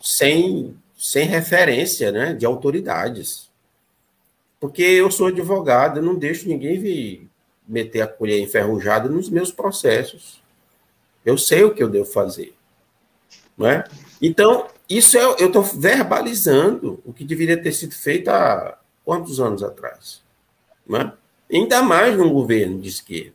sem, 0.00 0.76
sem 0.96 1.26
referência 1.26 2.10
né, 2.10 2.34
de 2.34 2.44
autoridades. 2.46 3.48
Porque 4.58 4.82
eu 4.82 5.10
sou 5.10 5.28
advogado, 5.28 5.98
eu 5.98 6.02
não 6.02 6.16
deixo 6.16 6.48
ninguém 6.48 6.78
vir 6.78 7.29
meter 7.70 8.02
a 8.02 8.06
colher 8.08 8.40
enferrujada 8.40 9.08
nos 9.08 9.30
meus 9.30 9.52
processos. 9.52 10.42
Eu 11.24 11.38
sei 11.38 11.62
o 11.62 11.72
que 11.72 11.82
eu 11.82 11.88
devo 11.88 12.06
fazer. 12.06 12.54
Não 13.56 13.66
é? 13.66 13.84
Então, 14.20 14.66
isso 14.88 15.16
é, 15.16 15.22
eu 15.22 15.46
estou 15.46 15.62
verbalizando 15.62 17.00
o 17.04 17.12
que 17.12 17.24
deveria 17.24 17.60
ter 17.60 17.72
sido 17.72 17.94
feito 17.94 18.28
há 18.28 18.76
quantos 19.04 19.38
anos 19.38 19.62
atrás. 19.62 20.20
Não 20.86 21.00
é? 21.00 21.12
Ainda 21.52 21.82
mais 21.82 22.16
num 22.16 22.32
governo 22.32 22.80
de 22.80 22.88
esquerda, 22.88 23.34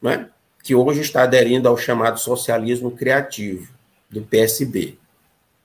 não 0.00 0.10
é? 0.10 0.28
que 0.62 0.74
hoje 0.74 1.00
está 1.00 1.22
aderindo 1.22 1.68
ao 1.68 1.76
chamado 1.76 2.18
socialismo 2.18 2.90
criativo 2.90 3.70
do 4.08 4.22
PSB. 4.22 4.96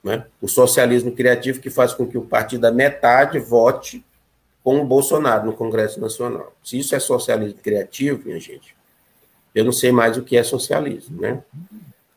É? 0.06 0.24
O 0.40 0.48
socialismo 0.48 1.12
criativo 1.12 1.60
que 1.60 1.70
faz 1.70 1.92
com 1.92 2.06
que 2.06 2.16
o 2.16 2.22
partido 2.22 2.62
da 2.62 2.72
metade 2.72 3.38
vote 3.38 4.04
com 4.62 4.80
o 4.80 4.84
Bolsonaro 4.84 5.46
no 5.46 5.52
Congresso 5.52 6.00
Nacional. 6.00 6.52
Se 6.62 6.78
isso 6.78 6.94
é 6.94 7.00
socialismo 7.00 7.58
criativo, 7.62 8.24
minha 8.26 8.38
gente, 8.38 8.76
eu 9.54 9.64
não 9.64 9.72
sei 9.72 9.90
mais 9.90 10.16
o 10.16 10.22
que 10.22 10.36
é 10.36 10.42
socialismo, 10.42 11.20
né? 11.20 11.42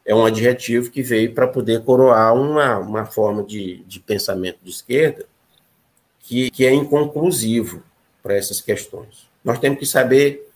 É 0.06 0.14
um 0.14 0.26
adjetivo 0.26 0.92
que 0.92 1.02
veio 1.02 1.34
para 1.34 1.48
poder 1.48 1.82
coroar 1.84 2.34
uma, 2.36 2.78
uma 2.78 3.06
forma 3.06 3.42
de, 3.44 3.84
de 3.86 4.00
pensamento 4.02 4.60
de 4.62 4.70
esquerda 4.70 5.26
que, 6.20 6.52
que 6.52 6.66
é 6.66 6.74
inconclusivo 6.74 7.82
para 8.22 8.36
essas 8.36 8.60
questões. 8.60 9.28
Nós 9.44 9.60
temos 9.60 9.80
que 9.80 9.86
saber 9.86 10.50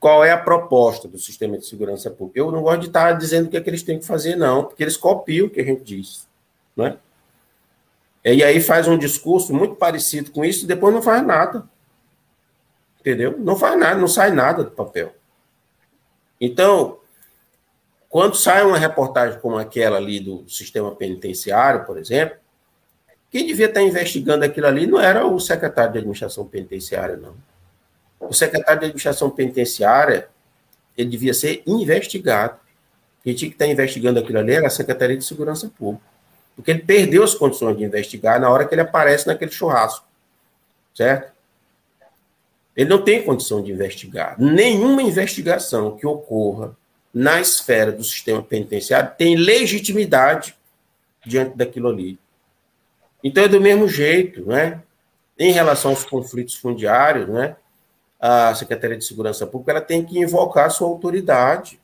qual 0.00 0.24
é 0.24 0.32
a 0.32 0.38
proposta 0.38 1.06
do 1.06 1.18
sistema 1.18 1.56
de 1.56 1.66
segurança 1.66 2.10
pública. 2.10 2.40
Eu 2.40 2.50
não 2.50 2.62
gosto 2.62 2.80
de 2.80 2.86
estar 2.88 3.12
dizendo 3.12 3.46
o 3.46 3.50
que, 3.50 3.56
é 3.56 3.60
que 3.60 3.70
eles 3.70 3.82
têm 3.82 3.98
que 3.98 4.04
fazer, 4.06 4.36
não, 4.36 4.64
porque 4.64 4.82
eles 4.82 4.96
copiam 4.96 5.46
o 5.46 5.50
que 5.50 5.60
a 5.60 5.64
gente 5.64 5.82
diz, 5.84 6.26
né? 6.76 6.96
E 8.24 8.42
aí 8.42 8.60
faz 8.60 8.86
um 8.86 8.96
discurso 8.96 9.52
muito 9.52 9.74
parecido 9.74 10.30
com 10.30 10.44
isso 10.44 10.64
e 10.64 10.68
depois 10.68 10.94
não 10.94 11.02
faz 11.02 11.26
nada. 11.26 11.68
Entendeu? 13.00 13.36
Não 13.38 13.56
faz 13.56 13.78
nada, 13.78 14.00
não 14.00 14.06
sai 14.06 14.30
nada 14.30 14.62
do 14.62 14.70
papel. 14.70 15.12
Então, 16.40 16.98
quando 18.08 18.36
sai 18.36 18.64
uma 18.64 18.78
reportagem 18.78 19.40
como 19.40 19.56
aquela 19.56 19.96
ali 19.96 20.20
do 20.20 20.48
sistema 20.48 20.94
penitenciário, 20.94 21.84
por 21.84 21.98
exemplo, 21.98 22.36
quem 23.30 23.46
devia 23.46 23.66
estar 23.66 23.82
investigando 23.82 24.44
aquilo 24.44 24.66
ali 24.66 24.86
não 24.86 25.00
era 25.00 25.26
o 25.26 25.40
secretário 25.40 25.92
de 25.92 25.98
administração 25.98 26.46
penitenciária, 26.46 27.16
não. 27.16 27.34
O 28.20 28.32
secretário 28.32 28.80
de 28.80 28.86
administração 28.86 29.30
penitenciária, 29.30 30.28
ele 30.96 31.08
devia 31.08 31.32
ser 31.32 31.62
investigado. 31.66 32.60
Quem 33.24 33.34
tinha 33.34 33.50
que 33.50 33.54
estar 33.54 33.66
investigando 33.66 34.20
aquilo 34.20 34.38
ali 34.38 34.52
era 34.52 34.66
a 34.66 34.70
Secretaria 34.70 35.16
de 35.16 35.24
Segurança 35.24 35.72
Pública. 35.76 36.11
Porque 36.54 36.70
ele 36.70 36.82
perdeu 36.82 37.22
as 37.22 37.34
condições 37.34 37.76
de 37.76 37.84
investigar 37.84 38.40
na 38.40 38.50
hora 38.50 38.66
que 38.66 38.74
ele 38.74 38.82
aparece 38.82 39.26
naquele 39.26 39.50
churrasco. 39.50 40.06
Certo? 40.94 41.32
Ele 42.76 42.88
não 42.88 43.02
tem 43.02 43.22
condição 43.22 43.62
de 43.62 43.70
investigar. 43.72 44.40
Nenhuma 44.40 45.02
investigação 45.02 45.96
que 45.96 46.06
ocorra 46.06 46.76
na 47.12 47.40
esfera 47.40 47.92
do 47.92 48.02
sistema 48.02 48.42
penitenciário 48.42 49.12
tem 49.16 49.36
legitimidade 49.36 50.56
diante 51.24 51.56
daquilo 51.56 51.88
ali. 51.88 52.18
Então 53.22 53.44
é 53.44 53.48
do 53.48 53.60
mesmo 53.60 53.86
jeito, 53.86 54.46
né? 54.46 54.82
Em 55.38 55.52
relação 55.52 55.90
aos 55.90 56.04
conflitos 56.04 56.54
fundiários, 56.54 57.28
né? 57.28 57.56
A 58.18 58.54
Secretaria 58.54 58.96
de 58.96 59.04
Segurança 59.04 59.46
Pública 59.46 59.72
ela 59.72 59.80
tem 59.80 60.04
que 60.04 60.18
invocar 60.18 60.70
sua 60.70 60.88
autoridade 60.88 61.80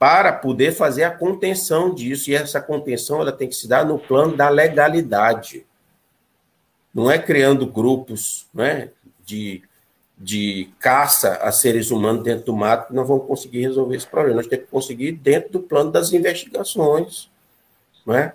para 0.00 0.32
poder 0.32 0.72
fazer 0.72 1.04
a 1.04 1.10
contenção 1.10 1.94
disso. 1.94 2.30
E 2.30 2.34
essa 2.34 2.58
contenção 2.58 3.20
ela 3.20 3.30
tem 3.30 3.46
que 3.46 3.54
se 3.54 3.68
dar 3.68 3.84
no 3.84 3.98
plano 3.98 4.34
da 4.34 4.48
legalidade. 4.48 5.66
Não 6.94 7.10
é 7.10 7.18
criando 7.18 7.66
grupos 7.66 8.46
né, 8.54 8.88
de, 9.26 9.62
de 10.16 10.70
caça 10.78 11.34
a 11.42 11.52
seres 11.52 11.90
humanos 11.90 12.24
dentro 12.24 12.46
do 12.46 12.56
mato 12.56 12.88
que 12.88 12.94
nós 12.94 13.06
vamos 13.06 13.26
conseguir 13.26 13.60
resolver 13.60 13.94
esse 13.94 14.06
problema. 14.06 14.36
Nós 14.36 14.46
temos 14.46 14.64
que 14.64 14.70
conseguir 14.70 15.12
dentro 15.12 15.52
do 15.52 15.60
plano 15.60 15.90
das 15.90 16.14
investigações, 16.14 17.28
né? 18.06 18.32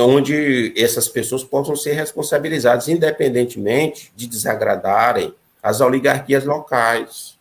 onde 0.00 0.74
essas 0.76 1.08
pessoas 1.08 1.44
possam 1.44 1.76
ser 1.76 1.92
responsabilizadas, 1.92 2.88
independentemente 2.88 4.12
de 4.16 4.26
desagradarem 4.26 5.32
as 5.62 5.80
oligarquias 5.80 6.44
locais. 6.44 7.35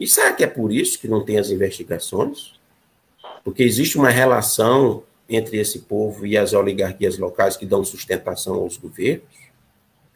E 0.00 0.06
será 0.06 0.32
que 0.32 0.42
é 0.42 0.46
por 0.46 0.72
isso 0.72 0.98
que 0.98 1.06
não 1.06 1.22
tem 1.22 1.38
as 1.38 1.50
investigações? 1.50 2.54
Porque 3.44 3.62
existe 3.62 3.98
uma 3.98 4.08
relação 4.08 5.04
entre 5.28 5.58
esse 5.58 5.80
povo 5.80 6.26
e 6.26 6.38
as 6.38 6.54
oligarquias 6.54 7.18
locais 7.18 7.56
que 7.56 7.66
dão 7.66 7.84
sustentação 7.84 8.54
aos 8.54 8.78
governos? 8.78 9.22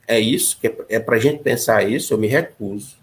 É 0.08 0.18
isso? 0.18 0.58
que 0.58 0.68
É, 0.68 0.76
é 0.88 0.98
para 0.98 1.16
a 1.16 1.20
gente 1.20 1.42
pensar 1.42 1.86
isso? 1.86 2.14
Eu 2.14 2.18
me 2.18 2.26
recuso. 2.26 2.96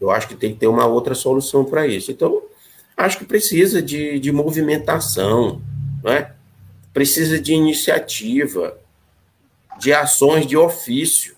Eu 0.00 0.10
acho 0.10 0.26
que 0.26 0.34
tem 0.34 0.54
que 0.54 0.60
ter 0.60 0.66
uma 0.66 0.86
outra 0.86 1.14
solução 1.14 1.64
para 1.64 1.86
isso. 1.86 2.10
Então, 2.10 2.42
acho 2.96 3.18
que 3.18 3.24
precisa 3.26 3.82
de, 3.82 4.18
de 4.18 4.32
movimentação, 4.32 5.60
não 6.02 6.10
é? 6.10 6.34
precisa 6.98 7.40
de 7.40 7.52
iniciativa, 7.52 8.78
de 9.78 9.92
ações 9.92 10.46
de 10.46 10.56
ofício. 10.56 11.36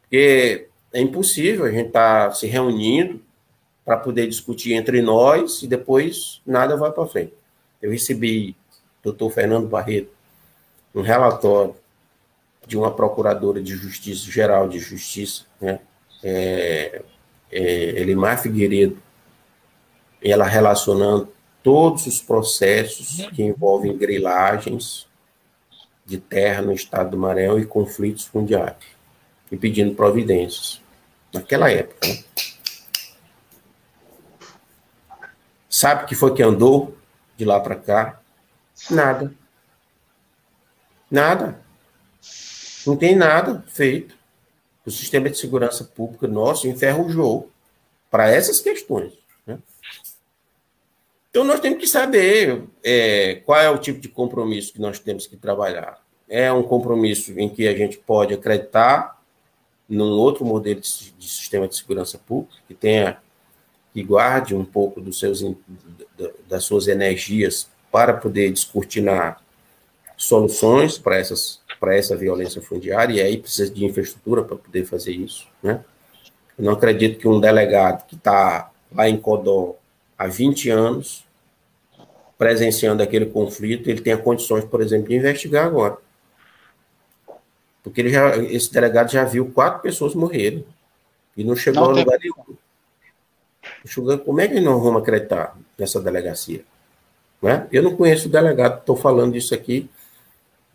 Porque 0.00 0.68
é 0.92 1.00
impossível 1.00 1.64
a 1.64 1.70
gente 1.70 1.88
estar 1.88 2.28
tá 2.28 2.34
se 2.34 2.46
reunindo 2.46 3.20
para 3.84 3.96
poder 3.96 4.28
discutir 4.28 4.74
entre 4.74 5.00
nós 5.02 5.62
e 5.62 5.66
depois 5.66 6.40
nada 6.46 6.76
vai 6.76 6.92
para 6.92 7.06
frente. 7.06 7.32
Eu 7.80 7.90
recebi, 7.90 8.54
doutor 9.02 9.30
Fernando 9.30 9.66
Barreto, 9.66 10.10
um 10.94 11.00
relatório 11.00 11.74
de 12.66 12.76
uma 12.76 12.92
procuradora 12.92 13.60
de 13.60 13.74
justiça, 13.74 14.30
geral 14.30 14.68
de 14.68 14.78
justiça, 14.78 15.44
né? 15.60 15.80
É, 16.22 17.02
é, 17.50 17.62
Elimar 18.00 18.40
Figueiredo, 18.40 18.96
ela 20.22 20.46
relacionando 20.46 21.28
todos 21.62 22.06
os 22.06 22.20
processos 22.20 23.26
que 23.34 23.42
envolvem 23.42 23.96
grilagens 23.96 25.08
de 26.06 26.18
terra 26.18 26.62
no 26.62 26.72
estado 26.72 27.10
do 27.10 27.18
Maranhão 27.18 27.58
e 27.58 27.66
conflitos 27.66 28.24
fundiários, 28.26 28.86
e 29.50 29.56
pedindo 29.56 29.94
providências 29.96 30.81
naquela 31.32 31.70
época. 31.70 32.06
Né? 32.06 32.24
Sabe 35.68 36.04
o 36.04 36.06
que 36.06 36.14
foi 36.14 36.34
que 36.34 36.42
andou 36.42 36.96
de 37.36 37.44
lá 37.44 37.58
para 37.58 37.76
cá? 37.76 38.20
Nada. 38.90 39.32
Nada. 41.10 41.60
Não 42.86 42.96
tem 42.96 43.16
nada 43.16 43.64
feito. 43.68 44.14
O 44.84 44.90
sistema 44.90 45.30
de 45.30 45.38
segurança 45.38 45.84
pública 45.84 46.26
nosso 46.26 46.68
enferrujou 46.68 47.50
para 48.10 48.28
essas 48.28 48.60
questões. 48.60 49.12
Né? 49.46 49.58
Então, 51.30 51.44
nós 51.44 51.60
temos 51.60 51.78
que 51.78 51.86
saber 51.86 52.64
é, 52.84 53.36
qual 53.46 53.60
é 53.60 53.70
o 53.70 53.78
tipo 53.78 54.00
de 54.00 54.08
compromisso 54.08 54.72
que 54.72 54.80
nós 54.80 54.98
temos 54.98 55.26
que 55.26 55.36
trabalhar. 55.36 56.02
É 56.28 56.52
um 56.52 56.62
compromisso 56.62 57.38
em 57.38 57.48
que 57.48 57.66
a 57.66 57.76
gente 57.76 57.98
pode 57.98 58.34
acreditar 58.34 59.21
num 59.94 60.10
outro 60.12 60.44
modelo 60.44 60.80
de, 60.80 61.12
de 61.12 61.28
sistema 61.28 61.68
de 61.68 61.76
segurança 61.76 62.18
pública 62.18 62.56
que 62.66 62.74
tenha 62.74 63.18
que 63.92 64.02
guarde 64.02 64.54
um 64.54 64.64
pouco 64.64 65.00
dos 65.00 65.18
seus 65.18 65.44
das 66.48 66.64
suas 66.64 66.88
energias 66.88 67.68
para 67.90 68.14
poder 68.14 68.50
descortinar 68.50 69.42
soluções 70.16 70.96
para 70.96 71.18
essas 71.18 71.60
para 71.78 71.96
essa 71.96 72.16
violência 72.16 72.62
fundiária 72.62 73.14
e 73.14 73.20
aí 73.20 73.36
precisa 73.36 73.70
de 73.70 73.84
infraestrutura 73.84 74.42
para 74.42 74.56
poder 74.56 74.84
fazer 74.84 75.12
isso, 75.12 75.48
né? 75.62 75.84
Eu 76.56 76.64
não 76.64 76.72
acredito 76.72 77.18
que 77.18 77.26
um 77.26 77.40
delegado 77.40 78.06
que 78.06 78.14
está 78.14 78.70
lá 78.94 79.08
em 79.08 79.16
Codó 79.16 79.76
há 80.16 80.26
20 80.26 80.70
anos 80.70 81.24
presenciando 82.38 83.02
aquele 83.02 83.26
conflito, 83.26 83.88
ele 83.88 84.00
tenha 84.00 84.16
condições, 84.16 84.64
por 84.64 84.80
exemplo, 84.80 85.08
de 85.08 85.16
investigar 85.16 85.66
agora. 85.66 85.96
Porque 87.82 88.00
ele 88.00 88.10
já, 88.10 88.36
esse 88.36 88.72
delegado 88.72 89.10
já 89.10 89.24
viu 89.24 89.50
quatro 89.50 89.82
pessoas 89.82 90.14
morrerem 90.14 90.64
e 91.36 91.42
não 91.42 91.56
chegou 91.56 91.82
não 91.82 91.90
a 91.90 91.94
lugar 91.94 92.18
nenhum. 92.18 92.56
Como 94.24 94.40
é 94.40 94.48
que 94.48 94.60
nós 94.60 94.82
vamos 94.82 95.02
acreditar 95.02 95.58
nessa 95.76 96.00
delegacia? 96.00 96.64
Né? 97.42 97.66
Eu 97.72 97.82
não 97.82 97.96
conheço 97.96 98.28
o 98.28 98.30
delegado, 98.30 98.78
estou 98.78 98.96
falando 98.96 99.36
isso 99.36 99.52
aqui 99.52 99.90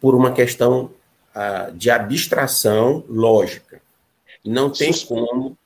por 0.01 0.13
uma 0.13 0.33
questão 0.33 0.91
ah, 1.33 1.71
de 1.73 1.89
abstração 1.89 3.05
lógica. 3.07 3.81
Não 4.43 4.69
tem 4.69 4.91
como, 5.05 5.57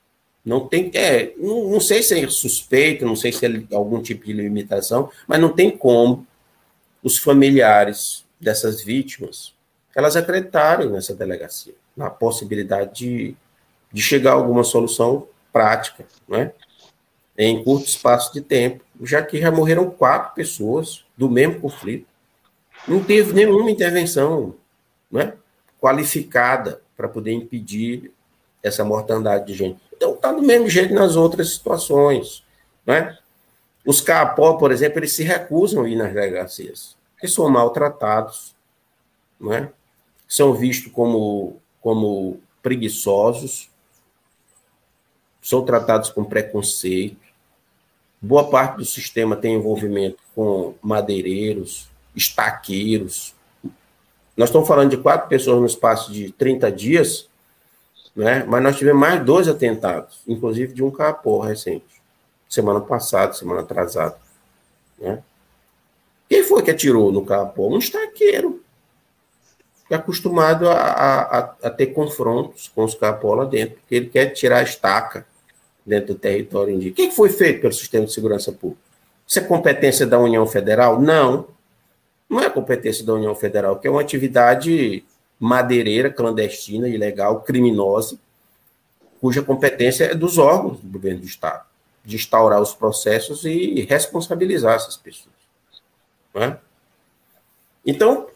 não 0.44 0.66
tem, 0.68 0.90
é, 0.94 1.32
não, 1.36 1.70
não 1.70 1.80
sei 1.80 2.02
se 2.02 2.18
é 2.18 2.28
suspeito, 2.28 3.04
não 3.04 3.16
sei 3.16 3.32
se 3.32 3.44
é 3.44 3.74
algum 3.74 4.00
tipo 4.00 4.24
de 4.24 4.32
limitação, 4.32 5.10
mas 5.26 5.40
não 5.40 5.52
tem 5.52 5.70
como 5.70 6.26
os 7.02 7.18
familiares 7.18 8.24
dessas 8.40 8.82
vítimas 8.82 9.54
elas 9.94 10.16
acreditarem 10.16 10.88
nessa 10.88 11.14
delegacia, 11.14 11.74
na 11.96 12.08
possibilidade 12.08 12.94
de, 12.94 13.36
de 13.92 14.02
chegar 14.02 14.32
a 14.32 14.34
alguma 14.34 14.64
solução 14.64 15.26
prática, 15.52 16.06
né? 16.26 16.52
em 17.36 17.62
curto 17.62 17.86
espaço 17.86 18.32
de 18.32 18.40
tempo, 18.40 18.84
já 19.02 19.22
que 19.22 19.40
já 19.40 19.50
morreram 19.50 19.90
quatro 19.90 20.34
pessoas 20.34 21.04
do 21.16 21.30
mesmo 21.30 21.60
conflito. 21.60 22.06
Não 22.86 23.02
teve 23.02 23.32
nenhuma 23.32 23.70
intervenção 23.70 24.54
né, 25.10 25.34
qualificada 25.80 26.82
para 26.96 27.08
poder 27.08 27.32
impedir 27.32 28.12
essa 28.62 28.84
mortandade 28.84 29.46
de 29.46 29.54
gente. 29.54 29.80
Então, 29.92 30.14
está 30.14 30.32
do 30.32 30.42
mesmo 30.42 30.68
jeito 30.68 30.94
nas 30.94 31.16
outras 31.16 31.52
situações. 31.52 32.44
Né? 32.86 33.16
Os 33.84 34.00
CAPO, 34.00 34.58
por 34.58 34.70
exemplo, 34.70 34.98
eles 34.98 35.12
se 35.12 35.22
recusam 35.22 35.84
a 35.84 35.88
ir 35.88 35.96
nas 35.96 36.12
delegacias, 36.12 36.96
porque 37.14 37.26
são 37.28 37.48
maltratados, 37.48 38.54
né? 39.40 39.70
São 40.32 40.54
vistos 40.54 40.90
como, 40.90 41.60
como 41.78 42.40
preguiçosos, 42.62 43.68
são 45.42 45.62
tratados 45.62 46.08
com 46.08 46.24
preconceito. 46.24 47.20
Boa 48.18 48.48
parte 48.48 48.78
do 48.78 48.84
sistema 48.86 49.36
tem 49.36 49.56
envolvimento 49.56 50.16
com 50.34 50.74
madeireiros, 50.80 51.90
estaqueiros. 52.16 53.34
Nós 54.34 54.48
estamos 54.48 54.66
falando 54.66 54.92
de 54.92 54.96
quatro 54.96 55.28
pessoas 55.28 55.60
no 55.60 55.66
espaço 55.66 56.10
de 56.10 56.32
30 56.32 56.72
dias, 56.72 57.28
né? 58.16 58.42
mas 58.44 58.62
nós 58.62 58.78
tivemos 58.78 59.00
mais 59.02 59.22
dois 59.22 59.48
atentados, 59.48 60.22
inclusive 60.26 60.72
de 60.72 60.82
um 60.82 60.90
capô 60.90 61.40
recente, 61.40 62.00
semana 62.48 62.80
passada, 62.80 63.34
semana 63.34 63.60
atrasada. 63.60 64.16
Né? 64.98 65.22
Quem 66.26 66.42
foi 66.42 66.62
que 66.62 66.70
atirou 66.70 67.12
no 67.12 67.22
capô? 67.22 67.68
Um 67.68 67.78
estaqueiro 67.78 68.61
é 69.92 69.96
acostumado 69.96 70.68
a, 70.70 70.74
a, 70.74 71.38
a, 71.64 71.70
ter 71.70 71.88
confrontos 71.88 72.66
com 72.74 72.82
os 72.82 72.94
capola 72.94 73.44
dentro, 73.44 73.76
porque 73.76 73.94
ele 73.94 74.06
quer 74.06 74.30
tirar 74.30 74.58
a 74.58 74.62
estaca 74.62 75.26
dentro 75.84 76.14
do 76.14 76.18
território 76.18 76.72
indígena. 76.72 76.92
O 76.92 76.94
que 76.94 77.10
foi 77.10 77.28
feito 77.28 77.60
pelo 77.60 77.74
sistema 77.74 78.06
de 78.06 78.12
segurança 78.12 78.50
pública? 78.50 78.80
Isso 79.26 79.38
é 79.38 79.42
competência 79.42 80.06
da 80.06 80.18
União 80.18 80.46
Federal? 80.46 81.00
Não. 81.00 81.46
Não 82.28 82.40
é 82.40 82.48
competência 82.48 83.04
da 83.04 83.12
União 83.12 83.34
Federal, 83.34 83.78
que 83.78 83.86
é 83.86 83.90
uma 83.90 84.00
atividade 84.00 85.04
madeireira, 85.38 86.10
clandestina, 86.10 86.88
ilegal, 86.88 87.42
criminosa, 87.42 88.18
cuja 89.20 89.42
competência 89.42 90.04
é 90.04 90.14
dos 90.14 90.38
órgãos 90.38 90.80
do 90.80 90.88
governo 90.88 91.20
do 91.20 91.26
Estado, 91.26 91.66
de 92.02 92.16
instaurar 92.16 92.62
os 92.62 92.72
processos 92.72 93.44
e 93.44 93.82
responsabilizar 93.82 94.76
essas 94.76 94.96
pessoas. 94.96 95.34
É? 96.34 96.56
Então, 97.84 98.28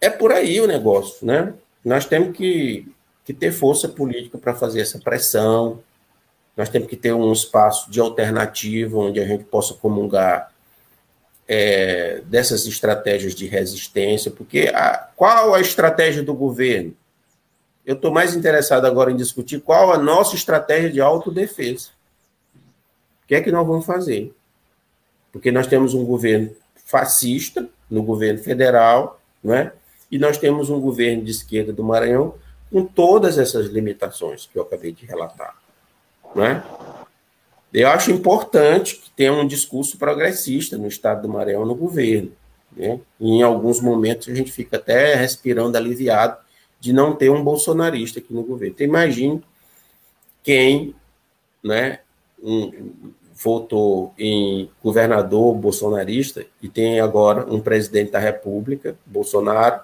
é 0.00 0.10
por 0.10 0.32
aí 0.32 0.60
o 0.60 0.66
negócio, 0.66 1.26
né? 1.26 1.54
Nós 1.84 2.04
temos 2.04 2.36
que, 2.36 2.86
que 3.24 3.32
ter 3.32 3.52
força 3.52 3.88
política 3.88 4.38
para 4.38 4.54
fazer 4.54 4.80
essa 4.80 4.98
pressão, 4.98 5.82
nós 6.56 6.68
temos 6.68 6.88
que 6.88 6.96
ter 6.96 7.12
um 7.12 7.32
espaço 7.32 7.90
de 7.90 8.00
alternativa 8.00 8.96
onde 8.96 9.20
a 9.20 9.26
gente 9.26 9.44
possa 9.44 9.74
comungar 9.74 10.50
é, 11.46 12.22
dessas 12.24 12.66
estratégias 12.66 13.34
de 13.34 13.46
resistência, 13.46 14.30
porque 14.30 14.72
a, 14.74 15.08
qual 15.14 15.54
a 15.54 15.60
estratégia 15.60 16.22
do 16.22 16.34
governo? 16.34 16.94
Eu 17.84 17.94
estou 17.94 18.10
mais 18.10 18.34
interessado 18.34 18.84
agora 18.84 19.12
em 19.12 19.16
discutir 19.16 19.60
qual 19.60 19.92
a 19.92 19.98
nossa 19.98 20.34
estratégia 20.34 20.90
de 20.90 21.00
autodefesa. 21.00 21.90
O 23.22 23.28
que 23.28 23.34
é 23.34 23.40
que 23.40 23.52
nós 23.52 23.66
vamos 23.66 23.86
fazer? 23.86 24.34
Porque 25.30 25.52
nós 25.52 25.66
temos 25.66 25.94
um 25.94 26.04
governo 26.04 26.50
fascista 26.84 27.68
no 27.88 28.02
governo 28.02 28.40
federal, 28.40 29.20
não 29.42 29.54
é? 29.54 29.72
E 30.10 30.18
nós 30.18 30.38
temos 30.38 30.70
um 30.70 30.80
governo 30.80 31.24
de 31.24 31.30
esquerda 31.30 31.72
do 31.72 31.84
Maranhão 31.84 32.34
com 32.70 32.84
todas 32.84 33.38
essas 33.38 33.66
limitações 33.66 34.48
que 34.50 34.58
eu 34.58 34.62
acabei 34.62 34.92
de 34.92 35.06
relatar. 35.06 35.56
Não 36.34 36.44
é? 36.44 36.62
Eu 37.72 37.88
acho 37.88 38.10
importante 38.10 38.96
que 38.96 39.10
tenha 39.10 39.32
um 39.32 39.46
discurso 39.46 39.98
progressista 39.98 40.78
no 40.78 40.86
estado 40.86 41.22
do 41.22 41.28
Maranhão, 41.28 41.66
no 41.66 41.74
governo. 41.74 42.32
Né? 42.76 43.00
Em 43.20 43.42
alguns 43.42 43.80
momentos 43.80 44.28
a 44.28 44.34
gente 44.34 44.52
fica 44.52 44.76
até 44.76 45.14
respirando 45.14 45.76
aliviado 45.76 46.38
de 46.80 46.92
não 46.92 47.14
ter 47.14 47.30
um 47.30 47.42
bolsonarista 47.42 48.18
aqui 48.18 48.32
no 48.32 48.42
governo. 48.42 48.74
Então, 48.74 48.86
imagine 48.86 49.42
quem 50.42 50.94
né, 51.62 52.00
um, 52.42 52.90
votou 53.34 54.14
em 54.18 54.70
governador 54.82 55.54
bolsonarista 55.54 56.46
e 56.62 56.68
tem 56.68 57.00
agora 57.00 57.52
um 57.52 57.60
presidente 57.60 58.12
da 58.12 58.18
República, 58.18 58.96
Bolsonaro, 59.04 59.80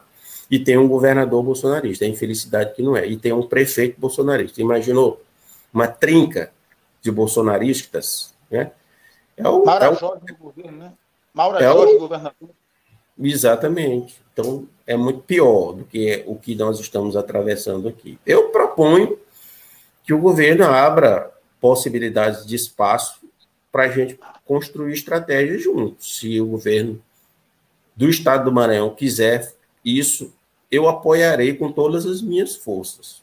e 0.50 0.58
tem 0.58 0.76
um 0.76 0.88
governador 0.88 1.42
bolsonarista. 1.42 2.04
É 2.04 2.08
infelicidade 2.08 2.74
que 2.74 2.82
não 2.82 2.96
é. 2.96 3.06
E 3.06 3.16
tem 3.16 3.32
um 3.32 3.46
prefeito 3.46 3.98
bolsonarista. 4.00 4.60
Imaginou 4.60 5.22
uma 5.72 5.88
trinca 5.88 6.52
de 7.00 7.10
bolsonaristas, 7.10 8.34
né? 8.50 8.70
É 9.36 9.48
o, 9.48 9.64
Maura 9.64 9.86
é 9.86 9.90
o, 9.90 9.94
Jorge 9.94 10.26
do 10.26 10.36
governo, 10.36 10.78
né? 10.78 10.92
Maura 11.32 11.58
é 11.58 11.62
Jorge, 11.62 11.94
o, 11.94 11.98
governador. 11.98 12.50
Exatamente. 13.18 14.20
Então, 14.32 14.68
é 14.86 14.96
muito 14.96 15.20
pior 15.20 15.72
do 15.72 15.84
que 15.84 16.22
o 16.26 16.36
que 16.36 16.54
nós 16.54 16.78
estamos 16.78 17.16
atravessando 17.16 17.88
aqui. 17.88 18.18
Eu 18.26 18.50
proponho 18.50 19.18
que 20.04 20.12
o 20.12 20.18
governo 20.18 20.64
abra 20.64 21.30
possibilidades 21.60 22.44
de 22.44 22.56
espaço 22.56 23.20
para 23.70 23.84
a 23.84 23.88
gente 23.88 24.18
construir 24.44 24.92
estratégias 24.92 25.62
juntos. 25.62 26.18
Se 26.18 26.40
o 26.40 26.46
governo 26.46 27.00
do 27.96 28.08
Estado 28.08 28.44
do 28.44 28.52
Maranhão 28.52 28.94
quiser 28.94 29.54
isso, 29.84 30.32
eu 30.70 30.88
apoiarei 30.88 31.54
com 31.54 31.70
todas 31.70 32.06
as 32.06 32.22
minhas 32.22 32.56
forças. 32.56 33.22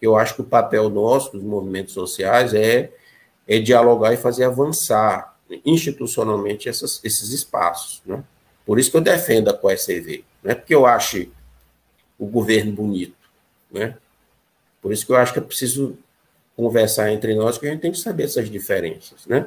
Eu 0.00 0.16
acho 0.16 0.34
que 0.34 0.40
o 0.40 0.44
papel 0.44 0.88
nosso, 0.88 1.32
dos 1.32 1.42
movimentos 1.42 1.92
sociais, 1.92 2.54
é 2.54 2.92
é 3.50 3.58
dialogar 3.58 4.12
e 4.12 4.16
fazer 4.16 4.44
avançar 4.44 5.36
institucionalmente 5.66 6.68
essas, 6.68 7.00
esses 7.02 7.30
espaços. 7.30 8.00
Né? 8.06 8.22
Por 8.64 8.78
isso 8.78 8.92
que 8.92 8.96
eu 8.96 9.00
defendo 9.00 9.48
a 9.48 9.52
CoSCV. 9.52 10.24
Não 10.40 10.52
é 10.52 10.54
porque 10.54 10.72
eu 10.72 10.86
acho 10.86 11.26
o 12.16 12.26
governo 12.26 12.70
bonito. 12.70 13.16
Né? 13.72 13.96
Por 14.80 14.92
isso 14.92 15.04
que 15.04 15.10
eu 15.10 15.16
acho 15.16 15.32
que 15.32 15.40
é 15.40 15.42
preciso 15.42 15.98
conversar 16.54 17.10
entre 17.10 17.34
nós, 17.34 17.58
que 17.58 17.66
a 17.66 17.70
gente 17.72 17.80
tem 17.80 17.90
que 17.90 17.98
saber 17.98 18.22
essas 18.22 18.48
diferenças, 18.48 19.26
né? 19.26 19.46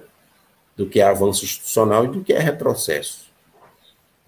Do 0.75 0.87
que 0.87 0.99
é 0.99 1.03
avanço 1.03 1.45
institucional 1.45 2.05
e 2.05 2.07
do 2.09 2.23
que 2.23 2.33
é 2.33 2.39
retrocesso. 2.39 3.31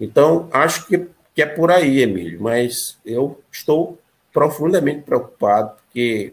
Então, 0.00 0.48
acho 0.52 0.86
que, 0.86 1.06
que 1.36 1.42
é 1.42 1.46
por 1.46 1.70
aí, 1.70 2.00
Emílio, 2.00 2.40
mas 2.40 2.96
eu 3.04 3.38
estou 3.52 3.98
profundamente 4.32 5.02
preocupado, 5.02 5.76
porque 5.76 6.32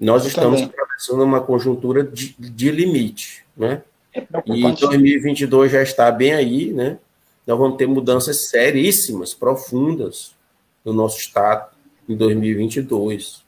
nós 0.00 0.22
eu 0.22 0.28
estamos 0.28 0.62
também 0.62 0.74
atravessando 0.74 1.22
uma 1.22 1.42
conjuntura 1.42 2.02
de, 2.02 2.34
de 2.38 2.70
limite, 2.70 3.44
né? 3.54 3.82
É 4.14 4.26
e 4.46 4.72
2022 4.72 5.70
já 5.70 5.82
está 5.82 6.10
bem 6.10 6.32
aí, 6.32 6.72
né? 6.72 6.98
Nós 7.46 7.58
vamos 7.58 7.76
ter 7.76 7.86
mudanças 7.86 8.48
seríssimas, 8.48 9.34
profundas 9.34 10.34
no 10.82 10.94
nosso 10.94 11.18
estado 11.18 11.70
em 12.08 12.16
2022. 12.16 13.44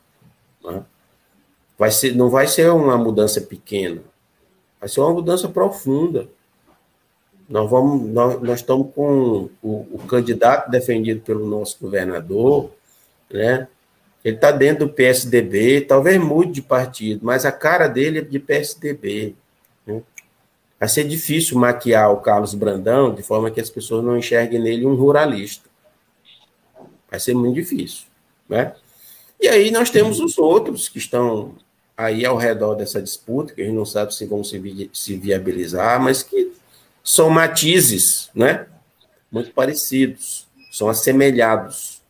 Né? 0.63 0.85
Vai 1.79 1.91
ser, 1.91 2.15
não 2.15 2.29
vai 2.29 2.47
ser 2.47 2.71
uma 2.71 2.99
mudança 2.99 3.41
pequena, 3.41 4.03
vai 4.79 4.91
ser 4.91 5.01
uma 5.01 5.15
mudança 5.15 5.49
profunda. 5.49 6.29
Nós, 7.51 7.69
vamos, 7.69 8.09
nós, 8.09 8.41
nós 8.41 8.61
estamos 8.61 8.95
com 8.95 9.51
o, 9.61 9.87
o 9.93 9.99
candidato 10.07 10.71
defendido 10.71 11.21
pelo 11.21 11.45
nosso 11.45 11.77
governador, 11.81 12.71
né? 13.29 13.67
Ele 14.25 14.37
está 14.37 14.53
dentro 14.53 14.87
do 14.87 14.93
PSDB, 14.93 15.81
talvez 15.81 16.23
mude 16.23 16.53
de 16.53 16.63
partido, 16.63 17.21
mas 17.25 17.45
a 17.45 17.51
cara 17.51 17.89
dele 17.89 18.19
é 18.19 18.23
de 18.23 18.39
PSDB. 18.39 19.35
Né? 19.87 20.03
Vai 20.79 20.89
ser 20.89 21.05
difícil 21.05 21.59
maquiar 21.59 22.13
o 22.13 22.19
Carlos 22.19 22.55
Brandão 22.55 23.15
de 23.15 23.23
forma 23.23 23.51
que 23.51 23.61
as 23.61 23.71
pessoas 23.71 24.05
não 24.05 24.17
enxerguem 24.17 24.61
nele 24.61 24.87
um 24.87 24.95
ruralista. 24.95 25.69
Vai 27.11 27.19
ser 27.19 27.35
muito 27.35 27.55
difícil. 27.55 28.05
Né? 28.47 28.75
E 29.41 29.49
aí 29.49 29.71
nós 29.71 29.89
temos 29.89 30.21
os 30.21 30.37
outros 30.37 30.87
que 30.87 30.99
estão 30.99 31.55
aí 31.97 32.25
ao 32.27 32.37
redor 32.37 32.75
dessa 32.75 33.01
disputa, 33.01 33.55
que 33.55 33.63
a 33.63 33.65
gente 33.65 33.75
não 33.75 33.87
sabe 33.87 34.15
se 34.15 34.27
vão 34.27 34.45
se, 34.45 34.59
vi 34.59 34.91
se 34.93 35.17
viabilizar, 35.17 35.99
mas 35.99 36.23
que 36.23 36.53
são 37.11 37.29
matizes, 37.29 38.31
né? 38.33 38.67
Muito 39.33 39.51
parecidos, 39.51 40.47
são 40.71 40.89
assemelhados 40.89 42.01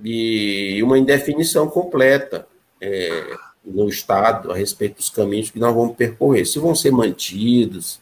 e 0.00 0.80
uma 0.80 0.96
indefinição 0.96 1.68
completa 1.68 2.46
é, 2.80 3.36
no 3.64 3.88
Estado 3.88 4.52
a 4.52 4.54
respeito 4.54 4.98
dos 4.98 5.10
caminhos 5.10 5.50
que 5.50 5.58
nós 5.58 5.74
vamos 5.74 5.96
percorrer. 5.96 6.46
Se 6.46 6.60
vão 6.60 6.72
ser 6.72 6.92
mantidos 6.92 7.98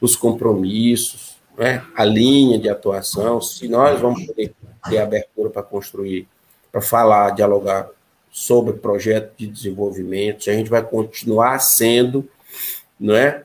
os 0.00 0.16
compromissos, 0.16 1.36
né, 1.56 1.86
a 1.94 2.04
linha 2.04 2.58
de 2.58 2.68
atuação, 2.68 3.40
se 3.40 3.68
nós 3.68 4.00
vamos 4.00 4.26
poder 4.26 4.52
ter 4.88 4.98
abertura 4.98 5.50
para 5.50 5.62
construir, 5.62 6.26
para 6.72 6.80
falar, 6.80 7.30
dialogar 7.30 7.88
sobre 8.28 8.72
projeto 8.72 9.32
de 9.36 9.46
desenvolvimento, 9.46 10.42
se 10.42 10.50
a 10.50 10.54
gente 10.54 10.68
vai 10.68 10.82
continuar 10.82 11.60
sendo, 11.60 12.28
não 12.98 13.14
é, 13.14 13.44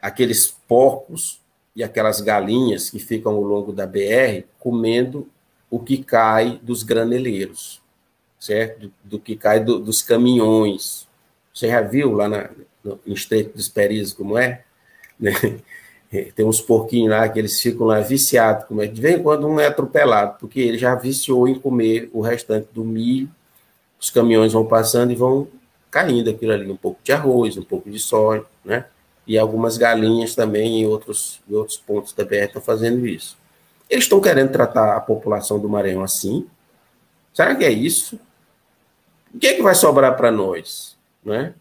aqueles 0.00 0.46
porcos 0.66 1.40
e 1.74 1.82
aquelas 1.84 2.20
galinhas 2.20 2.90
que 2.90 2.98
ficam 2.98 3.32
ao 3.32 3.42
longo 3.42 3.72
da 3.72 3.86
BR 3.86 4.44
comendo 4.58 5.28
o 5.70 5.78
que 5.78 5.98
cai 5.98 6.58
dos 6.62 6.82
graneleiros, 6.82 7.80
certo? 8.38 8.90
Do, 9.04 9.18
que 9.18 9.36
cai 9.36 9.60
do, 9.60 9.78
dos 9.78 10.02
caminhões. 10.02 11.06
Você 11.52 11.68
já 11.68 11.80
viu 11.80 12.12
lá 12.12 12.28
na, 12.28 12.50
no, 12.82 12.98
no 13.06 13.14
Estreito 13.14 13.56
dos 13.56 13.68
Peris 13.68 14.12
como 14.12 14.38
é? 14.38 14.64
Né? 15.20 15.32
Tem 16.34 16.46
uns 16.46 16.60
porquinhos 16.60 17.10
lá 17.10 17.28
que 17.28 17.38
eles 17.38 17.60
ficam 17.60 17.86
lá 17.86 18.00
viciados, 18.00 18.64
como 18.64 18.80
é? 18.80 18.86
de 18.86 18.98
vez 18.98 19.18
em 19.18 19.22
quando 19.22 19.46
um 19.46 19.60
é 19.60 19.66
atropelado, 19.66 20.38
porque 20.38 20.58
ele 20.58 20.78
já 20.78 20.94
viciou 20.94 21.46
em 21.46 21.58
comer 21.58 22.08
o 22.14 22.22
restante 22.22 22.68
do 22.72 22.82
milho, 22.82 23.28
os 24.00 24.08
caminhões 24.08 24.54
vão 24.54 24.64
passando 24.64 25.12
e 25.12 25.16
vão 25.16 25.48
caindo 25.90 26.30
aquilo 26.30 26.52
ali, 26.52 26.70
um 26.70 26.76
pouco 26.76 26.98
de 27.02 27.12
arroz, 27.12 27.58
um 27.58 27.62
pouco 27.62 27.90
de 27.90 27.98
soja, 27.98 28.46
né? 28.64 28.86
E 29.28 29.38
algumas 29.38 29.76
galinhas 29.76 30.34
também 30.34 30.80
em 30.80 30.86
outros, 30.86 31.40
em 31.48 31.54
outros 31.54 31.76
pontos 31.76 32.14
da 32.14 32.24
BR 32.24 32.46
estão 32.46 32.62
fazendo 32.62 33.06
isso. 33.06 33.36
Eles 33.88 34.04
estão 34.04 34.20
querendo 34.20 34.50
tratar 34.50 34.96
a 34.96 35.00
população 35.00 35.60
do 35.60 35.68
Maranhão 35.68 36.02
assim? 36.02 36.46
Será 37.34 37.54
que 37.54 37.64
é 37.64 37.70
isso? 37.70 38.18
O 39.34 39.38
que 39.38 39.46
é 39.46 39.54
que 39.54 39.62
vai 39.62 39.74
sobrar 39.74 40.16
para 40.16 40.30
nós? 40.30 40.96
Né? 41.22 41.52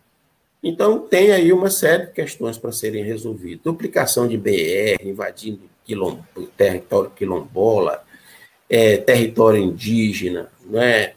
Então, 0.63 0.99
tem 0.99 1.31
aí 1.33 1.51
uma 1.51 1.69
série 1.69 2.07
de 2.07 2.13
questões 2.13 2.57
para 2.57 2.71
serem 2.71 3.03
resolvidas. 3.03 3.63
Duplicação 3.63 4.27
de 4.27 4.37
BR, 4.37 5.03
invadindo 5.05 5.61
quilom, 5.83 6.19
território 6.55 7.11
quilombola, 7.11 8.03
é, 8.69 8.97
território 8.97 9.61
indígena, 9.61 10.49
né? 10.65 11.13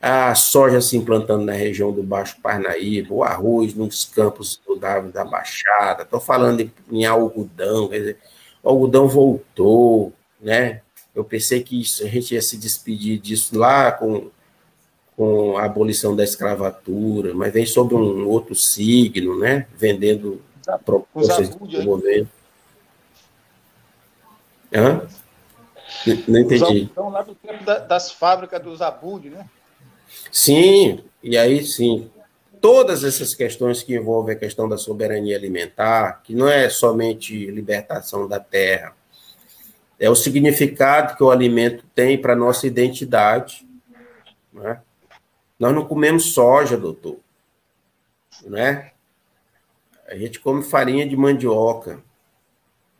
A 0.00 0.34
soja 0.34 0.80
se 0.80 0.96
implantando 0.96 1.44
na 1.44 1.52
região 1.52 1.92
do 1.92 2.02
Baixo 2.02 2.40
Parnaíba, 2.40 3.12
o 3.12 3.22
arroz 3.22 3.74
nos 3.74 4.06
campos 4.06 4.58
do 4.66 4.74
Dávila 4.74 5.12
da 5.12 5.24
Baixada, 5.24 6.04
estou 6.04 6.18
falando 6.18 6.60
em, 6.60 6.72
em 6.90 7.04
algodão, 7.04 7.88
quer 7.88 7.98
dizer, 7.98 8.18
o 8.62 8.70
algodão 8.70 9.06
voltou, 9.06 10.12
né? 10.40 10.80
Eu 11.14 11.22
pensei 11.22 11.62
que 11.62 11.78
isso, 11.78 12.02
a 12.02 12.08
gente 12.08 12.34
ia 12.34 12.40
se 12.40 12.56
despedir 12.56 13.18
disso 13.18 13.58
lá 13.58 13.92
com, 13.92 14.30
com 15.16 15.58
a 15.58 15.64
abolição 15.64 16.16
da 16.16 16.24
escravatura, 16.24 17.34
mas 17.34 17.52
vem 17.52 17.66
sob 17.66 17.94
um 17.94 18.26
outro 18.26 18.54
signo, 18.54 19.38
né? 19.38 19.66
Vendendo 19.76 20.40
propostas 20.84 21.50
de 21.50 21.84
governo. 21.84 22.28
Hã? 24.72 25.06
Não 26.28 26.40
entendi. 26.40 26.82
Então, 26.82 27.10
lá 27.10 27.22
do 27.22 27.34
tempo 27.34 27.64
das 27.64 28.12
fábricas 28.12 28.62
dos 28.62 28.80
Abud, 28.80 29.28
né? 29.28 29.46
Sim, 30.30 31.02
e 31.22 31.36
aí 31.36 31.64
sim. 31.64 32.10
Todas 32.60 33.04
essas 33.04 33.34
questões 33.34 33.82
que 33.82 33.94
envolvem 33.94 34.34
a 34.34 34.38
questão 34.38 34.68
da 34.68 34.76
soberania 34.76 35.36
alimentar, 35.36 36.22
que 36.22 36.34
não 36.34 36.46
é 36.46 36.68
somente 36.68 37.46
libertação 37.50 38.28
da 38.28 38.38
terra, 38.38 38.94
é 39.98 40.08
o 40.08 40.14
significado 40.14 41.16
que 41.16 41.22
o 41.22 41.30
alimento 41.30 41.84
tem 41.94 42.20
para 42.20 42.32
a 42.32 42.36
nossa 42.36 42.66
identidade. 42.66 43.66
Né? 44.52 44.80
Nós 45.58 45.74
não 45.74 45.84
comemos 45.84 46.32
soja, 46.32 46.76
doutor. 46.76 47.18
Né? 48.44 48.92
A 50.08 50.16
gente 50.16 50.40
come 50.40 50.62
farinha 50.62 51.06
de 51.06 51.16
mandioca. 51.16 52.02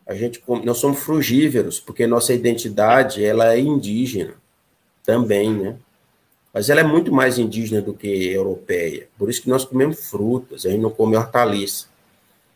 A 0.07 0.15
gente 0.15 0.41
come, 0.41 0.65
nós 0.65 0.79
somos 0.79 1.01
frugíveros, 1.01 1.81
porque 1.81 2.07
nossa 2.07 2.35
identidade 2.35 3.25
ela 3.25 3.55
é 3.55 3.61
indígena 3.61 4.35
também, 5.05 5.55
né? 5.55 5.77
Mas 6.53 6.69
ela 6.69 6.81
é 6.81 6.85
muito 6.85 7.13
mais 7.13 7.39
indígena 7.39 7.81
do 7.81 7.95
que 7.95 8.09
europeia. 8.33 9.09
Por 9.17 9.31
isso 9.31 9.43
que 9.43 9.49
nós 9.49 9.65
comemos 9.65 10.11
frutas, 10.11 10.67
a 10.67 10.71
gente 10.71 10.81
não 10.81 10.91
come 10.91 11.17
hortaliça. 11.17 11.87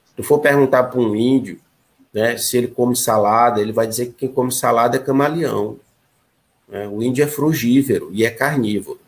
Se 0.06 0.14
tu 0.16 0.22
for 0.22 0.40
perguntar 0.40 0.84
para 0.84 1.00
um 1.00 1.14
índio, 1.14 1.60
né, 2.12 2.36
se 2.36 2.56
ele 2.56 2.68
come 2.68 2.96
salada, 2.96 3.60
ele 3.60 3.72
vai 3.72 3.86
dizer 3.86 4.06
que 4.06 4.12
quem 4.12 4.28
come 4.28 4.52
salada 4.52 4.96
é 4.96 5.00
camaleão. 5.00 5.78
Né? 6.68 6.88
O 6.88 7.02
índio 7.02 7.24
é 7.24 7.26
frugívero 7.26 8.10
e 8.12 8.24
é 8.24 8.30
carnívoro. 8.30 9.00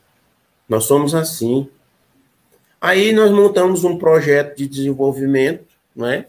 Nós 0.69 0.85
somos 0.85 1.15
assim. 1.15 1.69
Aí 2.81 3.13
nós 3.13 3.31
montamos 3.31 3.85
um 3.85 3.99
projeto 3.99 4.57
de 4.57 4.67
desenvolvimento, 4.67 5.65
né, 5.95 6.27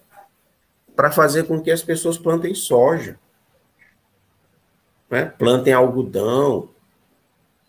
para 0.96 1.12
fazer 1.12 1.44
com 1.44 1.62
que 1.62 1.70
as 1.70 1.84
pessoas 1.84 2.18
plantem 2.18 2.56
soja, 2.56 3.20
né, 5.10 5.26
plantem 5.26 5.74
algodão, 5.74 6.70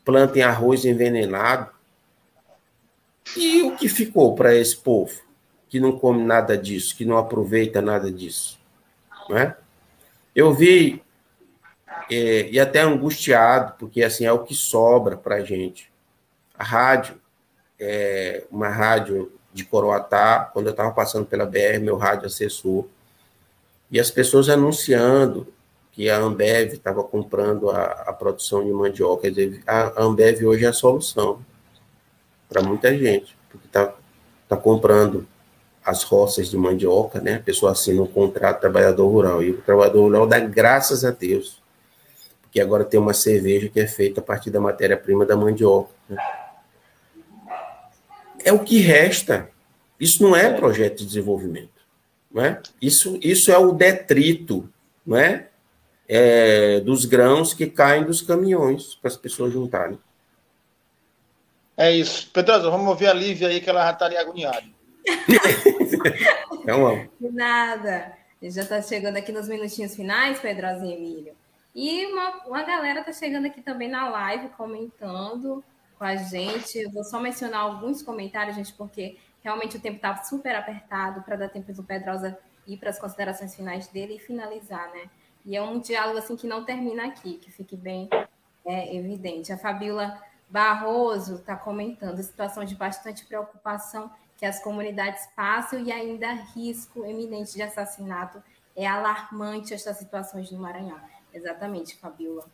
plantem 0.08 0.42
arroz 0.42 0.86
envenenado. 0.86 1.70
E 3.36 3.60
o 3.60 3.76
que 3.76 3.90
ficou 3.90 4.34
para 4.34 4.54
esse 4.54 4.74
povo 4.74 5.20
que 5.68 5.78
não 5.78 5.98
come 5.98 6.24
nada 6.24 6.56
disso, 6.56 6.96
que 6.96 7.04
não 7.04 7.18
aproveita 7.18 7.82
nada 7.82 8.10
disso? 8.10 8.58
Né? 9.28 9.54
Eu 10.34 10.54
vi, 10.54 11.02
é, 12.10 12.48
e 12.48 12.58
até 12.58 12.80
angustiado, 12.80 13.74
porque 13.78 14.02
assim 14.02 14.24
é 14.24 14.32
o 14.32 14.44
que 14.44 14.54
sobra 14.54 15.14
para 15.14 15.34
a 15.34 15.44
gente. 15.44 15.92
A 16.58 16.64
rádio, 16.64 17.20
é, 17.78 18.46
uma 18.50 18.70
rádio 18.70 19.30
de 19.52 19.62
Coroatá, 19.62 20.48
quando 20.54 20.68
eu 20.68 20.70
estava 20.70 20.90
passando 20.90 21.26
pela 21.26 21.44
BR, 21.44 21.80
meu 21.82 21.98
rádio 21.98 22.24
acessou, 22.24 22.88
e 23.90 24.00
as 24.00 24.10
pessoas 24.10 24.48
anunciando 24.48 25.52
que 25.98 26.08
a 26.08 26.16
Ambev 26.16 26.74
estava 26.74 27.02
comprando 27.02 27.70
a, 27.70 27.82
a, 27.82 28.12
produção 28.12 28.64
de 28.64 28.70
mandioca. 28.70 29.22
Quer 29.22 29.30
dizer, 29.30 29.62
a 29.66 30.00
Ambev 30.00 30.44
hoje 30.46 30.64
é 30.64 30.68
a 30.68 30.72
solução 30.72 31.44
para 32.48 32.62
muita 32.62 32.96
gente, 32.96 33.36
porque 33.50 33.66
está 33.66 33.92
tá 34.48 34.56
comprando 34.56 35.26
as 35.84 36.04
roças 36.04 36.50
de 36.50 36.56
mandioca, 36.56 37.20
né? 37.20 37.34
A 37.34 37.40
pessoa 37.40 37.72
assina 37.72 38.00
um 38.00 38.06
contrato 38.06 38.60
trabalhador 38.60 39.08
rural. 39.08 39.42
E 39.42 39.50
o 39.50 39.60
trabalhador 39.60 40.02
rural 40.02 40.24
dá 40.24 40.38
graças 40.38 41.04
a 41.04 41.10
Deus, 41.10 41.60
porque 42.42 42.60
agora 42.60 42.84
tem 42.84 43.00
uma 43.00 43.12
cerveja 43.12 43.68
que 43.68 43.80
é 43.80 43.88
feita 43.88 44.20
a 44.20 44.22
partir 44.22 44.50
da 44.50 44.60
matéria-prima 44.60 45.26
da 45.26 45.36
mandioca. 45.36 45.90
Né? 46.08 46.16
É 48.44 48.52
o 48.52 48.60
que 48.60 48.78
resta. 48.78 49.50
Isso 49.98 50.22
não 50.22 50.36
é 50.36 50.48
projeto 50.52 50.98
de 50.98 51.06
desenvolvimento. 51.06 51.82
Não 52.30 52.44
é? 52.44 52.62
Isso, 52.80 53.18
isso 53.20 53.50
é 53.50 53.58
o 53.58 53.72
detrito 53.72 54.70
não 55.08 55.16
é? 55.16 55.47
É, 56.08 56.80
dos 56.80 57.04
grãos 57.04 57.52
que 57.52 57.66
caem 57.66 58.04
dos 58.04 58.22
caminhões 58.22 58.94
para 58.94 59.08
as 59.08 59.16
pessoas 59.16 59.52
juntarem. 59.52 59.98
É 61.76 61.92
isso. 61.92 62.30
Pedrosa, 62.32 62.70
vamos 62.70 62.88
ouvir 62.88 63.06
a 63.06 63.12
Lívia 63.12 63.48
aí, 63.48 63.60
que 63.60 63.68
ela 63.68 63.84
já 63.84 63.92
estaria 63.92 64.20
agoniada. 64.20 64.64
então, 66.52 67.08
Nada. 67.20 68.16
Já 68.42 68.62
está 68.62 68.80
chegando 68.80 69.16
aqui 69.16 69.32
nos 69.32 69.48
minutinhos 69.48 69.94
finais, 69.94 70.40
Pedrosa 70.40 70.84
e 70.84 70.92
Emílio. 70.92 71.34
E 71.74 72.06
uma, 72.06 72.46
uma 72.46 72.62
galera 72.62 73.00
está 73.00 73.12
chegando 73.12 73.46
aqui 73.46 73.60
também 73.60 73.88
na 73.88 74.08
live, 74.08 74.48
comentando 74.50 75.62
com 75.98 76.04
a 76.04 76.16
gente. 76.16 76.78
Eu 76.78 76.90
vou 76.90 77.04
só 77.04 77.20
mencionar 77.20 77.60
alguns 77.60 78.02
comentários, 78.02 78.56
gente, 78.56 78.72
porque 78.72 79.16
realmente 79.42 79.76
o 79.76 79.80
tempo 79.80 79.96
está 79.96 80.16
super 80.24 80.54
apertado 80.54 81.22
para 81.22 81.36
dar 81.36 81.48
tempo 81.48 81.72
do 81.72 81.82
Pedrosa 81.82 82.38
ir 82.66 82.76
para 82.76 82.90
as 82.90 82.98
considerações 82.98 83.54
finais 83.54 83.88
dele 83.88 84.16
e 84.16 84.18
finalizar, 84.18 84.90
né? 84.92 85.08
E 85.48 85.56
é 85.56 85.62
um 85.62 85.80
diálogo 85.80 86.18
assim 86.18 86.36
que 86.36 86.46
não 86.46 86.62
termina 86.62 87.06
aqui, 87.06 87.38
que 87.38 87.50
fique 87.50 87.74
bem 87.74 88.06
é, 88.66 88.94
evidente. 88.94 89.50
A 89.50 89.56
Fabiola 89.56 90.22
Barroso 90.46 91.36
está 91.36 91.56
comentando 91.56 92.22
situação 92.22 92.66
de 92.66 92.74
bastante 92.74 93.24
preocupação 93.24 94.10
que 94.36 94.44
as 94.44 94.62
comunidades 94.62 95.26
passam 95.34 95.80
e 95.80 95.90
ainda 95.90 96.34
risco 96.34 97.02
eminente 97.02 97.54
de 97.54 97.62
assassinato. 97.62 98.42
É 98.76 98.86
alarmante 98.86 99.72
estas 99.72 99.96
situações 99.96 100.50
no 100.50 100.58
Maranhão. 100.58 101.00
Exatamente, 101.32 101.96
Fabiola. 101.96 102.44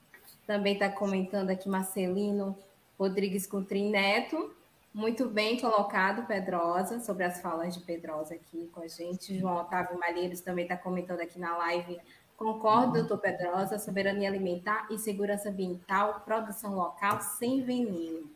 Também 0.46 0.74
está 0.74 0.88
comentando 0.88 1.50
aqui 1.50 1.68
Marcelino 1.68 2.56
Rodrigues 2.96 3.44
Coutrin 3.44 3.90
Neto. 3.90 4.54
Muito 4.94 5.28
bem 5.28 5.58
colocado, 5.58 6.28
Pedrosa, 6.28 7.00
sobre 7.00 7.24
as 7.24 7.40
falas 7.40 7.74
de 7.74 7.80
Pedrosa 7.80 8.34
aqui 8.34 8.70
com 8.72 8.82
a 8.82 8.86
gente. 8.86 9.36
João 9.36 9.56
Otávio 9.56 9.98
Malheiros 9.98 10.40
também 10.40 10.64
está 10.64 10.76
comentando 10.76 11.18
aqui 11.18 11.40
na 11.40 11.56
live 11.56 11.98
Concordo, 12.36 12.94
doutor 12.94 13.18
Pedrosa, 13.18 13.78
soberania 13.78 14.28
alimentar 14.28 14.88
e 14.90 14.98
segurança 14.98 15.48
ambiental, 15.48 16.22
produção 16.24 16.74
local 16.74 17.20
sem 17.20 17.62
veneno. 17.62 18.28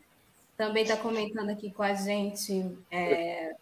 Também 0.55 0.83
está 0.83 0.97
comentando 0.97 1.49
aqui 1.49 1.71
com 1.71 1.83
a 1.83 1.93
gente 1.93 2.77
é, 2.91 3.55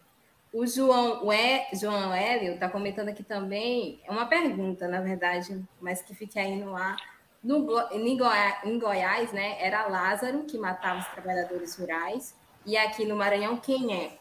o 0.54 0.66
João, 0.66 1.24
o 1.24 1.76
João 1.76 2.14
Hélio 2.14 2.54
está 2.54 2.70
comentando 2.70 3.10
aqui 3.10 3.24
também, 3.24 4.00
é 4.06 4.12
uma 4.12 4.26
pergunta, 4.26 4.88
na 4.88 5.02
verdade, 5.02 5.64
mas 5.80 6.02
que 6.02 6.16
fica 6.16 6.40
aí 6.40 6.56
no 6.56 6.76
ar. 6.76 6.98
No, 7.44 7.68
em, 7.92 8.18
Goiás, 8.18 8.64
em 8.64 8.80
Goiás, 8.80 9.32
né, 9.32 9.58
era 9.60 9.88
Lázaro 9.88 10.46
que 10.46 10.58
matava 10.58 11.00
os 11.00 11.08
trabalhadores 11.10 11.76
rurais, 11.78 12.36
e 12.66 12.76
aqui 12.76 13.06
no 13.06 13.16
Maranhão, 13.16 13.58
quem 13.58 13.96
é? 13.96 14.18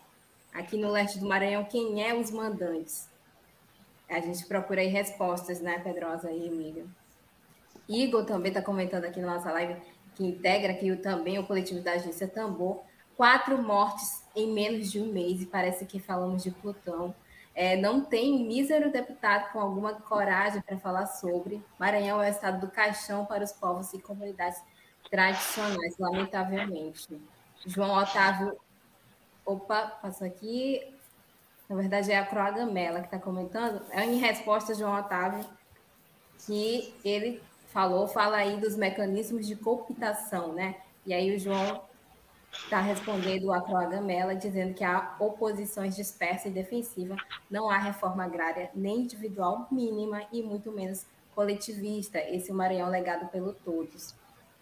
Aqui 0.53 0.77
no 0.77 0.91
leste 0.91 1.19
do 1.19 1.27
Maranhão, 1.27 1.64
quem 1.64 2.07
é 2.07 2.14
os 2.14 2.31
mandantes? 2.31 3.09
A 4.09 4.21
gente 4.21 4.47
procura 4.47 4.81
aí 4.81 4.89
respostas, 4.89 5.61
né, 5.61 5.79
Pedrosa 5.81 6.31
e 6.31 6.47
Emílio? 6.47 6.89
Igor 7.89 8.25
também 8.25 8.51
está 8.51 8.63
comentando 8.63 9.05
aqui 9.05 9.21
na 9.21 9.35
nossa 9.35 9.51
live, 9.53 9.81
que 10.15 10.25
integra 10.25 10.73
aqui 10.73 10.95
também 10.97 11.39
o 11.39 11.47
coletivo 11.47 11.81
da 11.81 11.93
agência 11.93 12.27
Tambor. 12.27 12.83
Quatro 13.17 13.61
mortes 13.63 14.23
em 14.35 14.53
menos 14.53 14.91
de 14.91 15.01
um 15.01 15.13
mês, 15.13 15.43
e 15.43 15.47
parece 15.47 15.87
que 15.87 15.99
falamos 15.99 16.43
de 16.43 16.51
Plutão. 16.51 17.15
É, 17.55 17.75
não 17.75 18.05
tem 18.05 18.47
mísero 18.47 18.93
deputado 18.93 19.51
com 19.51 19.59
alguma 19.59 19.95
coragem 19.95 20.61
para 20.61 20.77
falar 20.77 21.07
sobre. 21.07 21.63
Maranhão 21.79 22.23
é 22.23 22.29
o 22.29 22.31
estado 22.31 22.61
do 22.61 22.71
caixão 22.71 23.25
para 23.25 23.43
os 23.43 23.53
povos 23.53 23.95
e 23.95 23.99
comunidades 23.99 24.61
tradicionais, 25.11 25.97
lamentavelmente. 25.99 27.19
João 27.65 27.97
Otávio. 27.97 28.59
Opa, 29.45 29.87
passou 30.03 30.27
aqui. 30.27 30.95
Na 31.69 31.77
verdade, 31.77 32.12
é 32.12 32.19
a 32.19 32.25
Croagamela 32.25 33.01
que 33.01 33.07
está 33.07 33.19
comentando. 33.19 33.83
É 33.91 34.05
em 34.05 34.17
resposta 34.17 34.73
a 34.73 34.75
João 34.75 34.99
Otávio, 34.99 35.45
que 36.47 36.95
ele 37.05 37.43
falou, 37.69 38.07
fala 38.07 38.37
aí 38.37 38.57
dos 38.59 38.77
mecanismos 38.77 39.47
de 39.47 39.57
cooptação, 39.57 40.53
né? 40.53 40.77
E 41.05 41.12
aí 41.12 41.35
o 41.35 41.39
João 41.39 41.83
está 42.53 42.81
respondendo 42.81 43.53
a 43.53 43.61
Croagamela, 43.61 44.35
dizendo 44.35 44.75
que 44.75 44.85
há 44.85 45.14
oposições 45.19 45.95
dispersa 45.95 46.49
e 46.49 46.51
defensiva, 46.51 47.17
não 47.51 47.69
há 47.69 47.79
reforma 47.79 48.25
agrária 48.25 48.71
nem 48.75 49.01
individual 49.01 49.67
mínima 49.71 50.23
e 50.33 50.43
muito 50.43 50.73
menos 50.73 51.05
coletivista. 51.35 52.19
Esse 52.19 52.51
é 52.51 52.55
o 52.55 52.57
Maranhão 52.57 52.89
legado 52.89 53.29
pelo 53.29 53.53
todos. 53.53 54.14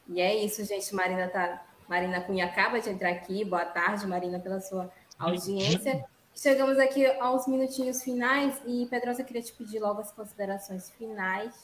E 0.09 0.21
é 0.21 0.35
isso, 0.35 0.65
gente. 0.65 0.95
Marina 0.95 1.29
tá, 1.29 1.63
Marina 1.89 2.21
Cunha 2.21 2.47
acaba 2.47 2.81
de 2.81 2.91
entrar 2.91 3.11
aqui. 3.11 3.45
Boa 3.45 3.65
tarde, 3.65 4.07
Marina, 4.07 4.41
pela 4.41 4.61
sua 4.61 4.91
audiência. 5.19 6.05
Chegamos 6.35 6.79
aqui 6.79 7.07
aos 7.21 7.47
minutinhos 7.47 8.03
finais 8.03 8.61
e, 8.67 8.87
Pedrosa, 8.87 9.23
queria 9.23 9.43
te 9.43 9.53
pedir 9.53 9.79
logo 9.79 10.01
as 10.01 10.11
considerações 10.11 10.91
finais 10.91 11.55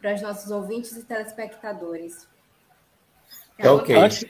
para 0.00 0.14
os 0.14 0.22
nossos 0.22 0.50
ouvintes 0.50 0.96
e 0.96 1.02
telespectadores. 1.02 2.26
É 3.58 3.68
okay. 3.68 3.96
antes, 3.96 4.24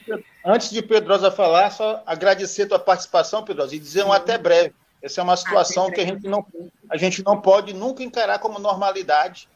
antes 0.45 0.69
de 0.71 0.81
Pedrosa 0.81 1.31
falar, 1.31 1.69
só 1.71 2.03
agradecer 2.05 2.63
a 2.63 2.69
tua 2.69 2.79
participação, 2.79 3.45
Pedrosa, 3.45 3.75
e 3.75 3.79
dizer 3.79 4.03
um 4.03 4.11
até 4.11 4.37
breve. 4.37 4.73
Essa 5.01 5.21
é 5.21 5.23
uma 5.23 5.37
situação 5.37 5.89
que 5.89 6.01
a 6.01 6.05
gente, 6.05 6.27
não, 6.27 6.45
a 6.89 6.97
gente 6.97 7.23
não 7.23 7.39
pode 7.39 7.73
nunca 7.73 8.03
encarar 8.03 8.39
como 8.39 8.59
normalidade 8.59 9.47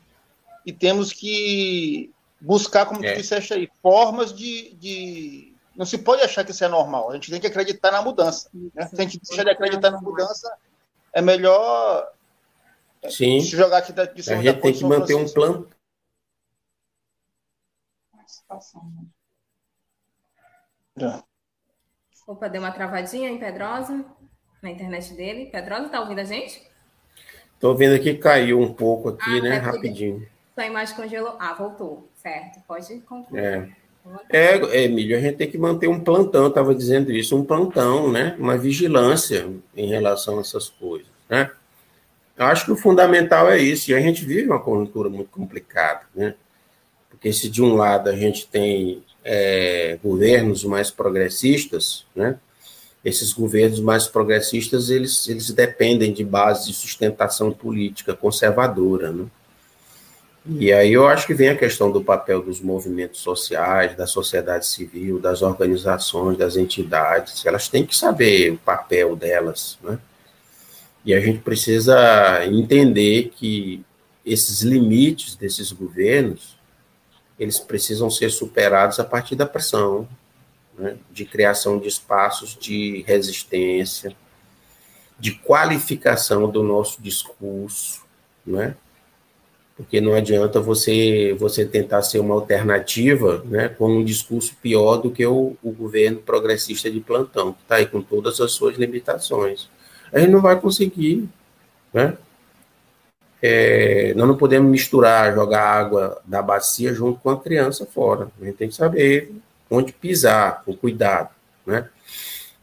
e 0.65 0.71
temos 0.71 1.11
que 1.11 2.11
buscar, 2.39 2.85
como 2.85 3.03
é. 3.05 3.13
tu 3.13 3.17
disseste 3.17 3.53
aí, 3.53 3.69
formas 3.81 4.33
de, 4.33 4.73
de 4.75 5.54
não 5.75 5.85
se 5.85 5.97
pode 5.97 6.21
achar 6.21 6.43
que 6.45 6.51
isso 6.51 6.63
é 6.63 6.67
normal. 6.67 7.11
A 7.11 7.15
gente 7.15 7.29
tem 7.29 7.39
que 7.39 7.47
acreditar 7.47 7.91
na 7.91 8.01
mudança. 8.01 8.49
Né? 8.53 8.87
Se 8.87 8.95
a 8.95 9.01
gente 9.01 9.19
deixar 9.19 9.43
de 9.43 9.49
acreditar 9.49 9.91
na 9.91 9.99
mudança, 9.99 10.51
é 11.13 11.21
melhor 11.21 12.11
Sim. 13.09 13.41
se 13.41 13.49
jogar 13.49 13.79
aqui 13.79 13.91
da, 13.91 14.05
de 14.05 14.23
cima 14.23 14.37
A 14.37 14.41
gente 14.41 14.61
tem 14.61 14.73
que 14.73 14.83
manter 14.83 15.15
um 15.15 15.27
plano. 15.27 15.67
Opa, 22.25 22.47
deu 22.47 22.61
uma 22.61 22.71
travadinha 22.71 23.29
em 23.29 23.37
Pedrosa, 23.37 24.05
na 24.61 24.71
internet 24.71 25.13
dele. 25.13 25.47
Pedrosa, 25.47 25.89
tá 25.89 25.99
ouvindo 25.99 26.19
a 26.19 26.23
gente? 26.23 26.65
Tô 27.59 27.69
ouvindo 27.69 27.95
aqui, 27.95 28.15
caiu 28.15 28.59
um 28.59 28.73
pouco 28.73 29.09
aqui, 29.09 29.39
ah, 29.39 29.41
né? 29.41 29.57
Rapidinho. 29.57 30.27
Sua 30.53 30.65
imagem 30.65 30.95
congelou. 30.95 31.35
Ah, 31.39 31.53
voltou. 31.53 32.09
Certo, 32.15 32.61
pode 32.65 32.99
concluir. 33.01 33.43
É. 33.43 33.84
É, 34.29 34.83
Emílio, 34.83 35.17
a 35.17 35.19
gente 35.19 35.37
tem 35.37 35.49
que 35.49 35.57
manter 35.57 35.87
um 35.87 35.99
plantão, 35.99 36.47
estava 36.47 36.75
dizendo 36.75 37.11
isso, 37.11 37.35
um 37.35 37.43
plantão, 37.43 38.11
né? 38.11 38.35
Uma 38.37 38.57
vigilância 38.57 39.47
em 39.75 39.87
relação 39.87 40.37
a 40.37 40.41
essas 40.41 40.69
coisas, 40.69 41.07
né? 41.29 41.51
Eu 42.37 42.45
acho 42.45 42.65
que 42.65 42.71
o 42.71 42.75
fundamental 42.75 43.49
é 43.49 43.57
isso, 43.57 43.89
e 43.89 43.95
a 43.95 43.99
gente 43.99 44.25
vive 44.25 44.45
uma 44.45 44.59
conjuntura 44.59 45.09
muito 45.09 45.29
complicada, 45.31 46.01
né? 46.13 46.35
Porque 47.09 47.31
se 47.33 47.49
de 47.49 47.63
um 47.63 47.75
lado 47.75 48.09
a 48.09 48.15
gente 48.15 48.47
tem 48.47 49.03
é, 49.23 49.97
governos 50.03 50.63
mais 50.63 50.91
progressistas, 50.91 52.05
né? 52.15 52.37
Esses 53.03 53.33
governos 53.33 53.79
mais 53.79 54.07
progressistas, 54.07 54.89
eles, 54.89 55.27
eles 55.27 55.49
dependem 55.51 56.11
de 56.11 56.23
base 56.23 56.67
de 56.67 56.73
sustentação 56.73 57.51
política 57.51 58.15
conservadora, 58.15 59.11
né? 59.11 59.25
E 60.47 60.71
aí 60.71 60.93
eu 60.93 61.07
acho 61.07 61.25
que 61.25 61.33
vem 61.33 61.49
a 61.49 61.57
questão 61.57 61.91
do 61.91 62.03
papel 62.03 62.41
dos 62.41 62.61
movimentos 62.61 63.21
sociais, 63.21 63.95
da 63.95 64.05
sociedade 64.05 64.67
civil, 64.67 65.19
das 65.19 65.41
organizações, 65.41 66.37
das 66.37 66.55
entidades. 66.55 67.43
Elas 67.45 67.67
têm 67.67 67.83
que 67.83 67.95
saber 67.95 68.51
o 68.53 68.57
papel 68.57 69.15
delas, 69.15 69.79
né? 69.81 69.97
E 71.03 71.13
a 71.13 71.19
gente 71.19 71.39
precisa 71.39 72.45
entender 72.45 73.31
que 73.35 73.83
esses 74.25 74.61
limites 74.61 75.35
desses 75.35 75.71
governos, 75.71 76.57
eles 77.39 77.59
precisam 77.59 78.09
ser 78.09 78.29
superados 78.31 78.99
a 78.99 79.03
partir 79.03 79.35
da 79.35 79.45
pressão, 79.45 80.07
né? 80.77 80.97
de 81.11 81.25
criação 81.25 81.79
de 81.79 81.87
espaços 81.87 82.57
de 82.59 83.03
resistência, 83.07 84.15
de 85.19 85.33
qualificação 85.33 86.49
do 86.49 86.63
nosso 86.63 87.01
discurso, 87.01 88.03
né? 88.45 88.75
Porque 89.75 89.99
não 89.99 90.13
adianta 90.13 90.59
você 90.59 91.35
você 91.37 91.65
tentar 91.65 92.01
ser 92.01 92.19
uma 92.19 92.33
alternativa 92.33 93.43
né, 93.45 93.67
com 93.67 93.89
um 93.89 94.03
discurso 94.03 94.55
pior 94.61 94.97
do 94.97 95.11
que 95.11 95.25
o, 95.25 95.57
o 95.61 95.71
governo 95.71 96.19
progressista 96.19 96.89
de 96.89 97.01
plantão, 97.01 97.53
que 97.53 97.61
está 97.61 97.75
aí 97.75 97.85
com 97.85 98.01
todas 98.01 98.39
as 98.39 98.53
suas 98.53 98.77
limitações. 98.77 99.69
A 100.13 100.19
gente 100.19 100.31
não 100.31 100.41
vai 100.41 100.59
conseguir. 100.59 101.27
Né? 101.93 102.17
É, 103.41 104.13
nós 104.15 104.27
não 104.27 104.37
podemos 104.37 104.71
misturar, 104.71 105.35
jogar 105.35 105.61
água 105.61 106.21
da 106.25 106.41
bacia 106.41 106.93
junto 106.93 107.19
com 107.19 107.29
a 107.29 107.39
criança 107.39 107.85
fora. 107.85 108.31
A 108.41 108.45
gente 108.45 108.55
tem 108.55 108.69
que 108.69 108.75
saber 108.75 109.33
onde 109.69 109.91
pisar, 109.91 110.63
com 110.63 110.75
cuidado. 110.75 111.29
Né? 111.65 111.87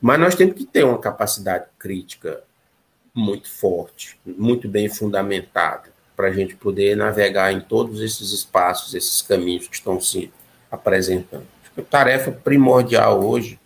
Mas 0.01 0.19
nós 0.19 0.35
temos 0.35 0.55
que 0.55 0.65
ter 0.65 0.85
uma 0.85 0.99
capacidade 0.99 1.67
crítica 1.79 2.43
muito 3.15 3.51
forte, 3.51 4.19
muito 4.25 4.67
bem 4.67 4.89
fundamentada 4.89 5.92
para 6.17 6.29
a 6.29 6.33
gente 6.33 6.55
poder 6.55 6.97
navegar 6.97 7.53
em 7.53 7.61
todos 7.61 8.01
esses 8.01 8.33
espaços, 8.33 8.95
esses 8.95 9.23
caminhos 9.23 9.67
que 9.69 9.75
estão 9.75 10.01
se 10.01 10.31
apresentando. 10.71 11.47
A 11.77 11.83
tarefa 11.83 12.31
primordial 12.31 13.25
hoje 13.25 13.59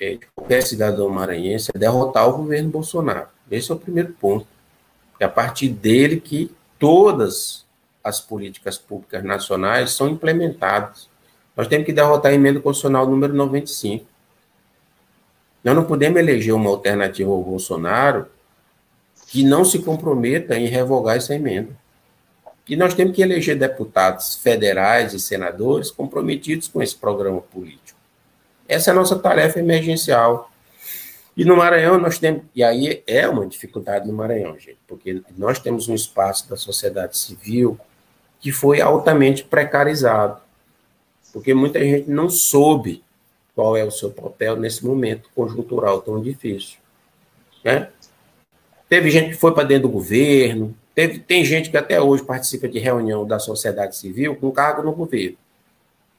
é, 0.00 0.14
de 0.14 0.26
qualquer 0.34 0.62
cidadão 0.62 1.08
maranhense 1.08 1.70
é 1.74 1.78
derrotar 1.78 2.28
o 2.28 2.36
governo 2.36 2.70
Bolsonaro. 2.70 3.28
Esse 3.50 3.70
é 3.70 3.74
o 3.74 3.78
primeiro 3.78 4.12
ponto. 4.14 4.46
É 5.20 5.24
a 5.24 5.28
partir 5.28 5.68
dele 5.68 6.20
que 6.20 6.50
todas 6.78 7.64
as 8.02 8.20
políticas 8.20 8.78
públicas 8.78 9.22
nacionais 9.22 9.92
são 9.92 10.08
implementadas. 10.08 11.08
Nós 11.56 11.68
temos 11.68 11.86
que 11.86 11.92
derrotar 11.92 12.32
a 12.32 12.34
emenda 12.34 12.58
constitucional 12.58 13.06
número 13.06 13.32
95. 13.32 14.04
Nós 15.62 15.76
não 15.76 15.84
podemos 15.84 16.18
eleger 16.18 16.54
uma 16.54 16.70
alternativa 16.70 17.30
ao 17.30 17.42
Bolsonaro 17.42 18.26
que 19.32 19.42
não 19.42 19.64
se 19.64 19.78
comprometa 19.78 20.58
em 20.58 20.66
revogar 20.66 21.16
essa 21.16 21.34
emenda. 21.34 21.74
E 22.68 22.76
nós 22.76 22.92
temos 22.92 23.16
que 23.16 23.22
eleger 23.22 23.58
deputados 23.58 24.34
federais 24.34 25.14
e 25.14 25.18
senadores 25.18 25.90
comprometidos 25.90 26.68
com 26.68 26.82
esse 26.82 26.94
programa 26.94 27.40
político. 27.40 27.98
Essa 28.68 28.90
é 28.90 28.92
a 28.92 28.94
nossa 28.94 29.18
tarefa 29.18 29.58
emergencial. 29.58 30.50
E 31.34 31.46
no 31.46 31.56
Maranhão 31.56 31.98
nós 31.98 32.18
temos, 32.18 32.42
e 32.54 32.62
aí 32.62 33.02
é 33.06 33.26
uma 33.26 33.46
dificuldade 33.46 34.06
no 34.06 34.12
Maranhão, 34.12 34.58
gente, 34.58 34.78
porque 34.86 35.22
nós 35.34 35.58
temos 35.58 35.88
um 35.88 35.94
espaço 35.94 36.46
da 36.50 36.56
sociedade 36.56 37.16
civil 37.16 37.80
que 38.38 38.52
foi 38.52 38.82
altamente 38.82 39.44
precarizado, 39.44 40.42
porque 41.32 41.54
muita 41.54 41.80
gente 41.80 42.10
não 42.10 42.28
soube 42.28 43.02
qual 43.54 43.78
é 43.78 43.82
o 43.82 43.90
seu 43.90 44.10
papel 44.10 44.56
nesse 44.56 44.84
momento 44.84 45.30
conjuntural 45.34 46.02
tão 46.02 46.20
difícil. 46.20 46.76
Né? 47.64 47.88
Teve 48.92 49.10
gente 49.10 49.30
que 49.30 49.36
foi 49.36 49.54
para 49.54 49.64
dentro 49.64 49.88
do 49.88 49.94
governo, 49.94 50.76
teve, 50.94 51.18
tem 51.18 51.42
gente 51.46 51.70
que 51.70 51.78
até 51.78 51.98
hoje 51.98 52.22
participa 52.22 52.68
de 52.68 52.78
reunião 52.78 53.26
da 53.26 53.38
sociedade 53.38 53.96
civil 53.96 54.36
com 54.36 54.50
cargo 54.50 54.82
no 54.82 54.92
governo. 54.92 55.38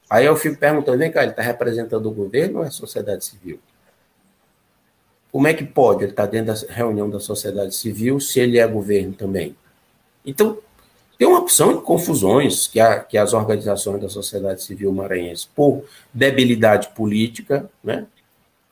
Aí 0.09 0.25
eu 0.25 0.35
fico 0.35 0.57
perguntando, 0.57 0.97
vem 0.97 1.11
cá, 1.11 1.21
ele 1.21 1.33
está 1.33 1.43
representando 1.43 2.07
o 2.07 2.11
governo 2.11 2.57
ou 2.57 2.65
é 2.65 2.69
a 2.69 2.71
sociedade 2.71 3.25
civil? 3.25 3.59
Como 5.31 5.47
é 5.47 5.53
que 5.53 5.63
pode 5.63 6.03
ele 6.03 6.13
estar 6.13 6.23
tá 6.25 6.31
dentro 6.31 6.51
da 6.51 6.73
reunião 6.73 7.07
da 7.07 7.19
sociedade 7.19 7.75
civil 7.75 8.19
se 8.19 8.39
ele 8.39 8.57
é 8.57 8.65
governo 8.65 9.13
também? 9.13 9.55
Então, 10.25 10.57
tem 11.15 11.27
uma 11.27 11.41
opção 11.41 11.75
de 11.75 11.81
confusões 11.83 12.65
que, 12.65 12.79
a, 12.79 13.01
que 13.01 13.19
as 13.19 13.33
organizações 13.33 14.01
da 14.01 14.09
sociedade 14.09 14.63
civil 14.63 14.91
maranhense, 14.91 15.47
por 15.55 15.85
debilidade 16.11 16.87
política, 16.95 17.69
né, 17.83 18.07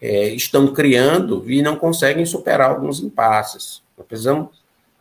é, 0.01 0.29
estão 0.29 0.73
criando 0.73 1.45
e 1.47 1.61
não 1.61 1.75
conseguem 1.75 2.25
superar 2.25 2.71
alguns 2.71 2.99
impasses. 2.99 3.83
Nós 4.01 4.07
precisamos 4.07 4.49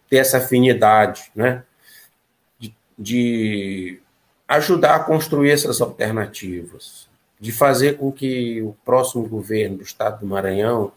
ter 0.08 0.18
essa 0.18 0.38
afinidade, 0.38 1.30
né? 1.34 1.64
De, 2.58 2.74
de 2.98 4.00
ajudar 4.46 4.96
a 4.96 5.04
construir 5.04 5.50
essas 5.50 5.80
alternativas, 5.80 7.08
de 7.40 7.50
fazer 7.50 7.96
com 7.96 8.12
que 8.12 8.60
o 8.60 8.76
próximo 8.84 9.26
governo 9.26 9.78
do 9.78 9.82
Estado 9.82 10.20
do 10.20 10.26
Maranhão 10.26 10.92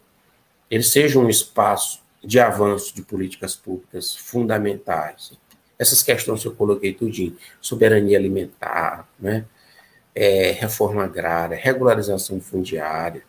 ele 0.70 0.82
seja 0.82 1.18
um 1.18 1.28
espaço 1.28 2.02
de 2.22 2.40
avanço 2.40 2.94
de 2.94 3.02
políticas 3.02 3.54
públicas 3.54 4.14
fundamentais. 4.14 5.32
Essas 5.78 6.02
questões 6.02 6.42
que 6.42 6.48
eu 6.48 6.54
coloquei 6.54 6.92
tudinho, 6.92 7.36
soberania 7.60 8.18
alimentar, 8.18 9.08
né? 9.18 9.44
É, 10.14 10.52
reforma 10.52 11.02
agrária, 11.02 11.56
regularização 11.56 12.40
fundiária, 12.40 13.24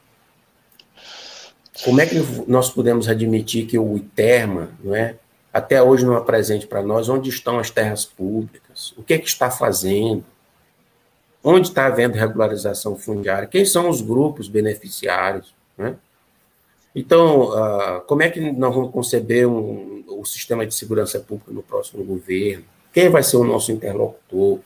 como 1.84 2.00
é 2.00 2.06
que 2.06 2.16
nós 2.48 2.70
podemos 2.70 3.08
admitir 3.08 3.66
que 3.66 3.78
o 3.78 3.98
ITERMA, 3.98 4.70
não 4.84 4.96
é, 4.96 5.16
até 5.52 5.82
hoje 5.82 6.06
não 6.06 6.16
apresente 6.16 6.68
para 6.68 6.82
nós 6.82 7.10
onde 7.10 7.30
estão 7.30 7.60
as 7.60 7.70
terras 7.70 8.06
públicas, 8.06 8.94
o 8.98 9.04
que, 9.04 9.14
é 9.14 9.18
que 9.18 9.28
está 9.28 9.50
fazendo, 9.50 10.24
onde 11.44 11.68
está 11.68 11.86
havendo 11.86 12.16
regularização 12.16 12.96
fundiária, 12.98 13.48
quem 13.48 13.66
são 13.66 13.90
os 13.90 14.02
grupos 14.02 14.48
beneficiários, 14.48 15.54
né? 15.78 15.96
Então, 16.96 17.50
uh, 17.50 18.02
como 18.08 18.24
é 18.24 18.30
que 18.30 18.40
nós 18.54 18.74
vamos 18.74 18.92
conceber 18.92 19.46
um, 19.46 20.04
o 20.08 20.24
sistema 20.24 20.66
de 20.66 20.74
segurança 20.74 21.20
pública 21.20 21.52
no 21.52 21.62
próximo 21.62 22.02
governo? 22.06 22.64
Quem 22.94 23.10
vai 23.10 23.22
ser 23.22 23.36
o 23.36 23.44
nosso 23.44 23.74
interlocutor? 23.74 24.60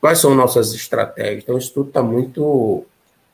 Quais 0.00 0.20
são 0.20 0.36
nossas 0.36 0.72
estratégias? 0.72 1.42
Então, 1.42 1.58
isso 1.58 1.74
tudo 1.74 1.88
está 1.88 2.00
muito. 2.00 2.84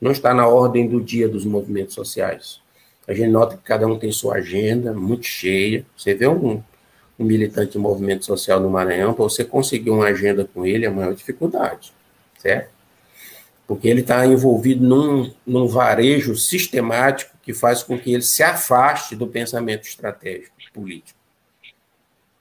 não 0.01 0.11
está 0.11 0.33
na 0.33 0.47
ordem 0.47 0.87
do 0.87 0.99
dia 0.99 1.29
dos 1.29 1.45
movimentos 1.45 1.93
sociais. 1.93 2.59
A 3.07 3.13
gente 3.13 3.29
nota 3.29 3.55
que 3.55 3.63
cada 3.63 3.85
um 3.87 3.99
tem 3.99 4.11
sua 4.11 4.35
agenda 4.35 4.93
muito 4.93 5.25
cheia. 5.25 5.85
Você 5.95 6.13
vê 6.15 6.27
um, 6.27 6.63
um 7.19 7.23
militante 7.23 7.73
de 7.73 7.77
movimento 7.77 8.25
social 8.25 8.59
no 8.59 8.69
Maranhão, 8.69 9.13
para 9.13 9.23
você 9.23 9.43
conseguir 9.43 9.91
uma 9.91 10.05
agenda 10.05 10.45
com 10.45 10.65
ele 10.65 10.85
é 10.85 10.87
a 10.87 10.91
maior 10.91 11.13
dificuldade, 11.13 11.93
certo? 12.39 12.73
Porque 13.67 13.87
ele 13.87 14.01
está 14.01 14.25
envolvido 14.25 14.85
num, 14.85 15.31
num 15.45 15.67
varejo 15.67 16.35
sistemático 16.35 17.35
que 17.41 17.53
faz 17.53 17.83
com 17.83 17.97
que 17.97 18.13
ele 18.13 18.23
se 18.23 18.43
afaste 18.43 19.15
do 19.15 19.27
pensamento 19.27 19.87
estratégico 19.87 20.55
político. 20.73 21.17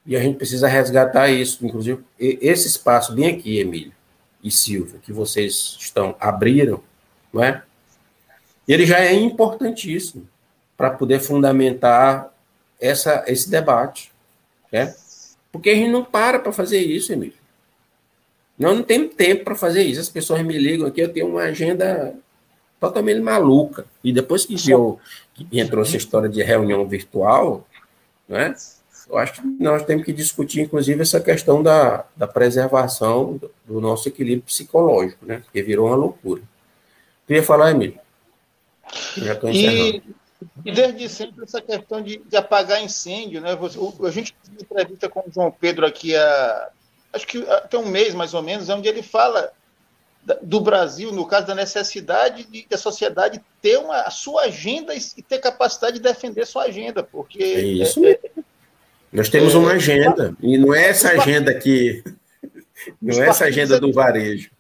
E 0.07 0.17
a 0.17 0.21
gente 0.21 0.37
precisa 0.37 0.69
resgatar 0.69 1.31
isso, 1.31 1.65
inclusive 1.65 2.03
esse 2.19 2.67
espaço 2.69 3.15
bem 3.15 3.35
aqui, 3.35 3.59
Emílio 3.59 3.93
e 4.43 4.51
Silvia, 4.51 4.99
que 5.01 5.13
vocês 5.13 5.77
estão 5.81 6.15
abriram, 6.21 6.83
não 7.33 7.43
é? 7.43 7.63
Ele 8.69 8.85
já 8.85 8.99
é 8.99 9.15
importantíssimo 9.15 10.29
para 10.77 10.91
poder 10.91 11.21
fundamentar 11.21 12.33
essa, 12.81 13.25
esse 13.27 13.51
debate. 13.51 14.13
Né? 14.71 14.95
Porque 15.53 15.71
a 15.71 15.75
gente 15.75 15.91
não 15.91 16.05
para 16.05 16.39
para 16.39 16.53
fazer 16.53 16.81
isso, 16.81 17.13
Emílio. 17.13 17.35
Nós 18.59 18.77
não 18.77 18.83
temos 18.83 19.15
tempo 19.15 19.45
para 19.45 19.55
fazer 19.55 19.83
isso. 19.83 20.01
As 20.01 20.09
pessoas 20.09 20.43
me 20.43 20.57
ligam 20.59 20.87
aqui, 20.87 21.01
eu 21.01 21.13
tenho 21.13 21.29
uma 21.29 21.43
agenda 21.43 22.15
totalmente 22.79 23.21
maluca. 23.21 23.87
E 24.03 24.13
depois 24.13 24.45
que, 24.45 24.71
eu, 24.71 25.01
que 25.33 25.47
entrou 25.59 25.83
essa 25.83 25.97
história 25.97 26.29
de 26.29 26.43
reunião 26.43 26.87
virtual, 26.87 27.67
né, 28.29 28.55
eu 29.09 29.19
acho 29.19 29.35
que 29.35 29.47
nós 29.61 29.85
temos 29.85 30.05
que 30.05 30.13
discutir, 30.13 30.63
inclusive, 30.63 31.01
essa 31.03 31.21
questão 31.21 31.63
da, 31.63 32.05
da 32.17 32.27
preservação 32.27 33.41
do, 33.67 33.81
nosso 33.81 34.09
equilíbrio 34.09 34.47
psicológico, 34.47 35.27
né? 35.27 35.43
Porque 35.45 35.63
virou 35.63 35.89
uma 35.89 35.97
loucura. 35.97 36.43
Tu 37.27 37.35
ia 37.35 37.43
falar, 37.43 37.71
Emílio? 37.71 37.99
Eu 39.17 39.25
já 39.25 39.33
estou 39.35 39.51
encerrando. 39.51 39.97
E 39.97 40.03
e 40.65 40.73
desde 40.73 41.09
sempre 41.09 41.45
essa 41.45 41.61
questão 41.61 42.03
de, 42.03 42.19
de 42.19 42.37
apagar 42.37 42.83
incêndio, 42.83 43.41
né? 43.41 43.55
Você, 43.57 43.79
o, 43.79 43.95
a 44.05 44.11
gente 44.11 44.35
entrevista 44.61 45.09
com 45.09 45.21
o 45.21 45.33
João 45.33 45.51
Pedro 45.51 45.87
aqui 45.87 46.15
há, 46.17 46.69
acho 47.13 47.27
que 47.27 47.39
até 47.49 47.79
um 47.79 47.87
mês 47.87 48.15
mais 48.15 48.35
ou 48.35 48.43
menos, 48.43 48.69
onde 48.69 48.89
ele 48.89 49.03
fala 49.03 49.53
do 50.43 50.61
Brasil, 50.61 51.13
no 51.13 51.27
caso 51.27 51.47
da 51.47 51.55
necessidade 51.55 52.45
de 52.45 52.67
a 52.73 52.79
sociedade 52.79 53.41
ter 53.61 53.79
uma, 53.79 54.03
a 54.03 54.11
sua 54.11 54.45
agenda 54.45 54.95
e 54.95 55.01
ter 55.23 55.39
capacidade 55.39 55.97
de 55.99 56.03
defender 56.03 56.47
sua 56.47 56.65
agenda, 56.65 57.03
porque 57.03 57.43
é 57.43 57.61
isso. 57.61 58.05
É, 58.05 58.19
Nós 59.13 59.29
temos 59.29 59.55
é, 59.55 59.59
uma 59.59 59.73
agenda, 59.73 60.35
e 60.41 60.57
não 60.57 60.75
é 60.75 60.89
essa 60.89 61.11
agenda 61.11 61.53
que. 61.55 62.03
Não 63.01 63.23
é 63.23 63.29
essa 63.29 63.45
agenda 63.45 63.79
do 63.79 63.93
varejo. 63.93 64.51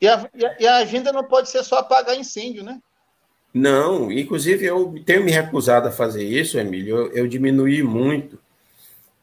E 0.00 0.08
a, 0.08 0.28
e 0.58 0.66
a 0.66 0.76
agenda 0.78 1.12
não 1.12 1.24
pode 1.24 1.48
ser 1.48 1.62
só 1.62 1.78
apagar 1.78 2.18
incêndio, 2.18 2.62
né? 2.62 2.80
Não, 3.56 4.12
inclusive 4.12 4.66
eu 4.66 5.02
tenho 5.06 5.24
me 5.24 5.30
recusado 5.30 5.88
a 5.88 5.90
fazer 5.90 6.22
isso, 6.22 6.58
Emílio. 6.58 6.94
Eu, 6.94 7.12
eu 7.12 7.26
diminuí 7.26 7.82
muito 7.82 8.38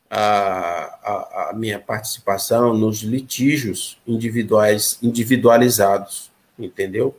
a, 0.10 1.00
a, 1.04 1.50
a, 1.50 1.54
minha 1.54 1.78
participação 1.78 2.74
nos 2.74 3.04
litígios 3.04 4.02
individuais, 4.08 4.98
individualizados, 5.04 6.32
entendeu? 6.58 7.16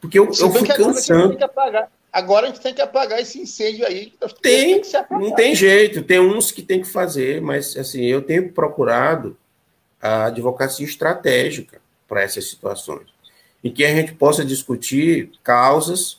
Porque 0.00 0.18
eu, 0.18 0.24
eu 0.24 0.50
fui 0.50 0.66
cansando. 0.66 1.38
Agora 2.12 2.48
a 2.48 2.50
gente 2.50 2.60
tem 2.60 2.74
que 2.74 2.82
apagar 2.82 3.20
esse 3.20 3.38
incêndio 3.40 3.86
aí. 3.86 4.12
Tem, 4.42 4.82
tem 4.82 5.04
não 5.10 5.34
tem 5.36 5.54
jeito. 5.54 6.02
Tem 6.02 6.18
uns 6.18 6.50
que 6.50 6.62
tem 6.62 6.80
que 6.80 6.88
fazer, 6.88 7.40
mas 7.40 7.76
assim 7.76 8.02
eu 8.04 8.20
tenho 8.20 8.50
procurado 8.50 9.36
a 10.02 10.24
advocacia 10.24 10.84
estratégica 10.84 11.80
para 12.08 12.20
essas 12.20 12.50
situações, 12.50 13.06
em 13.62 13.70
que 13.70 13.84
a 13.84 13.94
gente 13.94 14.12
possa 14.12 14.44
discutir 14.44 15.30
causas 15.44 16.18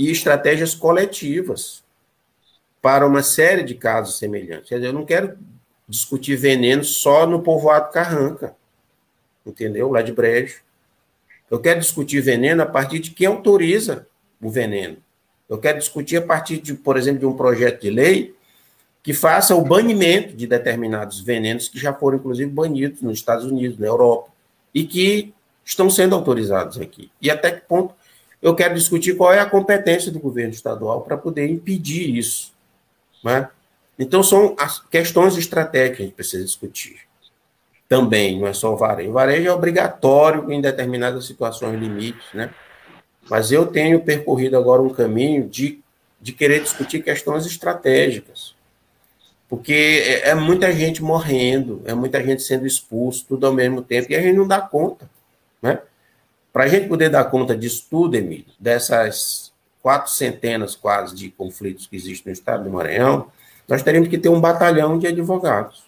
e 0.00 0.10
estratégias 0.10 0.74
coletivas 0.74 1.84
para 2.80 3.06
uma 3.06 3.22
série 3.22 3.62
de 3.62 3.74
casos 3.74 4.16
semelhantes. 4.16 4.70
Eu 4.70 4.94
não 4.94 5.04
quero 5.04 5.36
discutir 5.86 6.36
veneno 6.36 6.82
só 6.82 7.26
no 7.26 7.42
povoado 7.42 7.92
Carranca, 7.92 8.56
entendeu? 9.44 9.90
Lá 9.90 10.00
de 10.00 10.10
Brejo. 10.10 10.62
Eu 11.50 11.60
quero 11.60 11.80
discutir 11.80 12.22
veneno 12.22 12.62
a 12.62 12.66
partir 12.66 12.98
de 12.98 13.10
quem 13.10 13.26
autoriza 13.26 14.06
o 14.40 14.48
veneno. 14.48 14.96
Eu 15.46 15.58
quero 15.58 15.78
discutir 15.78 16.16
a 16.16 16.22
partir 16.22 16.62
de, 16.62 16.72
por 16.72 16.96
exemplo, 16.96 17.20
de 17.20 17.26
um 17.26 17.36
projeto 17.36 17.82
de 17.82 17.90
lei 17.90 18.34
que 19.02 19.12
faça 19.12 19.54
o 19.54 19.62
banimento 19.62 20.34
de 20.34 20.46
determinados 20.46 21.20
venenos 21.20 21.68
que 21.68 21.78
já 21.78 21.92
foram, 21.92 22.16
inclusive, 22.16 22.50
banidos 22.50 23.02
nos 23.02 23.18
Estados 23.18 23.44
Unidos, 23.44 23.78
na 23.78 23.86
Europa, 23.86 24.30
e 24.74 24.82
que 24.82 25.34
estão 25.62 25.90
sendo 25.90 26.14
autorizados 26.14 26.80
aqui. 26.80 27.10
E 27.20 27.30
até 27.30 27.50
que 27.50 27.60
ponto 27.66 27.99
eu 28.42 28.54
quero 28.54 28.74
discutir 28.74 29.16
qual 29.16 29.32
é 29.32 29.40
a 29.40 29.46
competência 29.48 30.10
do 30.10 30.18
governo 30.18 30.52
estadual 30.52 31.02
para 31.02 31.16
poder 31.16 31.48
impedir 31.48 32.16
isso. 32.16 32.52
Né? 33.22 33.48
Então, 33.98 34.22
são 34.22 34.54
as 34.58 34.78
questões 34.78 35.36
estratégicas 35.36 35.96
que 35.96 36.02
a 36.02 36.06
gente 36.06 36.14
precisa 36.14 36.44
discutir. 36.44 37.00
Também, 37.88 38.38
não 38.38 38.46
é 38.46 38.52
só 38.52 38.72
o 38.72 38.76
varejo. 38.76 39.10
O 39.10 39.14
varejo 39.14 39.48
é 39.48 39.52
obrigatório 39.52 40.50
em 40.50 40.60
determinadas 40.60 41.26
situações 41.26 41.78
limites, 41.78 42.24
né? 42.32 42.54
Mas 43.28 43.52
eu 43.52 43.66
tenho 43.66 44.00
percorrido 44.00 44.56
agora 44.56 44.80
um 44.80 44.88
caminho 44.88 45.48
de, 45.48 45.80
de 46.20 46.32
querer 46.32 46.62
discutir 46.62 47.02
questões 47.02 47.44
estratégicas. 47.44 48.54
Porque 49.48 49.72
é, 49.72 50.30
é 50.30 50.34
muita 50.34 50.72
gente 50.72 51.02
morrendo, 51.02 51.82
é 51.84 51.92
muita 51.92 52.24
gente 52.24 52.42
sendo 52.42 52.66
expulso, 52.66 53.26
tudo 53.28 53.46
ao 53.46 53.52
mesmo 53.52 53.82
tempo, 53.82 54.10
e 54.10 54.14
a 54.14 54.22
gente 54.22 54.36
não 54.36 54.46
dá 54.46 54.60
conta, 54.60 55.10
né? 55.60 55.80
Para 56.52 56.64
a 56.64 56.68
gente 56.68 56.88
poder 56.88 57.08
dar 57.08 57.24
conta 57.24 57.56
disso 57.56 57.86
tudo, 57.88 58.16
Emílio, 58.16 58.52
dessas 58.58 59.52
quatro 59.82 60.10
centenas 60.10 60.74
quase 60.74 61.14
de 61.14 61.30
conflitos 61.30 61.86
que 61.86 61.96
existem 61.96 62.30
no 62.30 62.32
estado 62.32 62.64
do 62.64 62.70
Maranhão, 62.70 63.30
nós 63.68 63.82
teríamos 63.82 64.08
que 64.08 64.18
ter 64.18 64.28
um 64.28 64.40
batalhão 64.40 64.98
de 64.98 65.06
advogados. 65.06 65.84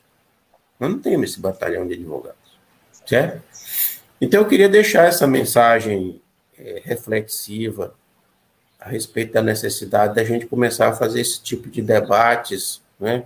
Nós 0.78 0.90
não 0.90 0.98
temos 0.98 1.30
esse 1.30 1.40
batalhão 1.40 1.86
de 1.86 1.94
advogados, 1.94 2.58
certo? 3.04 3.42
Então 4.20 4.40
eu 4.40 4.48
queria 4.48 4.68
deixar 4.68 5.06
essa 5.06 5.26
mensagem 5.26 6.20
é, 6.56 6.80
reflexiva 6.84 7.94
a 8.78 8.88
respeito 8.88 9.32
da 9.32 9.42
necessidade 9.42 10.14
da 10.14 10.24
gente 10.24 10.46
começar 10.46 10.88
a 10.88 10.92
fazer 10.92 11.20
esse 11.20 11.42
tipo 11.42 11.68
de 11.68 11.82
debates, 11.82 12.80
né? 12.98 13.24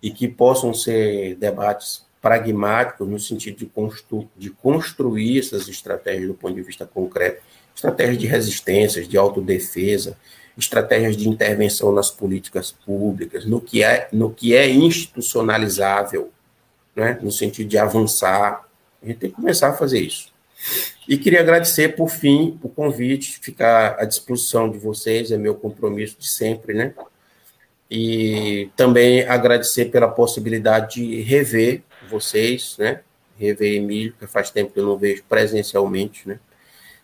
E 0.00 0.10
que 0.12 0.28
possam 0.28 0.72
ser 0.72 1.34
debates 1.36 2.07
pragmáticos 2.20 3.08
no 3.08 3.18
sentido 3.18 3.58
de, 3.58 3.66
constru 3.66 4.28
de 4.36 4.50
construir 4.50 5.38
essas 5.38 5.68
estratégias 5.68 6.28
do 6.28 6.34
ponto 6.34 6.54
de 6.54 6.62
vista 6.62 6.84
concreto, 6.84 7.42
estratégias 7.74 8.18
de 8.18 8.26
resistências, 8.26 9.08
de 9.08 9.16
autodefesa, 9.16 10.16
estratégias 10.56 11.16
de 11.16 11.28
intervenção 11.28 11.92
nas 11.92 12.10
políticas 12.10 12.72
públicas, 12.72 13.44
no 13.44 13.60
que 13.60 13.82
é, 13.82 14.08
no 14.12 14.32
que 14.32 14.54
é 14.54 14.68
institucionalizável, 14.68 16.30
né, 16.94 17.18
no 17.22 17.30
sentido 17.30 17.68
de 17.68 17.78
avançar. 17.78 18.66
A 19.00 19.06
gente 19.06 19.18
tem 19.18 19.30
que 19.30 19.36
começar 19.36 19.68
a 19.68 19.74
fazer 19.74 20.00
isso. 20.00 20.32
E 21.08 21.16
queria 21.16 21.40
agradecer, 21.40 21.94
por 21.94 22.10
fim, 22.10 22.58
o 22.62 22.68
convite, 22.68 23.38
ficar 23.40 23.96
à 23.98 24.04
disposição 24.04 24.68
de 24.68 24.76
vocês, 24.76 25.30
é 25.30 25.38
meu 25.38 25.54
compromisso 25.54 26.16
de 26.18 26.28
sempre, 26.28 26.74
né? 26.74 26.92
E 27.90 28.68
também 28.76 29.26
agradecer 29.26 29.86
pela 29.86 30.08
possibilidade 30.08 30.96
de 30.96 31.22
rever 31.22 31.82
vocês, 32.08 32.76
né? 32.78 33.00
Rever 33.38 33.74
Emílio, 33.74 34.14
que 34.18 34.26
faz 34.26 34.50
tempo 34.50 34.72
que 34.72 34.80
eu 34.80 34.86
não 34.86 34.96
vejo 34.96 35.22
presencialmente, 35.28 36.28
né? 36.28 36.38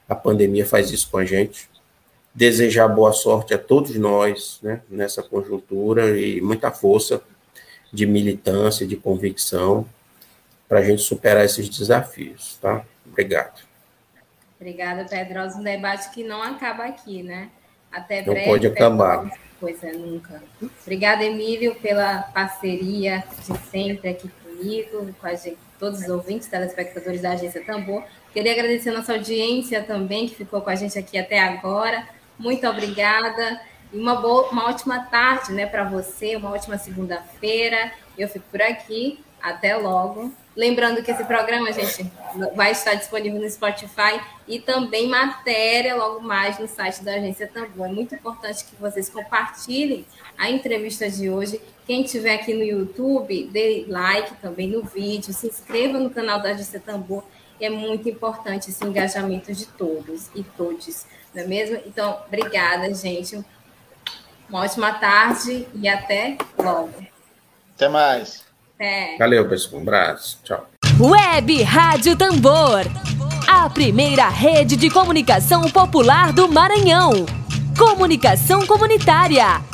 A 0.09 0.15
pandemia 0.15 0.67
faz 0.67 0.91
isso 0.91 1.09
com 1.11 1.19
a 1.19 1.25
gente. 1.25 1.69
Desejar 2.35 2.89
boa 2.89 3.13
sorte 3.13 3.55
a 3.55 3.59
todos 3.59 3.95
nós, 3.97 4.59
né? 4.63 4.81
Nessa 4.91 5.23
conjuntura 5.23 6.19
e 6.19 6.41
muita 6.41 6.71
força 6.71 7.23
de 7.93 8.07
militância, 8.07 8.87
de 8.87 8.97
convicção, 8.97 9.87
para 10.69 10.81
a 10.81 10.83
gente 10.83 11.03
superar 11.03 11.45
esses 11.45 11.69
desafios, 11.69 12.59
tá? 12.61 12.85
Obrigado. 13.07 13.63
Obrigada, 14.59 15.05
Pedrosa. 15.05 15.59
Um 15.59 15.63
debate 15.63 16.11
que 16.11 16.25
não 16.25 16.43
acaba 16.43 16.85
aqui, 16.85 17.23
né? 17.23 17.51
Até 17.93 18.23
breve. 18.23 18.41
Não 18.41 18.47
pode 18.47 18.67
acabar. 18.67 19.31
Pois 19.61 19.83
é, 19.85 19.93
nunca. 19.93 20.43
Obrigada, 20.83 21.23
Emílio, 21.23 21.75
pela 21.77 22.23
parceria 22.23 23.23
de 23.47 23.59
sempre 23.71 24.11
aqui 24.11 24.29
comigo, 24.65 25.15
com 25.21 25.29
gente, 25.29 25.59
todos 25.79 26.01
os 26.01 26.09
ouvintes, 26.09 26.49
telespectadores 26.49 27.21
da 27.21 27.31
Agência 27.33 27.63
Tambor. 27.65 28.03
Queria 28.33 28.53
agradecer 28.53 28.91
a 28.91 28.95
nossa 28.95 29.13
audiência 29.13 29.83
também, 29.83 30.27
que 30.27 30.35
ficou 30.35 30.61
com 30.61 30.71
a 30.71 30.75
gente 30.75 30.99
aqui 30.99 31.19
até 31.19 31.39
agora. 31.41 32.09
Muito 32.39 32.67
obrigada. 32.67 33.61
E 33.93 33.99
uma, 33.99 34.17
boa, 34.17 34.49
uma 34.51 34.69
ótima 34.69 35.05
tarde 35.05 35.53
né, 35.53 35.67
para 35.67 35.85
você, 35.85 36.35
uma 36.37 36.51
ótima 36.51 36.79
segunda-feira. 36.79 37.93
Eu 38.19 38.29
fico 38.29 38.45
por 38.51 38.63
aqui. 38.63 39.23
Até 39.41 39.77
logo. 39.77 40.33
Lembrando 40.57 41.03
que 41.03 41.11
esse 41.11 41.23
programa, 41.25 41.71
gente, 41.71 42.11
vai 42.57 42.73
estar 42.73 42.95
disponível 42.95 43.39
no 43.39 43.51
Spotify 43.51 44.19
e 44.49 44.59
também 44.59 45.07
matéria 45.07 45.95
logo 45.95 46.21
mais 46.21 46.59
no 46.59 46.67
site 46.67 47.05
da 47.05 47.17
Agência 47.17 47.47
Tambor. 47.47 47.87
É 47.87 47.93
muito 47.93 48.15
importante 48.15 48.65
que 48.65 48.75
vocês 48.77 49.11
compartilhem 49.11 50.07
a 50.39 50.49
entrevista 50.49 51.11
de 51.11 51.29
hoje. 51.29 51.61
Quem 51.87 52.03
estiver 52.03 52.35
aqui 52.35 52.55
no 52.55 52.63
YouTube, 52.63 53.49
dê 53.53 53.85
like 53.87 54.35
também 54.37 54.69
no 54.69 54.83
vídeo, 54.83 55.35
se 55.35 55.47
inscreva 55.47 55.99
no 55.99 56.09
canal 56.11 56.41
da 56.41 56.51
Agência 56.51 56.81
Tambor. 56.81 57.23
É 57.61 57.69
muito 57.69 58.09
importante 58.09 58.71
esse 58.71 58.85
engajamento 58.85 59.53
de 59.53 59.67
todos 59.67 60.29
e 60.35 60.43
todes, 60.43 61.07
não 61.35 61.43
é 61.43 61.47
mesmo? 61.47 61.79
Então, 61.87 62.19
obrigada, 62.27 62.93
gente. 62.95 63.45
Uma 64.49 64.63
ótima 64.63 64.93
tarde 64.95 65.67
e 65.75 65.89
até 65.89 66.37
logo. 66.59 66.93
Até 67.75 67.89
mais. 67.89 68.45
É. 68.79 69.17
Valeu, 69.19 69.49
pessoal. 69.49 69.81
Um 69.81 69.83
abraço. 69.83 70.41
Tchau. 70.43 70.67
Web 71.01 71.63
Rádio 71.63 72.17
Tambor. 72.17 72.83
A 73.49 73.69
primeira 73.69 74.29
rede 74.29 74.77
de 74.77 74.89
comunicação 74.91 75.63
popular 75.71 76.33
do 76.33 76.49
Maranhão. 76.49 77.27
Comunicação 77.77 78.67
comunitária. 78.67 79.74